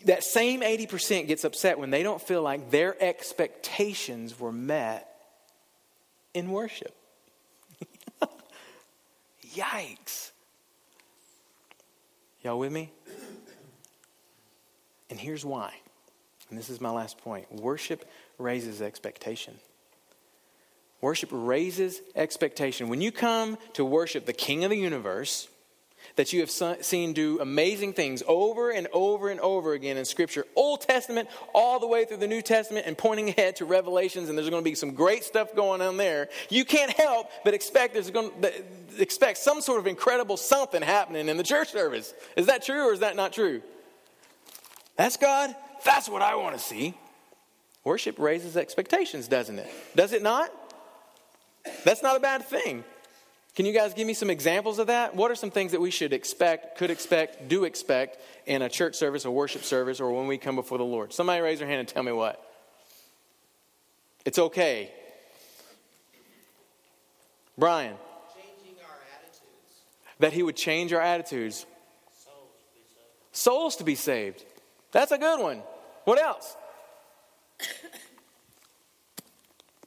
That 0.06 0.24
same 0.24 0.62
80% 0.62 1.28
gets 1.28 1.44
upset 1.44 1.80
when 1.80 1.92
they 1.92 2.04
don't 2.04 2.22
feel 2.22 2.42
like 2.42 2.72
their 2.72 3.02
expectations 3.02 4.40
were 4.40 4.52
met 4.52 5.10
in 6.34 6.50
worship. 6.52 6.94
Yikes. 9.56 10.32
Y'all 12.44 12.60
with 12.60 12.72
me? 12.72 12.92
And 15.10 15.20
here's 15.20 15.46
why. 15.46 15.74
And 16.50 16.58
this 16.58 16.70
is 16.70 16.82
my 16.82 16.92
last 16.92 17.18
point 17.18 17.52
worship 17.52 18.10
raises 18.38 18.82
expectation. 18.82 19.56
Worship 21.02 21.30
raises 21.32 22.02
expectation. 22.16 22.88
When 22.88 23.02
you 23.02 23.12
come 23.12 23.58
to 23.74 23.84
worship 23.84 24.26
the 24.26 24.34
King 24.34 24.64
of 24.64 24.70
the 24.70 24.78
universe, 24.78 25.50
that 26.16 26.32
you 26.32 26.42
have 26.42 26.52
seen 26.52 27.14
do 27.14 27.40
amazing 27.40 27.94
things 27.94 28.24
over 28.28 28.72
and 28.72 28.88
over 28.94 29.30
and 29.30 29.40
over 29.40 29.74
again 29.74 29.98
in 29.98 30.06
Scripture, 30.06 30.46
Old 30.56 30.82
Testament, 30.82 31.28
all 31.54 31.80
the 31.80 31.88
way 31.88 32.06
through 32.06 32.18
the 32.18 32.28
New 32.28 32.42
Testament, 32.42 32.86
and 32.86 32.98
pointing 32.98 33.30
ahead 33.30 33.56
to 33.58 33.66
Revelations, 33.66 34.30
and 34.30 34.38
there's 34.38 34.50
going 34.50 34.64
to 34.64 34.70
be 34.70 34.76
some 34.76 34.94
great 34.94 35.24
stuff 35.24 35.56
going 35.56 35.82
on 35.82 35.98
there. 35.98 36.30
You 36.50 36.66
can't 36.66 36.92
help 36.92 37.30
but 37.44 37.54
expect 37.54 37.94
there's 37.94 38.12
going 38.12 38.32
to, 38.42 38.54
expect 39.00 39.40
some 39.40 39.62
sort 39.62 39.80
of 39.80 39.88
incredible 39.88 40.38
something 40.38 40.82
happening 40.82 41.30
in 41.30 41.38
the 41.38 41.44
church 41.44 41.72
service. 41.72 42.14
Is 42.36 42.46
that 42.46 42.64
true 42.64 42.90
or 42.90 42.94
is 42.94 43.00
that 43.00 43.16
not 43.16 43.34
true? 43.34 43.62
That's 44.96 45.18
God? 45.18 45.56
That's 45.84 46.10
what 46.10 46.22
I 46.22 46.36
want 46.36 46.56
to 46.56 46.62
see. 46.62 46.94
Worship 47.84 48.18
raises 48.18 48.56
expectations, 48.56 49.28
doesn't 49.28 49.60
it? 49.60 49.68
Does 49.96 50.14
it 50.14 50.24
not? 50.24 50.52
That's 51.84 52.02
not 52.02 52.16
a 52.16 52.20
bad 52.20 52.44
thing. 52.46 52.84
Can 53.56 53.66
you 53.66 53.74
guys 53.74 53.94
give 53.94 54.08
me 54.08 54.14
some 54.14 54.30
examples 54.30 54.80
of 54.80 54.88
that? 54.88 55.16
What 55.16 55.30
are 55.30 55.36
some 55.36 55.52
things 55.52 55.74
that 55.74 55.82
we 55.82 55.92
should 55.92 56.12
expect, 56.12 56.78
could 56.78 56.90
expect, 56.90 57.48
do 57.48 57.66
expect 57.66 58.18
in 58.48 58.64
a 58.64 58.70
church 58.70 58.96
service, 58.96 59.26
a 59.26 59.32
worship 59.32 59.64
service, 59.64 60.00
or 60.00 60.12
when 60.12 60.28
we 60.28 60.38
come 60.38 60.56
before 60.56 60.80
the 60.80 60.84
Lord? 60.84 61.14
Somebody 61.14 61.42
raise 61.42 61.60
their 61.60 61.68
hand 61.68 61.82
and 61.82 61.88
tell 61.88 62.02
me 62.02 62.12
what. 62.12 62.42
It's 64.26 64.40
okay. 64.40 64.92
Brian. 67.58 67.96
That 70.20 70.34
he 70.34 70.42
would 70.42 70.56
change 70.56 70.94
our 70.94 71.02
attitudes. 71.02 71.66
Souls 73.34 73.76
to 73.76 73.84
be 73.84 73.96
saved. 73.96 74.44
That's 74.92 75.12
a 75.12 75.18
good 75.18 75.40
one. 75.40 75.62
What 76.06 76.22
else? 76.22 76.56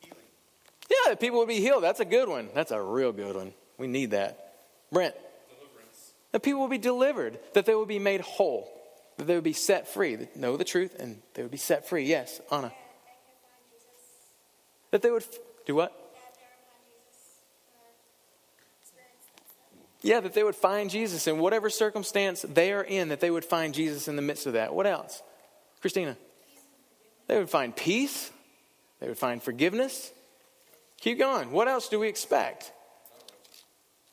yeah, 0.05 0.96
that 1.09 1.20
people 1.20 1.38
would 1.38 1.48
be 1.48 1.61
healed. 1.61 1.83
That's 1.83 2.00
a 2.00 2.05
good 2.05 2.29
one. 2.29 2.48
That's 2.55 2.70
a 2.70 2.81
real 2.81 3.12
good 3.12 3.37
one. 3.37 3.52
We 3.79 3.87
need 3.87 4.12
that. 4.12 4.55
Brent. 4.90 5.14
Deliverance. 5.48 6.12
That 6.33 6.42
people 6.42 6.62
would 6.62 6.70
be 6.70 6.79
delivered, 6.79 7.38
that 7.55 7.66
they 7.66 7.74
would 7.74 7.88
be 7.88 7.98
made 7.98 8.22
whole, 8.22 8.70
that 9.18 9.26
they 9.26 9.35
would 9.35 9.44
be 9.44 9.52
set 9.52 9.88
free, 9.88 10.16
that 10.16 10.37
know 10.37 10.57
the 10.57 10.64
truth, 10.64 10.96
and 10.98 11.20
they 11.35 11.42
would 11.42 11.50
be 11.50 11.59
set 11.59 11.88
free. 11.88 12.05
Yes, 12.05 12.40
Anna. 12.50 12.72
That 14.90 15.02
they 15.02 15.11
would 15.11 15.24
do 15.66 15.74
what? 15.74 15.92
Yeah, 20.02 20.20
that 20.20 20.35
they 20.35 20.44
would 20.44 20.55
find 20.55 20.88
Jesus 20.88 21.26
in 21.26 21.38
whatever 21.38 21.68
circumstance 21.68 22.42
they 22.48 22.72
are 22.72 22.85
in, 22.85 23.09
that 23.09 23.18
they 23.18 23.31
would 23.31 23.44
find 23.44 23.74
Jesus 23.74 24.07
in 24.07 24.14
the 24.14 24.22
midst 24.22 24.46
of 24.46 24.52
that. 24.52 24.72
What 24.72 24.87
else? 24.87 25.20
Christina? 25.87 26.16
They 27.29 27.38
would 27.38 27.49
find 27.49 27.75
peace. 27.77 28.33
They 28.99 29.07
would 29.07 29.18
find 29.18 29.40
forgiveness. 29.40 30.11
Keep 31.01 31.20
going. 31.20 31.53
What 31.53 31.68
else 31.68 31.88
do 31.88 32.01
we 32.01 32.09
expect? 32.09 32.72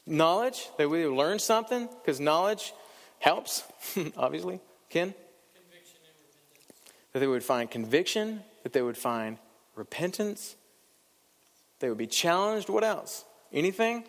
Knowledge. 0.05 0.69
They 0.77 0.85
would 0.85 1.09
learn 1.09 1.39
something 1.39 1.89
because 1.99 2.19
knowledge 2.19 2.73
helps, 3.17 3.63
obviously. 4.17 4.59
Ken? 4.91 5.15
That 7.13 7.19
they 7.19 7.25
would 7.25 7.43
find 7.43 7.71
conviction, 7.71 8.43
that 8.61 8.73
they 8.73 8.83
would 8.83 8.97
find 8.97 9.39
repentance, 9.75 10.55
they 11.79 11.89
would 11.89 11.97
be 11.97 12.05
challenged. 12.05 12.69
What 12.69 12.83
else? 12.83 13.25
Anything? 13.51 14.03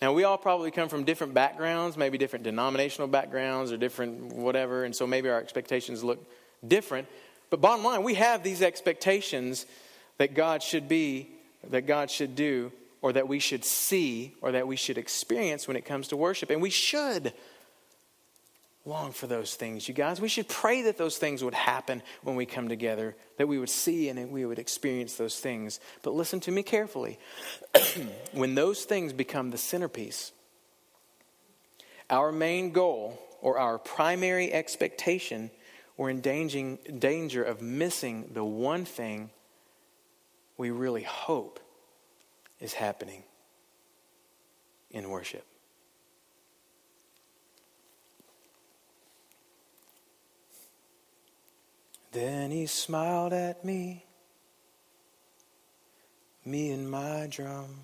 Now, 0.00 0.12
we 0.12 0.22
all 0.22 0.38
probably 0.38 0.70
come 0.70 0.88
from 0.88 1.02
different 1.02 1.34
backgrounds, 1.34 1.96
maybe 1.96 2.18
different 2.18 2.44
denominational 2.44 3.08
backgrounds 3.08 3.72
or 3.72 3.76
different 3.76 4.32
whatever, 4.32 4.84
and 4.84 4.94
so 4.94 5.06
maybe 5.06 5.28
our 5.28 5.40
expectations 5.40 6.04
look 6.04 6.24
different. 6.66 7.08
But 7.50 7.60
bottom 7.60 7.84
line, 7.84 8.04
we 8.04 8.14
have 8.14 8.44
these 8.44 8.62
expectations 8.62 9.66
that 10.18 10.34
God 10.34 10.62
should 10.62 10.88
be, 10.88 11.28
that 11.70 11.86
God 11.86 12.10
should 12.10 12.36
do, 12.36 12.70
or 13.02 13.12
that 13.12 13.26
we 13.26 13.40
should 13.40 13.64
see, 13.64 14.34
or 14.40 14.52
that 14.52 14.68
we 14.68 14.76
should 14.76 14.98
experience 14.98 15.66
when 15.66 15.76
it 15.76 15.84
comes 15.84 16.08
to 16.08 16.16
worship. 16.16 16.50
And 16.50 16.62
we 16.62 16.70
should 16.70 17.32
long 18.84 19.12
for 19.12 19.26
those 19.26 19.54
things, 19.54 19.86
you 19.88 19.94
guys. 19.94 20.20
We 20.20 20.28
should 20.28 20.48
pray 20.48 20.82
that 20.82 20.96
those 20.96 21.18
things 21.18 21.44
would 21.44 21.54
happen 21.54 22.02
when 22.22 22.36
we 22.36 22.46
come 22.46 22.68
together, 22.68 23.16
that 23.36 23.46
we 23.46 23.58
would 23.58 23.68
see 23.68 24.08
and 24.08 24.30
we 24.30 24.46
would 24.46 24.58
experience 24.58 25.16
those 25.16 25.38
things. 25.38 25.80
But 26.02 26.14
listen 26.14 26.40
to 26.40 26.50
me 26.50 26.62
carefully. 26.62 27.18
when 28.32 28.54
those 28.54 28.84
things 28.84 29.12
become 29.12 29.50
the 29.50 29.58
centerpiece, 29.58 30.32
our 32.10 32.32
main 32.32 32.72
goal 32.72 33.18
or 33.40 33.58
our 33.58 33.78
primary 33.78 34.52
expectation, 34.52 35.50
we're 35.96 36.10
in 36.10 36.20
danger, 36.20 37.42
of 37.42 37.60
missing 37.60 38.30
the 38.32 38.44
one 38.44 38.84
thing 38.84 39.30
we 40.56 40.70
really 40.70 41.02
hope 41.02 41.60
is 42.60 42.74
happening 42.74 43.22
in 44.90 45.10
worship. 45.10 45.47
Then 52.12 52.50
he 52.50 52.66
smiled 52.66 53.32
at 53.32 53.64
me, 53.64 54.04
me 56.44 56.70
and 56.70 56.90
my 56.90 57.26
drum. 57.30 57.80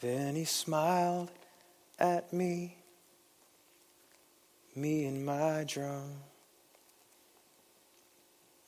Then 0.00 0.34
he 0.34 0.44
smiled 0.44 1.30
at 1.98 2.32
me, 2.32 2.76
me 4.74 5.06
and 5.06 5.24
my 5.24 5.64
drum. 5.66 6.10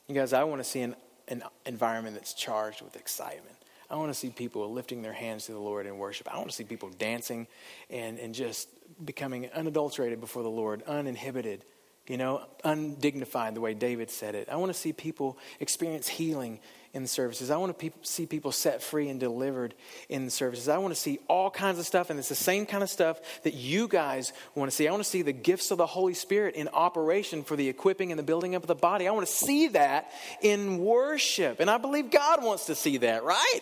You 0.06 0.14
guys, 0.14 0.32
I 0.32 0.44
want 0.44 0.62
to 0.62 0.68
see 0.68 0.80
an, 0.80 0.94
an 1.28 1.42
environment 1.66 2.14
that's 2.14 2.34
charged 2.34 2.82
with 2.82 2.94
excitement. 2.94 3.56
I 3.90 3.96
want 3.96 4.10
to 4.10 4.14
see 4.14 4.30
people 4.30 4.70
lifting 4.72 5.02
their 5.02 5.12
hands 5.12 5.46
to 5.46 5.52
the 5.52 5.58
Lord 5.58 5.86
in 5.86 5.98
worship. 5.98 6.32
I 6.32 6.36
want 6.36 6.50
to 6.50 6.54
see 6.54 6.64
people 6.64 6.90
dancing 6.90 7.46
and, 7.90 8.18
and 8.18 8.34
just 8.34 8.68
becoming 9.02 9.48
unadulterated 9.54 10.20
before 10.20 10.42
the 10.42 10.50
Lord, 10.50 10.82
uninhibited, 10.82 11.64
you 12.06 12.16
know, 12.16 12.44
undignified, 12.64 13.54
the 13.54 13.60
way 13.60 13.74
David 13.74 14.10
said 14.10 14.34
it. 14.34 14.48
I 14.50 14.56
want 14.56 14.72
to 14.72 14.78
see 14.78 14.92
people 14.92 15.38
experience 15.60 16.06
healing 16.06 16.60
in 16.92 17.06
services. 17.06 17.50
I 17.50 17.56
want 17.56 17.76
to 17.76 17.90
pe- 17.90 17.98
see 18.02 18.24
people 18.24 18.52
set 18.52 18.82
free 18.82 19.08
and 19.08 19.18
delivered 19.18 19.74
in 20.08 20.30
services. 20.30 20.68
I 20.68 20.78
want 20.78 20.94
to 20.94 21.00
see 21.00 21.18
all 21.28 21.50
kinds 21.50 21.78
of 21.78 21.86
stuff, 21.86 22.10
and 22.10 22.18
it's 22.18 22.28
the 22.28 22.34
same 22.34 22.66
kind 22.66 22.82
of 22.82 22.90
stuff 22.90 23.20
that 23.42 23.54
you 23.54 23.88
guys 23.88 24.32
want 24.54 24.70
to 24.70 24.76
see. 24.76 24.86
I 24.86 24.90
want 24.92 25.02
to 25.02 25.08
see 25.08 25.22
the 25.22 25.32
gifts 25.32 25.70
of 25.70 25.78
the 25.78 25.86
Holy 25.86 26.14
Spirit 26.14 26.54
in 26.54 26.68
operation 26.68 27.42
for 27.42 27.56
the 27.56 27.68
equipping 27.68 28.12
and 28.12 28.18
the 28.18 28.22
building 28.22 28.54
up 28.54 28.62
of 28.62 28.68
the 28.68 28.74
body. 28.74 29.08
I 29.08 29.10
want 29.10 29.26
to 29.26 29.32
see 29.32 29.68
that 29.68 30.10
in 30.40 30.78
worship, 30.78 31.58
and 31.58 31.68
I 31.68 31.78
believe 31.78 32.10
God 32.10 32.44
wants 32.44 32.66
to 32.66 32.74
see 32.74 32.98
that, 32.98 33.24
right? 33.24 33.60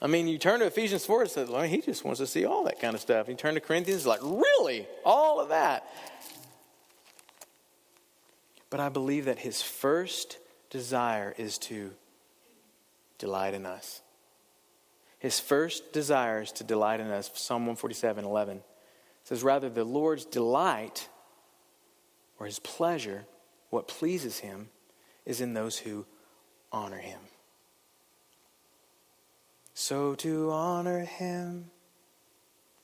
I 0.00 0.08
mean, 0.08 0.28
you 0.28 0.38
turn 0.38 0.60
to 0.60 0.66
Ephesians 0.66 1.06
4, 1.06 1.24
it 1.24 1.30
says, 1.30 1.48
well, 1.48 1.62
he 1.62 1.80
just 1.80 2.04
wants 2.04 2.20
to 2.20 2.26
see 2.26 2.44
all 2.44 2.64
that 2.64 2.80
kind 2.80 2.94
of 2.94 3.00
stuff. 3.00 3.28
You 3.28 3.34
turn 3.34 3.54
to 3.54 3.60
Corinthians, 3.60 4.06
like, 4.06 4.20
really? 4.22 4.86
All 5.04 5.40
of 5.40 5.48
that? 5.48 5.88
But 8.68 8.80
I 8.80 8.88
believe 8.88 9.24
that 9.24 9.38
his 9.38 9.62
first 9.62 10.38
desire 10.70 11.34
is 11.38 11.56
to 11.58 11.92
delight 13.18 13.54
in 13.54 13.64
us. 13.64 14.02
His 15.18 15.40
first 15.40 15.92
desire 15.92 16.42
is 16.42 16.52
to 16.52 16.64
delight 16.64 17.00
in 17.00 17.06
us. 17.06 17.30
Psalm 17.34 17.62
147 17.62 18.24
11 18.24 18.62
says, 19.24 19.42
Rather, 19.42 19.70
the 19.70 19.84
Lord's 19.84 20.24
delight 20.24 21.08
or 22.38 22.46
his 22.46 22.58
pleasure, 22.58 23.24
what 23.70 23.88
pleases 23.88 24.40
him, 24.40 24.68
is 25.24 25.40
in 25.40 25.54
those 25.54 25.78
who 25.78 26.04
honor 26.70 26.98
him. 26.98 27.18
So 29.78 30.14
to 30.16 30.50
honor 30.52 31.00
him 31.00 31.66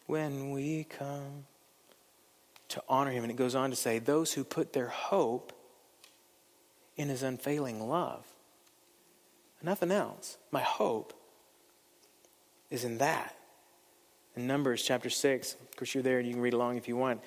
when 0.08 0.50
we 0.50 0.84
come, 0.84 1.46
to 2.68 2.82
honor 2.86 3.10
him. 3.10 3.24
And 3.24 3.30
it 3.30 3.36
goes 3.36 3.54
on 3.54 3.70
to 3.70 3.76
say, 3.76 3.98
Those 3.98 4.34
who 4.34 4.44
put 4.44 4.74
their 4.74 4.88
hope 4.88 5.54
in 6.98 7.08
his 7.08 7.22
unfailing 7.22 7.80
love. 7.80 8.26
Nothing 9.62 9.90
else. 9.90 10.36
My 10.50 10.60
hope 10.60 11.14
is 12.70 12.84
in 12.84 12.98
that. 12.98 13.34
In 14.36 14.46
Numbers 14.46 14.82
chapter 14.82 15.08
6, 15.08 15.54
of 15.54 15.76
course, 15.76 15.94
you're 15.94 16.02
there 16.02 16.18
and 16.18 16.28
you 16.28 16.34
can 16.34 16.42
read 16.42 16.52
along 16.52 16.76
if 16.76 16.88
you 16.88 16.96
want. 16.98 17.22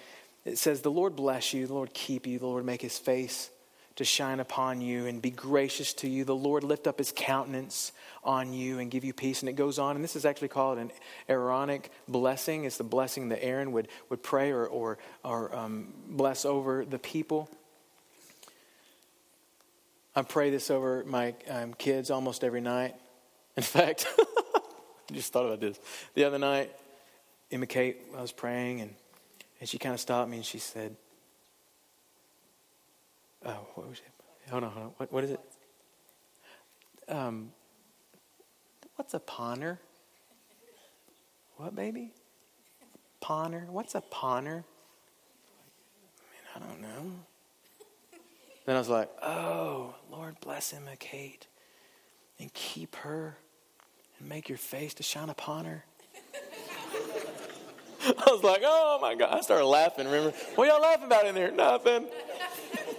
It 0.46 0.60
says, 0.60 0.82
The 0.82 0.92
Lord 0.92 1.16
bless 1.16 1.56
you, 1.56 1.66
the 1.66 1.74
Lord 1.74 1.92
keep 1.92 2.28
you, 2.28 2.38
the 2.38 2.46
Lord 2.46 2.66
make 2.66 2.84
his 2.84 3.00
face 3.00 3.50
to 3.96 4.04
shine 4.04 4.40
upon 4.40 4.82
you 4.82 5.06
and 5.06 5.22
be 5.22 5.30
gracious 5.30 5.94
to 5.94 6.10
you. 6.10 6.26
The 6.26 6.36
Lord 6.36 6.64
lift 6.64 6.86
up 6.86 6.98
his 6.98 7.14
countenance 7.16 7.94
on 8.24 8.52
you 8.52 8.80
and 8.80 8.92
give 8.92 9.06
you 9.06 9.14
peace. 9.14 9.42
And 9.42 9.50
it 9.50 9.54
goes 9.54 9.80
on, 9.80 9.96
and 9.96 10.04
this 10.04 10.16
is 10.16 10.26
actually 10.26 10.50
called 10.50 10.78
an 10.78 10.92
Aaronic 11.30 11.90
blessing. 12.08 12.66
It's 12.66 12.78
the 12.78 12.84
blessing 12.84 13.30
that 13.30 13.44
Aaron 13.44 13.72
would, 13.72 13.88
would 14.10 14.22
pray 14.22 14.52
or, 14.52 14.66
or, 14.66 14.98
or 15.24 15.56
um, 15.56 15.94
bless 16.10 16.44
over 16.44 16.84
the 16.84 17.00
people. 17.00 17.50
I 20.16 20.24
pray 20.24 20.50
this 20.50 20.70
over 20.70 21.04
my 21.06 21.34
um, 21.50 21.74
kids 21.74 22.10
almost 22.10 22.44
every 22.44 22.62
night. 22.62 22.96
In 23.56 23.64
fact, 23.64 24.08
I 24.18 25.14
just 25.14 25.32
thought 25.32 25.46
about 25.46 25.62
this. 25.62 25.80
The 26.14 26.26
other 26.26 26.40
night, 26.40 26.72
Emma 27.52 27.66
Kate, 27.66 27.98
I 28.18 28.22
was 28.22 28.32
praying, 28.32 28.82
and, 28.82 28.94
and 29.60 29.70
she 29.70 29.78
kind 29.78 29.94
of 29.94 30.02
stopped 30.02 30.30
me 30.30 30.38
and 30.38 30.46
she 30.46 30.58
said, 30.58 30.96
Oh, 33.46 33.68
what 33.76 33.90
was 33.90 34.00
it? 34.00 34.50
Hold 34.50 34.64
on, 34.64 34.72
hold 34.72 34.86
on. 34.86 34.92
What, 34.98 35.12
what 35.14 35.24
is 35.24 35.32
it? 35.32 35.40
Um, 37.08 37.52
what's 38.96 39.14
a 39.14 39.20
ponder? 39.20 39.80
What, 41.58 41.76
baby? 41.76 42.12
Ponder? 43.22 43.68
What's 43.70 43.96
a 43.96 44.02
ponder? 44.02 44.64
I 46.20 46.24
mean, 46.32 46.44
I 46.56 46.60
don't 46.60 46.82
know. 46.82 47.12
Then 48.66 48.76
I 48.76 48.80
was 48.80 48.90
like, 48.90 49.10
oh, 49.22 49.94
Lord, 50.12 50.40
bless 50.42 50.74
Emma 50.74 50.96
Kate 50.98 51.46
and 52.40 52.52
keep 52.54 52.96
her 52.98 53.38
and 54.20 54.28
make 54.28 54.50
your 54.50 54.58
face 54.58 54.96
to 54.96 55.04
shine 55.04 55.30
upon 55.30 55.66
her. 55.66 55.86
I 58.06 58.32
was 58.32 58.44
like, 58.44 58.62
oh 58.64 59.00
my 59.02 59.16
God. 59.16 59.36
I 59.36 59.42
started 59.42 59.66
laughing, 59.66 60.06
remember? 60.06 60.36
What 60.56 60.68
y'all 60.68 60.82
laughing 60.82 61.06
about 61.06 61.26
in 61.28 61.36
there? 61.36 61.52
Nothing. 61.52 62.08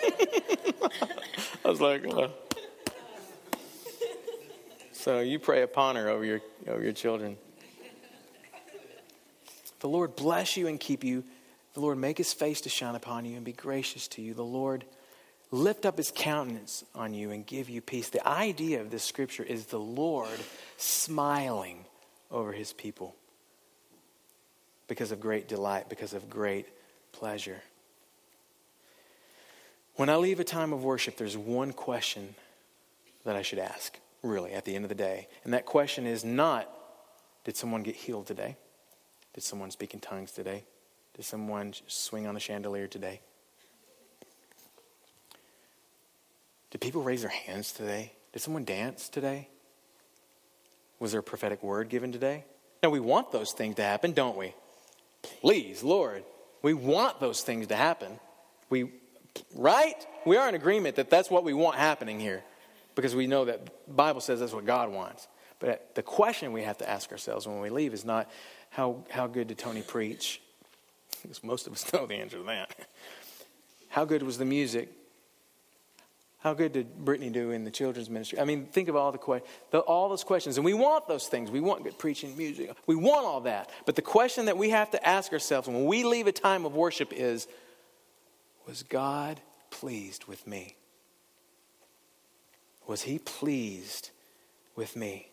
I 1.65 1.69
was 1.69 1.81
like, 1.81 2.07
oh. 2.07 2.31
So 4.93 5.21
you 5.21 5.39
pray 5.39 5.63
upon 5.63 5.97
her 5.97 6.09
over 6.09 6.25
your, 6.25 6.41
over 6.67 6.83
your 6.83 6.93
children. 6.93 7.37
The 9.81 9.89
Lord 9.89 10.17
bless 10.17 10.57
you 10.57 10.67
and 10.67 10.81
keep 10.81 11.05
you. 11.05 11.23
The 11.75 11.81
Lord 11.81 11.99
make 11.99 12.19
his 12.19 12.33
face 12.33 12.63
to 12.63 12.69
shine 12.69 12.95
upon 12.95 13.25
you 13.25 13.37
and 13.37 13.45
be 13.45 13.53
gracious 13.53 14.09
to 14.09 14.23
you. 14.23 14.35
The 14.35 14.43
Lord 14.43 14.85
lift 15.51 15.87
up 15.87 15.99
his 15.99 16.13
countenance 16.15 16.85
on 16.95 17.15
you 17.15 17.31
and 17.31 17.47
give 17.47 17.69
you 17.69 17.81
peace. 17.81 18.09
The 18.09 18.27
idea 18.27 18.81
of 18.81 18.91
this 18.91 19.05
scripture 19.05 19.43
is 19.43 19.67
the 19.67 19.79
Lord 19.79 20.39
smiling 20.77 21.85
over 22.31 22.53
his 22.53 22.73
people 22.73 23.15
because 24.89 25.13
of 25.13 25.21
great 25.21 25.49
delight, 25.49 25.89
because 25.89 26.15
of 26.15 26.29
great 26.29 26.67
pleasure. 27.13 27.61
When 29.97 30.11
I 30.11 30.17
leave 30.17 30.41
a 30.41 30.45
time 30.45 30.73
of 30.73 30.85
worship, 30.85 31.17
there's 31.17 31.37
one 31.37 31.73
question 31.73 32.35
that 33.25 33.35
I 33.35 33.43
should 33.43 33.59
ask, 33.59 33.99
really, 34.23 34.53
at 34.53 34.65
the 34.65 34.77
end 34.77 34.85
of 34.85 34.91
the 34.91 34.95
day. 34.95 35.27
And 35.45 35.55
that 35.55 35.65
question 35.65 36.07
is 36.07 36.25
not, 36.25 36.71
did 37.45 37.57
someone 37.57 37.83
get 37.83 37.97
healed 37.97 38.27
today? 38.27 38.57
Did 39.33 39.43
someone 39.43 39.71
speak 39.71 39.95
in 39.95 40.01
tongues 40.01 40.33
today? 40.33 40.65
Did 41.15 41.25
someone 41.25 41.73
swing 41.87 42.27
on 42.27 42.37
a 42.37 42.41
chandelier 42.41 42.87
today? 42.87 43.21
Did 46.71 46.81
people 46.83 47.03
raise 47.03 47.23
their 47.23 47.31
hands 47.31 47.73
today? 47.73 48.13
Did 48.33 48.41
someone 48.41 48.65
dance 48.65 49.09
today? 49.09 49.49
Was 51.01 51.13
there 51.13 51.21
a 51.21 51.23
prophetic 51.23 51.63
word 51.63 51.89
given 51.89 52.13
today? 52.13 52.45
Now, 52.83 52.91
we 52.91 53.01
want 53.01 53.33
those 53.33 53.53
things 53.53 53.77
to 53.77 53.83
happen, 53.83 54.13
don't 54.13 54.37
we? 54.37 54.53
Please, 55.41 55.83
Lord, 55.83 56.23
we 56.61 56.75
want 56.75 57.19
those 57.19 57.43
things 57.43 57.69
to 57.69 57.77
happen. 57.77 58.21
We, 58.69 58.91
right? 59.55 59.95
We 60.25 60.37
are 60.37 60.49
in 60.49 60.55
agreement 60.55 60.97
that 60.97 61.11
that's 61.11 61.31
what 61.31 61.45
we 61.45 61.53
want 61.53 61.77
happening 61.77 62.21
here 62.21 62.43
because 62.95 63.15
we 63.15 63.27
know 63.27 63.45
that 63.47 63.95
Bible 63.95 64.21
says 64.21 64.41
that's 64.41 64.53
what 64.53 64.65
God 64.65 64.91
wants. 64.91 65.29
But 65.59 65.95
the 65.95 66.03
question 66.03 66.53
we 66.53 66.63
have 66.63 66.79
to 66.79 66.89
ask 66.89 67.11
ourselves 67.13 67.47
when 67.47 67.61
we 67.61 67.71
leave 67.71 67.95
is 67.95 68.05
not 68.05 68.31
how, 68.71 69.05
how 69.11 69.27
good 69.27 69.49
did 69.49 69.59
Tony 69.59 69.83
preach? 69.83 70.41
Because 71.23 71.43
most 71.43 71.67
of 71.67 71.73
us 71.73 71.93
know 71.93 72.07
the 72.07 72.15
answer 72.15 72.39
to 72.39 72.45
that. 72.45 72.75
How 73.89 74.05
good 74.05 74.23
was 74.23 74.39
the 74.39 74.45
music? 74.45 74.91
How 76.41 76.55
good 76.55 76.73
did 76.73 77.05
Brittany 77.05 77.31
do 77.31 77.51
in 77.51 77.65
the 77.65 77.71
children's 77.71 78.09
ministry? 78.09 78.39
I 78.39 78.45
mean, 78.45 78.67
think 78.67 78.89
of 78.89 78.95
all 78.95 79.11
the, 79.11 79.19
que- 79.19 79.43
the, 79.71 79.81
all 79.81 80.09
those 80.09 80.23
questions, 80.23 80.59
and 80.59 80.65
we 80.65 80.75
want 80.75 81.09
those 81.09 81.27
things. 81.27 81.51
We 81.51 81.61
want 81.61 81.83
good 81.83 81.99
preaching, 81.99 82.37
music. 82.37 82.71
We 82.87 82.95
want 82.95 83.27
all 83.27 83.41
that. 83.41 83.71
But 83.85 83.97
the 83.97 84.03
question 84.03 84.45
that 84.45 84.57
we 84.57 84.71
have 84.71 84.91
to 84.91 85.09
ask 85.09 85.33
ourselves 85.33 85.67
when 85.67 85.87
we 85.87 86.05
leave 86.05 86.27
a 86.27 86.33
time 86.33 86.65
of 86.65 86.77
worship 86.77 87.13
is: 87.13 87.49
Was 88.67 88.83
God 88.83 89.41
pleased 89.71 90.25
with 90.27 90.47
me? 90.47 90.77
Was 92.87 93.03
He 93.03 93.19
pleased 93.19 94.11
with 94.75 94.97
me? 94.97 95.31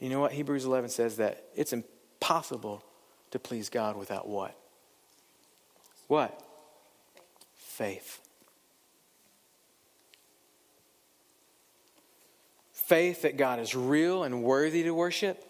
You 0.00 0.10
know 0.10 0.20
what 0.20 0.32
Hebrews 0.32 0.64
11 0.64 0.90
says 0.90 1.16
that 1.16 1.44
it's 1.54 1.72
impossible 1.72 2.84
to 3.30 3.38
please 3.38 3.68
God 3.68 3.96
without 3.96 4.28
what? 4.28 4.56
What? 6.08 6.42
Faith. 7.54 8.20
faith 12.86 13.22
that 13.22 13.36
God 13.36 13.60
is 13.60 13.74
real 13.74 14.24
and 14.24 14.42
worthy 14.42 14.82
to 14.82 14.92
worship 14.92 15.42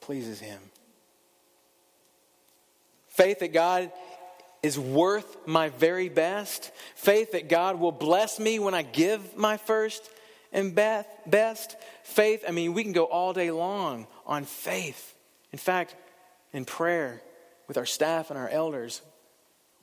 pleases 0.00 0.40
Him. 0.40 0.58
Faith 3.08 3.40
that 3.40 3.52
God 3.52 3.92
is 4.66 4.76
worth 4.76 5.46
my 5.46 5.68
very 5.68 6.08
best. 6.08 6.72
Faith 6.96 7.32
that 7.32 7.48
God 7.48 7.78
will 7.78 7.92
bless 7.92 8.40
me 8.40 8.58
when 8.58 8.74
I 8.74 8.82
give 8.82 9.36
my 9.36 9.58
first 9.58 10.10
and 10.52 10.74
best. 10.74 11.76
Faith, 12.02 12.44
I 12.46 12.50
mean, 12.50 12.74
we 12.74 12.82
can 12.82 12.92
go 12.92 13.04
all 13.04 13.32
day 13.32 13.52
long 13.52 14.08
on 14.26 14.44
faith. 14.44 15.14
In 15.52 15.58
fact, 15.60 15.94
in 16.52 16.64
prayer 16.64 17.22
with 17.68 17.78
our 17.78 17.86
staff 17.86 18.30
and 18.30 18.38
our 18.38 18.48
elders, 18.48 19.02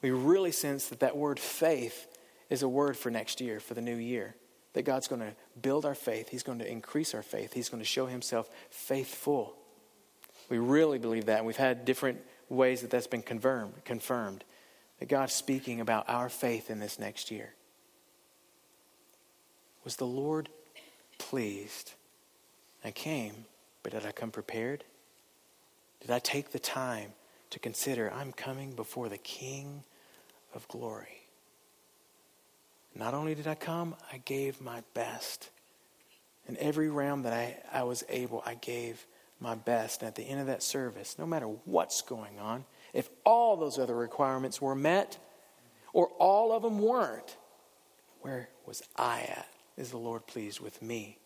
we 0.01 0.11
really 0.11 0.51
sense 0.51 0.87
that 0.87 0.99
that 0.99 1.15
word 1.15 1.39
faith 1.39 2.05
is 2.49 2.61
a 2.61 2.67
word 2.67 2.97
for 2.97 3.09
next 3.09 3.39
year, 3.39 3.61
for 3.61 3.75
the 3.75 3.81
new 3.81 3.95
year. 3.95 4.35
That 4.73 4.83
God's 4.83 5.07
going 5.07 5.21
to 5.21 5.33
build 5.61 5.85
our 5.85 5.95
faith, 5.95 6.27
He's 6.27 6.43
going 6.43 6.59
to 6.59 6.69
increase 6.69 7.13
our 7.13 7.23
faith, 7.23 7.53
He's 7.53 7.69
going 7.69 7.81
to 7.81 7.87
show 7.87 8.05
Himself 8.05 8.49
faithful. 8.69 9.55
We 10.49 10.57
really 10.57 10.99
believe 10.99 11.27
that, 11.27 11.45
we've 11.45 11.55
had 11.55 11.85
different 11.85 12.19
ways 12.49 12.81
that 12.81 12.89
that's 12.89 13.07
been 13.07 13.21
confirmed. 13.21 13.85
confirmed 13.85 14.43
that 14.99 15.09
God's 15.09 15.33
speaking 15.33 15.81
about 15.81 16.09
our 16.09 16.29
faith 16.29 16.69
in 16.69 16.79
this 16.79 16.99
next 16.99 17.31
year. 17.31 17.53
Was 19.83 19.95
the 19.97 20.05
Lord 20.05 20.49
pleased? 21.17 21.93
I 22.83 22.91
came, 22.91 23.45
but 23.81 23.91
did 23.91 24.05
I 24.05 24.11
come 24.11 24.31
prepared? 24.31 24.83
Did 26.01 26.11
I 26.11 26.19
take 26.19 26.51
the 26.51 26.59
time 26.59 27.13
to 27.49 27.59
consider 27.59 28.11
I'm 28.11 28.33
coming 28.33 28.73
before 28.73 29.09
the 29.09 29.17
King 29.17 29.83
of 30.53 30.67
glory? 30.67 31.27
Not 32.95 33.13
only 33.13 33.35
did 33.35 33.47
I 33.47 33.55
come, 33.55 33.95
I 34.11 34.17
gave 34.17 34.61
my 34.61 34.83
best. 34.93 35.49
In 36.47 36.57
every 36.57 36.89
realm 36.89 37.23
that 37.23 37.33
I, 37.33 37.57
I 37.71 37.83
was 37.83 38.03
able, 38.09 38.43
I 38.45 38.55
gave 38.55 39.05
my 39.39 39.55
best. 39.55 40.01
And 40.01 40.07
at 40.07 40.15
the 40.15 40.23
end 40.23 40.41
of 40.41 40.47
that 40.47 40.61
service, 40.61 41.17
no 41.17 41.25
matter 41.25 41.47
what's 41.65 42.01
going 42.01 42.39
on, 42.39 42.65
if 42.93 43.09
all 43.25 43.57
those 43.57 43.79
other 43.79 43.95
requirements 43.95 44.61
were 44.61 44.75
met 44.75 45.17
or 45.91 46.07
all 46.19 46.51
of 46.51 46.61
them 46.63 46.79
weren't, 46.79 47.37
where 48.21 48.49
was 48.65 48.83
I 48.95 49.21
at? 49.21 49.47
Is 49.75 49.89
the 49.89 49.97
Lord 49.97 50.27
pleased 50.27 50.59
with 50.59 50.81
me? 50.81 51.17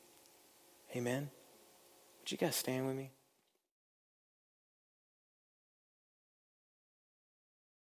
Amen? 0.95 1.29
Would 2.21 2.31
you 2.31 2.37
guys 2.37 2.55
stand 2.55 2.87
with 2.87 2.95
me? 2.95 3.11